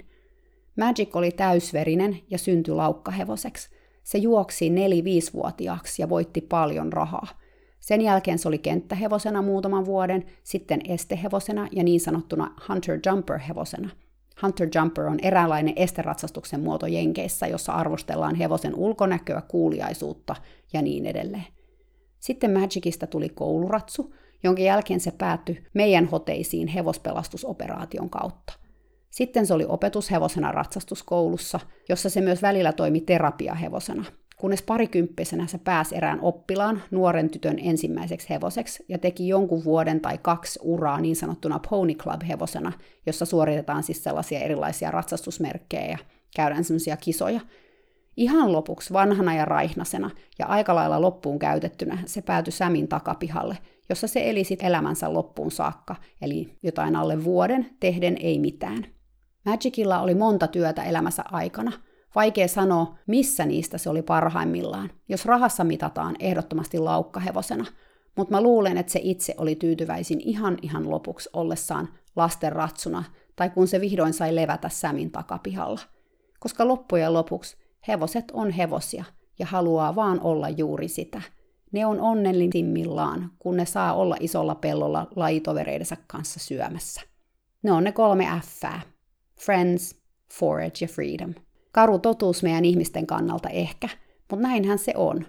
Magic 0.77 1.15
oli 1.15 1.31
täysverinen 1.31 2.19
ja 2.29 2.37
syntyi 2.37 2.73
laukkahevoseksi. 2.73 3.69
Se 4.03 4.17
juoksi 4.17 4.69
4-5-vuotiaaksi 4.69 6.01
ja 6.01 6.09
voitti 6.09 6.41
paljon 6.41 6.93
rahaa. 6.93 7.27
Sen 7.79 8.01
jälkeen 8.01 8.39
se 8.39 8.47
oli 8.47 8.57
kenttähevosena 8.57 9.41
muutaman 9.41 9.85
vuoden, 9.85 10.25
sitten 10.43 10.81
estehevosena 10.87 11.67
ja 11.71 11.83
niin 11.83 11.99
sanottuna 11.99 12.55
Hunter 12.69 12.99
Jumper 13.05 13.39
hevosena. 13.39 13.89
Hunter 14.43 14.69
Jumper 14.75 15.05
on 15.05 15.19
eräänlainen 15.21 15.73
esteratsastuksen 15.75 16.59
muoto 16.59 16.87
Jenkeissä, 16.87 17.47
jossa 17.47 17.71
arvostellaan 17.71 18.35
hevosen 18.35 18.75
ulkonäköä, 18.75 19.41
kuuliaisuutta 19.41 20.35
ja 20.73 20.81
niin 20.81 21.05
edelleen. 21.05 21.45
Sitten 22.21 22.59
Magicista 22.59 23.07
tuli 23.07 23.29
kouluratsu, 23.29 24.15
jonka 24.43 24.61
jälkeen 24.61 24.99
se 24.99 25.11
päättyi 25.11 25.63
meidän 25.73 26.05
hoteisiin 26.05 26.67
hevospelastusoperaation 26.67 28.09
kautta. 28.09 28.53
Sitten 29.09 29.47
se 29.47 29.53
oli 29.53 29.65
opetushevosena 29.67 30.51
ratsastuskoulussa, 30.51 31.59
jossa 31.89 32.09
se 32.09 32.21
myös 32.21 32.41
välillä 32.41 32.73
toimi 32.73 33.01
terapiahevosena, 33.01 34.05
kunnes 34.37 34.61
parikymppisenä 34.61 35.47
se 35.47 35.57
pääsi 35.57 35.95
erään 35.95 36.19
oppilaan, 36.21 36.83
nuoren 36.91 37.29
tytön 37.29 37.59
ensimmäiseksi 37.59 38.29
hevoseksi 38.29 38.85
ja 38.89 38.97
teki 38.97 39.27
jonkun 39.27 39.63
vuoden 39.63 40.01
tai 40.01 40.17
kaksi 40.17 40.59
uraa 40.63 41.01
niin 41.01 41.15
sanottuna 41.15 41.59
Pony 41.69 41.93
Club-hevosena, 41.93 42.71
jossa 43.05 43.25
suoritetaan 43.25 43.83
siis 43.83 44.03
sellaisia 44.03 44.39
erilaisia 44.39 44.91
ratsastusmerkkejä 44.91 45.85
ja 45.85 45.97
käydään 46.35 46.63
sellaisia 46.63 46.97
kisoja, 46.97 47.39
Ihan 48.17 48.51
lopuksi 48.51 48.93
vanhana 48.93 49.35
ja 49.35 49.45
raihnasena 49.45 50.09
ja 50.39 50.45
aika 50.45 50.75
lailla 50.75 51.01
loppuun 51.01 51.39
käytettynä 51.39 51.97
se 52.05 52.21
päätyi 52.21 52.51
Sämin 52.51 52.87
takapihalle, 52.87 53.57
jossa 53.89 54.07
se 54.07 54.29
eli 54.29 54.43
sit 54.43 54.63
elämänsä 54.63 55.13
loppuun 55.13 55.51
saakka, 55.51 55.95
eli 56.21 56.57
jotain 56.63 56.95
alle 56.95 57.23
vuoden, 57.23 57.69
tehden 57.79 58.17
ei 58.19 58.39
mitään. 58.39 58.85
Magicilla 59.45 59.99
oli 59.99 60.15
monta 60.15 60.47
työtä 60.47 60.83
elämänsä 60.83 61.23
aikana. 61.31 61.71
Vaikea 62.15 62.47
sanoa, 62.47 62.95
missä 63.07 63.45
niistä 63.45 63.77
se 63.77 63.89
oli 63.89 64.01
parhaimmillaan. 64.01 64.91
Jos 65.09 65.25
rahassa 65.25 65.63
mitataan, 65.63 66.15
ehdottomasti 66.19 66.79
laukkahevosena. 66.79 67.65
Mutta 68.17 68.35
mä 68.35 68.41
luulen, 68.41 68.77
että 68.77 68.91
se 68.91 68.99
itse 69.03 69.35
oli 69.37 69.55
tyytyväisin 69.55 70.21
ihan 70.21 70.57
ihan 70.61 70.89
lopuksi 70.89 71.29
ollessaan 71.33 71.89
lasten 72.15 72.51
ratsuna, 72.51 73.03
tai 73.35 73.49
kun 73.49 73.67
se 73.67 73.81
vihdoin 73.81 74.13
sai 74.13 74.35
levätä 74.35 74.69
Sämin 74.69 75.11
takapihalla. 75.11 75.79
Koska 76.39 76.67
loppujen 76.67 77.13
lopuksi 77.13 77.57
Hevoset 77.87 78.31
on 78.33 78.51
hevosia 78.51 79.03
ja 79.39 79.45
haluaa 79.45 79.95
vaan 79.95 80.19
olla 80.21 80.49
juuri 80.49 80.87
sitä. 80.87 81.21
Ne 81.71 81.85
on 81.85 82.01
onnellisimmillaan, 82.01 83.31
kun 83.39 83.57
ne 83.57 83.65
saa 83.65 83.93
olla 83.93 84.17
isolla 84.19 84.55
pellolla 84.55 85.07
lajitovereidensa 85.15 85.97
kanssa 86.07 86.39
syömässä. 86.39 87.01
Ne 87.63 87.71
on 87.71 87.83
ne 87.83 87.91
kolme 87.91 88.27
F. 88.41 88.63
Friends, 89.39 89.95
Forage 90.33 90.77
ja 90.81 90.87
Freedom. 90.87 91.33
Karu 91.71 91.99
totuus 91.99 92.43
meidän 92.43 92.65
ihmisten 92.65 93.07
kannalta 93.07 93.49
ehkä, 93.49 93.89
mutta 94.31 94.47
näinhän 94.47 94.79
se 94.79 94.93
on. 94.95 95.25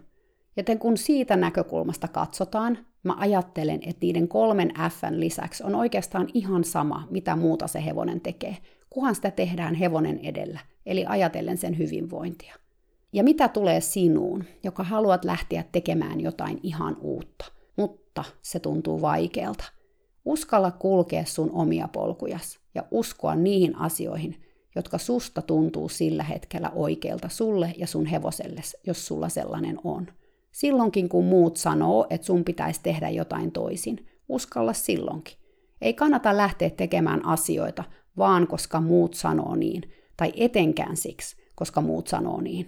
Joten 0.57 0.79
kun 0.79 0.97
siitä 0.97 1.37
näkökulmasta 1.37 2.09
katsotaan, 2.09 2.79
mä 3.03 3.15
ajattelen, 3.19 3.81
että 3.87 4.07
niiden 4.07 4.29
kolmen 4.29 4.73
Fn 4.91 5.21
lisäksi 5.21 5.65
on 5.65 5.75
oikeastaan 5.75 6.29
ihan 6.35 6.65
sama, 6.65 7.07
mitä 7.11 7.37
muuta 7.37 7.67
se 7.67 7.85
hevonen 7.85 8.21
tekee, 8.21 8.57
kunhan 8.93 9.15
sitä 9.15 9.31
tehdään 9.31 9.75
hevonen 9.75 10.19
edellä, 10.19 10.61
eli 10.87 11.05
ajatellen 11.09 11.59
sen 11.59 11.79
hyvinvointia. 11.79 12.55
Ja 13.13 13.25
mitä 13.25 13.49
tulee 13.49 13.81
sinuun, 13.81 14.45
joka 14.63 14.83
haluat 14.83 15.25
lähteä 15.25 15.65
tekemään 15.73 16.21
jotain 16.21 16.61
ihan 16.63 16.97
uutta, 17.01 17.45
mutta 17.77 18.25
se 18.43 18.61
tuntuu 18.61 19.01
vaikealta. 19.01 19.65
Uskalla 20.25 20.71
kulkea 20.71 21.25
sun 21.25 21.51
omia 21.53 21.89
polkujas 21.89 22.59
ja 22.75 22.85
uskoa 22.91 23.35
niihin 23.35 23.77
asioihin, 23.77 24.43
jotka 24.77 24.99
susta 24.99 25.43
tuntuu 25.43 25.89
sillä 25.89 26.23
hetkellä 26.23 26.71
oikealta 26.75 27.29
sulle 27.29 27.75
ja 27.77 27.87
sun 27.87 28.07
hevoselle, 28.07 28.61
jos 28.87 29.07
sulla 29.07 29.29
sellainen 29.29 29.79
on. 29.85 30.07
Silloinkin 30.51 31.09
kun 31.09 31.25
muut 31.25 31.57
sanoo, 31.57 32.07
että 32.11 32.27
sun 32.27 32.45
pitäisi 32.45 32.81
tehdä 32.83 33.11
jotain 33.11 33.53
toisin, 33.53 34.07
uskalla 34.29 34.73
silloinkin. 34.73 35.37
Ei 35.81 35.95
kannata 35.95 36.37
lähteä 36.37 36.71
tekemään 36.71 37.27
asioita, 37.27 37.85
vaan 38.19 38.47
koska 38.47 38.81
muut 38.81 39.15
sanoo 39.15 39.57
niin, 39.57 39.83
tai 40.17 40.33
etenkään 40.37 40.97
siksi, 40.97 41.37
koska 41.55 41.81
muut 41.81 42.07
sanoo 42.07 42.41
niin. 42.41 42.67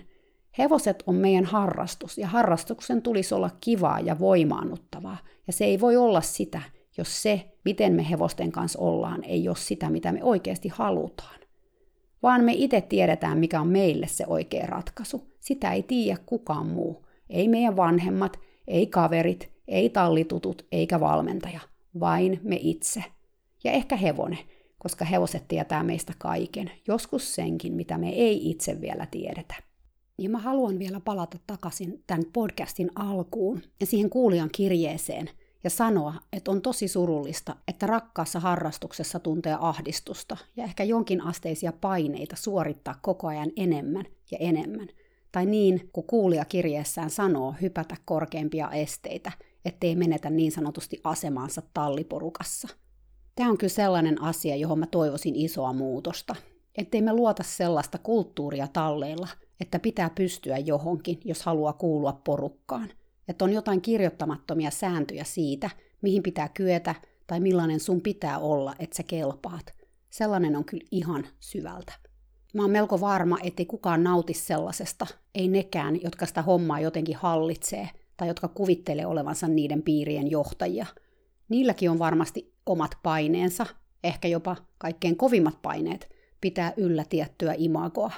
Hevoset 0.59 1.03
on 1.07 1.15
meidän 1.15 1.45
harrastus, 1.45 2.19
ja 2.19 2.27
harrastuksen 2.27 3.03
tulisi 3.03 3.35
olla 3.35 3.51
kivaa 3.61 4.01
ja 4.01 4.19
voimaannuttavaa, 4.19 5.19
ja 5.47 5.53
se 5.53 5.65
ei 5.65 5.81
voi 5.81 5.97
olla 5.97 6.21
sitä, 6.21 6.63
jos 6.99 7.23
se, 7.23 7.53
miten 7.65 7.93
me 7.93 8.11
hevosten 8.11 8.53
kanssa 8.53 8.79
ollaan, 8.79 9.25
ei 9.25 9.49
ole 9.49 9.57
sitä, 9.57 9.91
mitä 9.91 10.13
me 10.13 10.25
oikeasti 10.25 10.69
halutaan. 10.69 11.41
Vaan 12.23 12.45
me 12.45 12.53
itse 12.53 12.81
tiedetään, 12.81 13.39
mikä 13.39 13.61
on 13.61 13.69
meille 13.69 14.07
se 14.07 14.25
oikea 14.27 14.67
ratkaisu. 14.67 15.31
Sitä 15.41 15.73
ei 15.73 15.83
tiedä 15.83 16.19
kukaan 16.27 16.67
muu. 16.67 17.07
Ei 17.31 17.49
meidän 17.49 17.77
vanhemmat, 17.77 18.41
ei 18.69 18.87
kaverit, 18.87 19.53
ei 19.69 19.91
tallitutut 19.91 20.67
eikä 20.73 21.01
valmentaja. 21.01 21.61
Vain 22.01 22.41
me 22.43 22.59
itse. 22.61 23.05
Ja 23.65 23.73
ehkä 23.73 23.97
hevonen, 23.97 24.39
koska 24.85 25.05
hevoset 25.05 25.49
tietää 25.49 25.83
meistä 25.83 26.13
kaiken, 26.19 26.71
joskus 26.87 27.35
senkin, 27.35 27.73
mitä 27.73 27.99
me 27.99 28.09
ei 28.09 28.51
itse 28.51 28.81
vielä 28.81 29.07
tiedetä. 29.07 29.55
Ja 30.19 30.31
mä 30.31 30.39
haluan 30.39 30.79
vielä 30.79 31.01
palata 31.01 31.39
takaisin 31.47 32.03
tämän 32.07 32.25
podcastin 32.33 32.91
alkuun 32.95 33.63
ja 33.81 33.87
siihen 33.87 34.11
kuulijan 34.11 34.51
kirjeeseen– 34.53 35.31
ja 35.65 35.71
sanoa, 35.71 36.15
että 36.33 36.51
on 36.51 36.63
tosi 36.63 36.89
surullista, 36.89 37.57
että 37.69 37.87
rakkaassa 37.87 38.41
harrastuksessa 38.41 39.19
tuntee 39.19 39.57
ahdistusta 39.61 40.37
ja 40.57 40.65
ehkä 40.65 40.85
jonkin 40.85 41.21
asteisia 41.21 41.73
paineita 41.81 42.37
suorittaa 42.37 42.99
koko 43.03 43.27
ajan 43.27 43.51
enemmän 43.57 44.05
ja 44.31 44.39
enemmän. 44.41 44.89
Tai 45.33 45.47
niin, 45.47 45.91
kun 45.93 46.05
kuulija 46.05 46.45
kirjeessään 46.45 47.11
sanoo 47.11 47.55
hypätä 47.61 47.97
korkeimpia 48.05 48.71
esteitä, 48.71 49.33
ettei 49.65 49.97
menetä 49.97 50.31
niin 50.31 50.53
sanotusti 50.53 51.01
asemaansa 51.05 51.63
talliporukassa. 51.75 52.69
Tämä 53.35 53.51
on 53.51 53.59
kyllä 53.59 53.73
sellainen 53.73 54.23
asia, 54.23 54.57
johon 54.57 54.79
mä 54.79 54.87
toivoisin 54.87 55.37
isoa 55.37 55.73
muutosta. 55.73 56.37
Ettei 56.75 57.03
me 57.03 57.13
luota 57.13 57.43
sellaista 57.43 57.99
kulttuuria 57.99 58.69
talleilla, 58.69 59.29
että 59.61 59.79
pitää 59.79 60.11
pystyä 60.11 60.59
johonkin, 60.59 61.21
jos 61.25 61.43
haluaa 61.43 61.73
kuulua 61.73 62.13
porukkaan– 62.25 62.91
että 63.29 63.45
on 63.45 63.53
jotain 63.53 63.81
kirjoittamattomia 63.81 64.71
sääntöjä 64.71 65.25
siitä, 65.25 65.71
mihin 66.03 66.23
pitää 66.23 66.49
kyetä 66.49 66.95
tai 67.27 67.41
millainen 67.41 67.81
sun 67.81 68.01
pitää 68.01 68.39
olla, 68.39 68.75
että 68.79 68.97
sä 68.97 69.03
kelpaat. 69.03 69.75
Sellainen 70.11 70.57
on 70.57 70.65
kyllä 70.65 70.85
ihan 70.91 71.27
syvältä. 71.41 71.93
Mä 72.55 72.63
oon 72.63 72.71
melko 72.71 73.01
varma, 73.01 73.39
ettei 73.43 73.67
kukaan 73.67 74.05
nauti 74.05 74.35
sellaisesta, 74.35 75.07
ei 75.35 75.49
nekään, 75.49 76.03
jotka 76.03 76.27
sitä 76.27 76.43
hommaa 76.43 76.81
jotenkin 76.81 77.17
hallitsee 77.17 77.89
tai 78.17 78.29
jotka 78.29 78.49
kuvittelee 78.49 79.07
olevansa 79.07 79.49
niiden 79.49 79.83
piirien 79.83 80.31
johtajia. 80.31 80.87
Niilläkin 81.49 81.91
on 81.91 81.99
varmasti 81.99 82.54
omat 82.67 82.91
paineensa, 83.03 83.67
ehkä 84.05 84.29
jopa 84.29 84.57
kaikkein 84.79 85.17
kovimmat 85.17 85.63
paineet, 85.63 86.15
pitää 86.41 86.73
yllä 86.77 87.05
tiettyä 87.09 87.55
imagoa. 87.59 88.13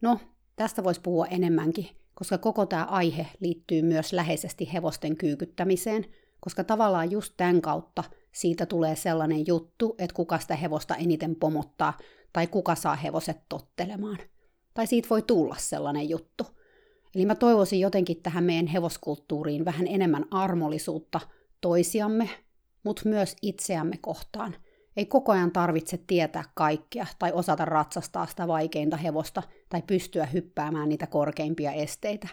No, 0.00 0.20
tästä 0.56 0.84
voisi 0.84 1.00
puhua 1.00 1.26
enemmänkin, 1.26 1.88
koska 2.14 2.38
koko 2.38 2.66
tämä 2.66 2.84
aihe 2.84 3.26
liittyy 3.40 3.82
myös 3.82 4.12
läheisesti 4.12 4.72
hevosten 4.72 5.16
kyykyttämiseen, 5.16 6.04
koska 6.40 6.64
tavallaan 6.64 7.10
just 7.10 7.34
tämän 7.36 7.60
kautta 7.60 8.04
siitä 8.32 8.66
tulee 8.66 8.96
sellainen 8.96 9.46
juttu, 9.46 9.94
että 9.98 10.14
kuka 10.14 10.38
sitä 10.38 10.56
hevosta 10.56 10.96
eniten 10.96 11.36
pomottaa 11.36 11.98
tai 12.32 12.46
kuka 12.46 12.74
saa 12.74 12.96
hevoset 12.96 13.38
tottelemaan. 13.48 14.18
Tai 14.74 14.86
siitä 14.86 15.08
voi 15.08 15.22
tulla 15.22 15.56
sellainen 15.58 16.08
juttu. 16.08 16.46
Eli 17.14 17.26
mä 17.26 17.34
toivoisin 17.34 17.80
jotenkin 17.80 18.22
tähän 18.22 18.44
meidän 18.44 18.66
hevoskulttuuriin 18.66 19.64
vähän 19.64 19.86
enemmän 19.86 20.24
armollisuutta 20.30 21.20
toisiamme, 21.60 22.30
mutta 22.82 23.02
myös 23.08 23.36
itseämme 23.42 23.96
kohtaan– 24.00 24.56
ei 24.98 25.06
koko 25.06 25.32
ajan 25.32 25.52
tarvitse 25.52 25.98
tietää 26.06 26.44
kaikkea 26.54 27.06
tai 27.18 27.32
osata 27.32 27.64
ratsastaa 27.64 28.26
sitä 28.26 28.48
vaikeinta 28.48 28.96
hevosta 28.96 29.42
tai 29.68 29.82
pystyä 29.82 30.26
hyppäämään 30.26 30.88
niitä 30.88 31.06
korkeimpia 31.06 31.72
esteitä. 31.72 32.28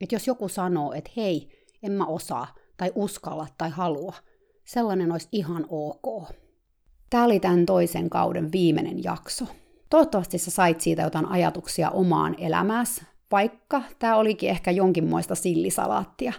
Et 0.00 0.12
jos 0.12 0.26
joku 0.26 0.48
sanoo, 0.48 0.92
että 0.92 1.10
hei, 1.16 1.48
en 1.82 1.92
mä 1.92 2.06
osaa 2.06 2.54
tai 2.76 2.92
uskalla 2.94 3.46
tai 3.58 3.70
halua, 3.70 4.14
sellainen 4.64 5.12
olisi 5.12 5.28
ihan 5.32 5.66
ok. 5.68 6.28
Tämä 7.10 7.24
oli 7.24 7.40
tämän 7.40 7.66
toisen 7.66 8.10
kauden 8.10 8.52
viimeinen 8.52 9.04
jakso. 9.04 9.44
Toivottavasti 9.90 10.38
sä 10.38 10.50
sait 10.50 10.80
siitä 10.80 11.02
jotain 11.02 11.26
ajatuksia 11.26 11.90
omaan 11.90 12.34
elämääsi, 12.38 13.02
vaikka 13.30 13.82
tämä 13.98 14.16
olikin 14.16 14.50
ehkä 14.50 14.70
jonkinmoista 14.70 15.34
sillisalaattia. 15.34 16.32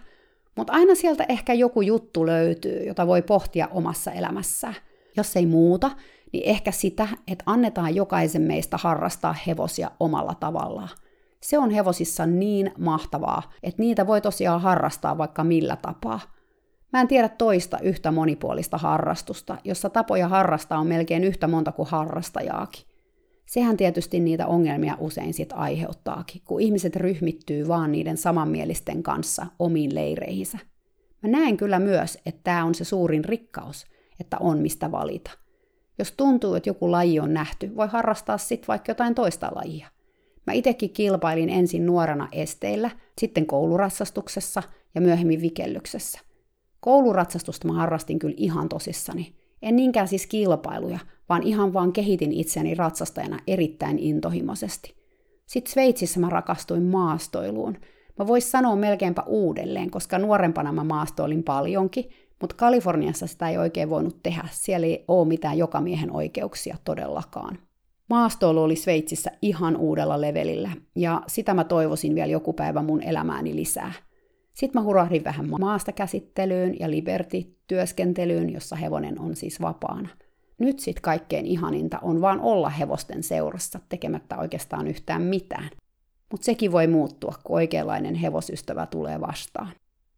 Mutta 0.58 0.74
aina 0.74 0.96
sieltä 0.96 1.26
ehkä 1.30 1.54
joku 1.54 1.82
juttu 1.82 2.26
löytyy, 2.26 2.84
jota 2.84 3.08
voi 3.08 3.22
pohtia 3.22 3.68
omassa 3.72 4.12
elämässään. 4.12 4.76
Jos 5.18 5.36
ei 5.36 5.46
muuta, 5.46 5.92
niin 6.34 6.44
ehkä 6.46 6.72
sitä, 6.72 7.08
että 7.28 7.44
annetaan 7.46 7.96
jokaisen 7.96 8.42
meistä 8.42 8.78
harrastaa 8.78 9.36
hevosia 9.48 9.92
omalla 10.00 10.34
tavallaan. 10.40 10.90
Se 11.42 11.58
on 11.58 11.72
hevosissa 11.72 12.26
niin 12.26 12.72
mahtavaa, 12.78 13.52
että 13.64 13.82
niitä 13.82 14.08
voi 14.08 14.22
tosiaan 14.22 14.62
harrastaa 14.62 15.18
vaikka 15.18 15.44
millä 15.44 15.76
tapaa. 15.76 16.20
Mä 16.94 17.02
en 17.02 17.08
tiedä 17.08 17.30
toista 17.30 17.80
yhtä 17.80 18.12
monipuolista 18.12 18.78
harrastusta, 18.78 19.58
jossa 19.64 19.90
tapoja 19.90 20.28
harrastaa 20.28 20.80
on 20.80 20.88
melkein 20.88 21.24
yhtä 21.24 21.48
monta 21.48 21.72
kuin 21.72 21.90
harrastajaakin. 21.90 22.84
Sehän 23.48 23.78
tietysti 23.78 24.20
niitä 24.20 24.48
ongelmia 24.48 24.98
usein 25.00 25.34
sit 25.34 25.54
aiheuttaakin, 25.54 26.42
kun 26.46 26.62
ihmiset 26.62 26.96
ryhmittyy 26.96 27.68
vaan 27.68 27.92
niiden 27.92 28.18
samanmielisten 28.18 29.04
kanssa 29.04 29.46
omiin 29.60 29.96
leireihinsä. 29.96 30.58
Mä 31.24 31.30
näen 31.30 31.58
kyllä 31.58 31.80
myös, 31.80 32.18
että 32.26 32.42
tämä 32.44 32.66
on 32.66 32.76
se 32.76 32.84
suurin 32.84 33.26
rikkaus– 33.26 33.86
että 34.20 34.38
on 34.40 34.60
mistä 34.60 34.92
valita. 34.92 35.32
Jos 36.00 36.12
tuntuu, 36.12 36.56
että 36.56 36.70
joku 36.70 36.92
laji 36.92 37.20
on 37.20 37.34
nähty, 37.34 37.76
voi 37.76 37.88
harrastaa 37.88 38.38
sitten 38.38 38.68
vaikka 38.68 38.92
jotain 38.92 39.16
toista 39.16 39.52
lajia. 39.56 39.88
Mä 40.48 40.54
itsekin 40.54 40.90
kilpailin 40.90 41.50
ensin 41.50 41.86
nuorena 41.86 42.28
esteillä, 42.32 42.92
sitten 43.20 43.46
kouluratsastuksessa 43.46 44.64
ja 44.96 45.02
myöhemmin 45.02 45.42
vikellyksessä. 45.42 46.20
Kouluratsastusta 46.80 47.68
mä 47.68 47.74
harrastin 47.74 48.20
kyllä 48.20 48.36
ihan 48.38 48.70
tosissani. 48.70 49.36
En 49.62 49.76
niinkään 49.76 50.08
siis 50.08 50.28
kilpailuja, 50.28 51.00
vaan 51.30 51.44
ihan 51.44 51.74
vaan 51.74 51.94
kehitin 51.94 52.32
itseäni 52.32 52.76
ratsastajana 52.76 53.40
erittäin 53.48 54.00
intohimoisesti. 54.00 54.96
Sitten 55.46 55.74
Sveitsissä 55.74 56.20
mä 56.20 56.30
rakastuin 56.30 56.84
maastoiluun. 56.84 57.78
Mä 58.20 58.28
vois 58.28 58.52
sanoa 58.52 58.76
melkeinpä 58.76 59.24
uudelleen, 59.28 59.92
koska 59.92 60.20
nuorempana 60.20 60.72
mä 60.72 60.84
maastoilin 60.84 61.44
paljonkin, 61.44 62.10
mutta 62.42 62.56
Kaliforniassa 62.56 63.28
sitä 63.28 63.50
ei 63.50 63.58
oikein 63.58 63.90
voinut 63.90 64.24
tehdä. 64.24 64.44
Siellä 64.52 64.88
ei 64.88 65.06
ole 65.08 65.28
mitään 65.28 65.58
jokamiehen 65.58 66.12
oikeuksia 66.12 66.78
todellakaan. 66.86 67.60
Maastoilu 68.10 68.64
oli 68.64 68.76
Sveitsissä 68.76 69.32
ihan 69.42 69.78
uudella 69.78 70.22
levelillä, 70.22 70.72
ja 70.96 71.22
sitä 71.28 71.54
mä 71.54 71.64
toivoisin 71.64 72.16
vielä 72.16 72.32
joku 72.32 72.54
päivä 72.54 72.82
mun 72.82 73.04
elämääni 73.04 73.56
lisää. 73.56 73.94
Sitten 74.54 74.82
mä 74.82 74.86
hurahdin 74.86 75.24
vähän 75.24 75.50
maasta 75.60 75.92
käsittelyyn 75.92 76.76
ja 76.80 76.92
Liberty-työskentelyyn, 76.92 78.54
jossa 78.54 78.76
hevonen 78.76 79.20
on 79.20 79.36
siis 79.36 79.62
vapaana. 79.62 80.10
Nyt 80.60 80.80
sitten 80.80 81.02
kaikkein 81.02 81.46
ihaninta 81.46 82.00
on 82.02 82.22
vaan 82.22 82.40
olla 82.40 82.70
hevosten 82.70 83.24
seurassa 83.24 83.80
tekemättä 83.90 84.38
oikeastaan 84.38 84.88
yhtään 84.88 85.22
mitään. 85.22 85.70
Mutta 86.32 86.46
sekin 86.46 86.72
voi 86.72 86.88
muuttua, 86.88 87.36
kun 87.44 87.56
oikeanlainen 87.56 88.16
hevosystävä 88.16 88.86
tulee 88.86 89.22
vastaan. 89.22 89.72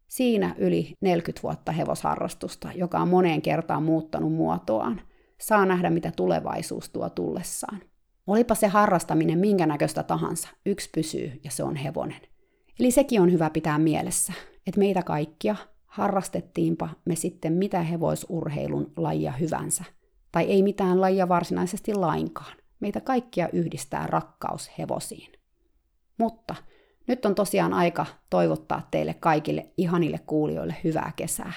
Siinä 0.08 0.54
yli 0.58 0.94
40 1.00 1.42
vuotta 1.42 1.72
hevosharrastusta, 1.72 2.68
joka 2.74 2.98
on 2.98 3.08
moneen 3.08 3.42
kertaan 3.42 3.82
muuttanut 3.82 4.32
muotoaan. 4.32 5.00
Saa 5.40 5.66
nähdä, 5.66 5.90
mitä 5.90 6.12
tulevaisuus 6.16 6.88
tuo 6.88 7.10
tullessaan. 7.10 7.80
Olipa 8.26 8.54
se 8.54 8.66
harrastaminen 8.66 9.38
minkä 9.38 9.66
näköistä 9.66 10.02
tahansa, 10.02 10.48
yksi 10.66 10.90
pysyy 10.94 11.40
ja 11.44 11.50
se 11.50 11.62
on 11.62 11.76
hevonen. 11.76 12.20
Eli 12.80 12.90
sekin 12.90 13.20
on 13.20 13.32
hyvä 13.32 13.50
pitää 13.50 13.78
mielessä, 13.78 14.32
että 14.66 14.78
meitä 14.78 15.02
kaikkia, 15.02 15.56
harrastettiinpa 15.86 16.88
me 17.04 17.16
sitten 17.16 17.52
mitä 17.52 17.82
hevoisurheilun 17.82 18.92
lajia 18.96 19.32
hyvänsä, 19.32 19.84
tai 20.32 20.44
ei 20.44 20.62
mitään 20.62 21.00
lajia 21.00 21.28
varsinaisesti 21.28 21.94
lainkaan. 21.94 22.56
Meitä 22.80 23.00
kaikkia 23.00 23.48
yhdistää 23.52 24.06
rakkaus 24.06 24.70
hevosiin. 24.78 25.32
Mutta 26.18 26.54
nyt 27.06 27.26
on 27.26 27.34
tosiaan 27.34 27.74
aika 27.74 28.06
toivottaa 28.30 28.88
teille 28.90 29.14
kaikille 29.14 29.66
ihanille 29.76 30.20
kuulijoille 30.26 30.76
hyvää 30.84 31.12
kesää. 31.16 31.52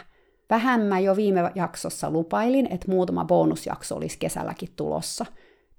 Vähän 0.50 0.82
mä 0.82 1.00
jo 1.00 1.16
viime 1.16 1.52
jaksossa 1.56 2.12
lupailin, 2.12 2.68
että 2.72 2.92
muutama 2.92 3.26
bonusjakso 3.26 3.96
olisi 3.96 4.18
kesälläkin 4.20 4.70
tulossa. 4.76 5.26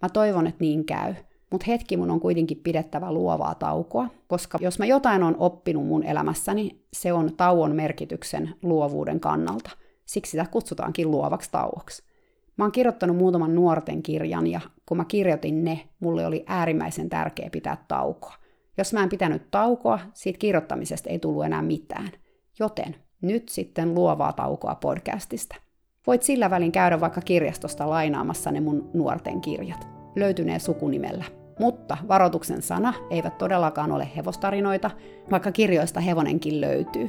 Mä 0.03 0.09
toivon, 0.09 0.47
että 0.47 0.65
niin 0.65 0.85
käy. 0.85 1.15
Mutta 1.51 1.65
hetki 1.69 1.97
mun 1.97 2.11
on 2.11 2.21
kuitenkin 2.21 2.61
pidettävä 2.63 3.13
luovaa 3.13 3.55
taukoa, 3.55 4.09
koska 4.27 4.59
jos 4.61 4.79
mä 4.79 4.87
jotain 4.87 5.23
on 5.23 5.37
oppinut 5.39 5.87
mun 5.87 6.03
elämässäni, 6.03 6.85
se 6.93 7.13
on 7.13 7.37
tauon 7.37 7.77
merkityksen 7.77 8.55
luovuuden 8.63 9.21
kannalta. 9.21 9.71
Siksi 10.05 10.31
sitä 10.31 10.47
kutsutaankin 10.51 11.11
luovaksi 11.11 11.51
tauoksi. 11.51 12.03
Mä 12.57 12.65
oon 12.65 12.73
kirjoittanut 12.73 13.17
muutaman 13.17 13.55
nuorten 13.55 14.03
kirjan 14.03 14.47
ja 14.47 14.61
kun 14.89 14.97
mä 14.97 15.05
kirjoitin 15.05 15.65
ne, 15.65 15.89
mulle 16.01 16.27
oli 16.27 16.45
äärimmäisen 16.47 17.09
tärkeä 17.09 17.49
pitää 17.53 17.85
taukoa. 17.89 18.35
Jos 18.79 18.93
mä 18.93 19.03
en 19.03 19.09
pitänyt 19.09 19.51
taukoa, 19.51 19.99
siitä 20.13 20.39
kirjoittamisesta 20.39 21.11
ei 21.11 21.19
tullut 21.19 21.45
enää 21.45 21.63
mitään. 21.63 22.11
Joten 22.59 22.97
nyt 23.23 23.49
sitten 23.49 23.95
luovaa 23.95 24.33
taukoa 24.33 24.75
podcastista. 24.75 25.57
Voit 26.07 26.23
sillä 26.23 26.51
välin 26.51 26.73
käydä 26.73 27.01
vaikka 27.01 27.21
kirjastosta 27.21 27.91
lainaamassa 27.91 28.51
ne 28.51 28.61
mun 28.61 28.91
nuorten 28.95 29.41
kirjat. 29.41 29.89
Löytyneen 30.17 30.61
sukunimellä. 30.61 31.25
Mutta 31.59 31.97
varoituksen 32.09 32.63
sana 32.63 32.95
eivät 33.11 33.39
todellakaan 33.39 33.93
ole 33.93 34.09
hevostarinoita, 34.17 34.91
vaikka 35.31 35.53
kirjoista 35.53 36.01
hevonenkin 36.01 36.61
löytyy. 36.61 37.09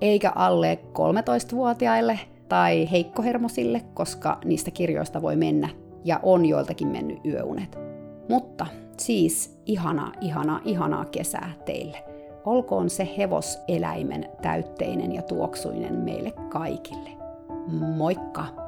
Eikä 0.00 0.32
alle 0.34 0.78
13-vuotiaille 0.84 2.20
tai 2.48 2.90
heikkohermosille, 2.90 3.82
koska 3.94 4.38
niistä 4.44 4.70
kirjoista 4.70 5.22
voi 5.22 5.36
mennä 5.36 5.68
ja 6.04 6.20
on 6.22 6.46
joiltakin 6.46 6.88
mennyt 6.88 7.18
yöunet. 7.24 7.78
Mutta 8.28 8.66
siis 8.98 9.60
ihana, 9.66 10.12
ihana, 10.20 10.60
ihanaa 10.64 11.04
kesää 11.04 11.50
teille. 11.64 12.04
Olkoon 12.44 12.90
se 12.90 13.08
hevoseläimen 13.18 14.28
täytteinen 14.42 15.14
ja 15.14 15.22
tuoksuinen 15.22 15.94
meille 15.94 16.30
kaikille. 16.30 17.10
Moikka! 17.96 18.67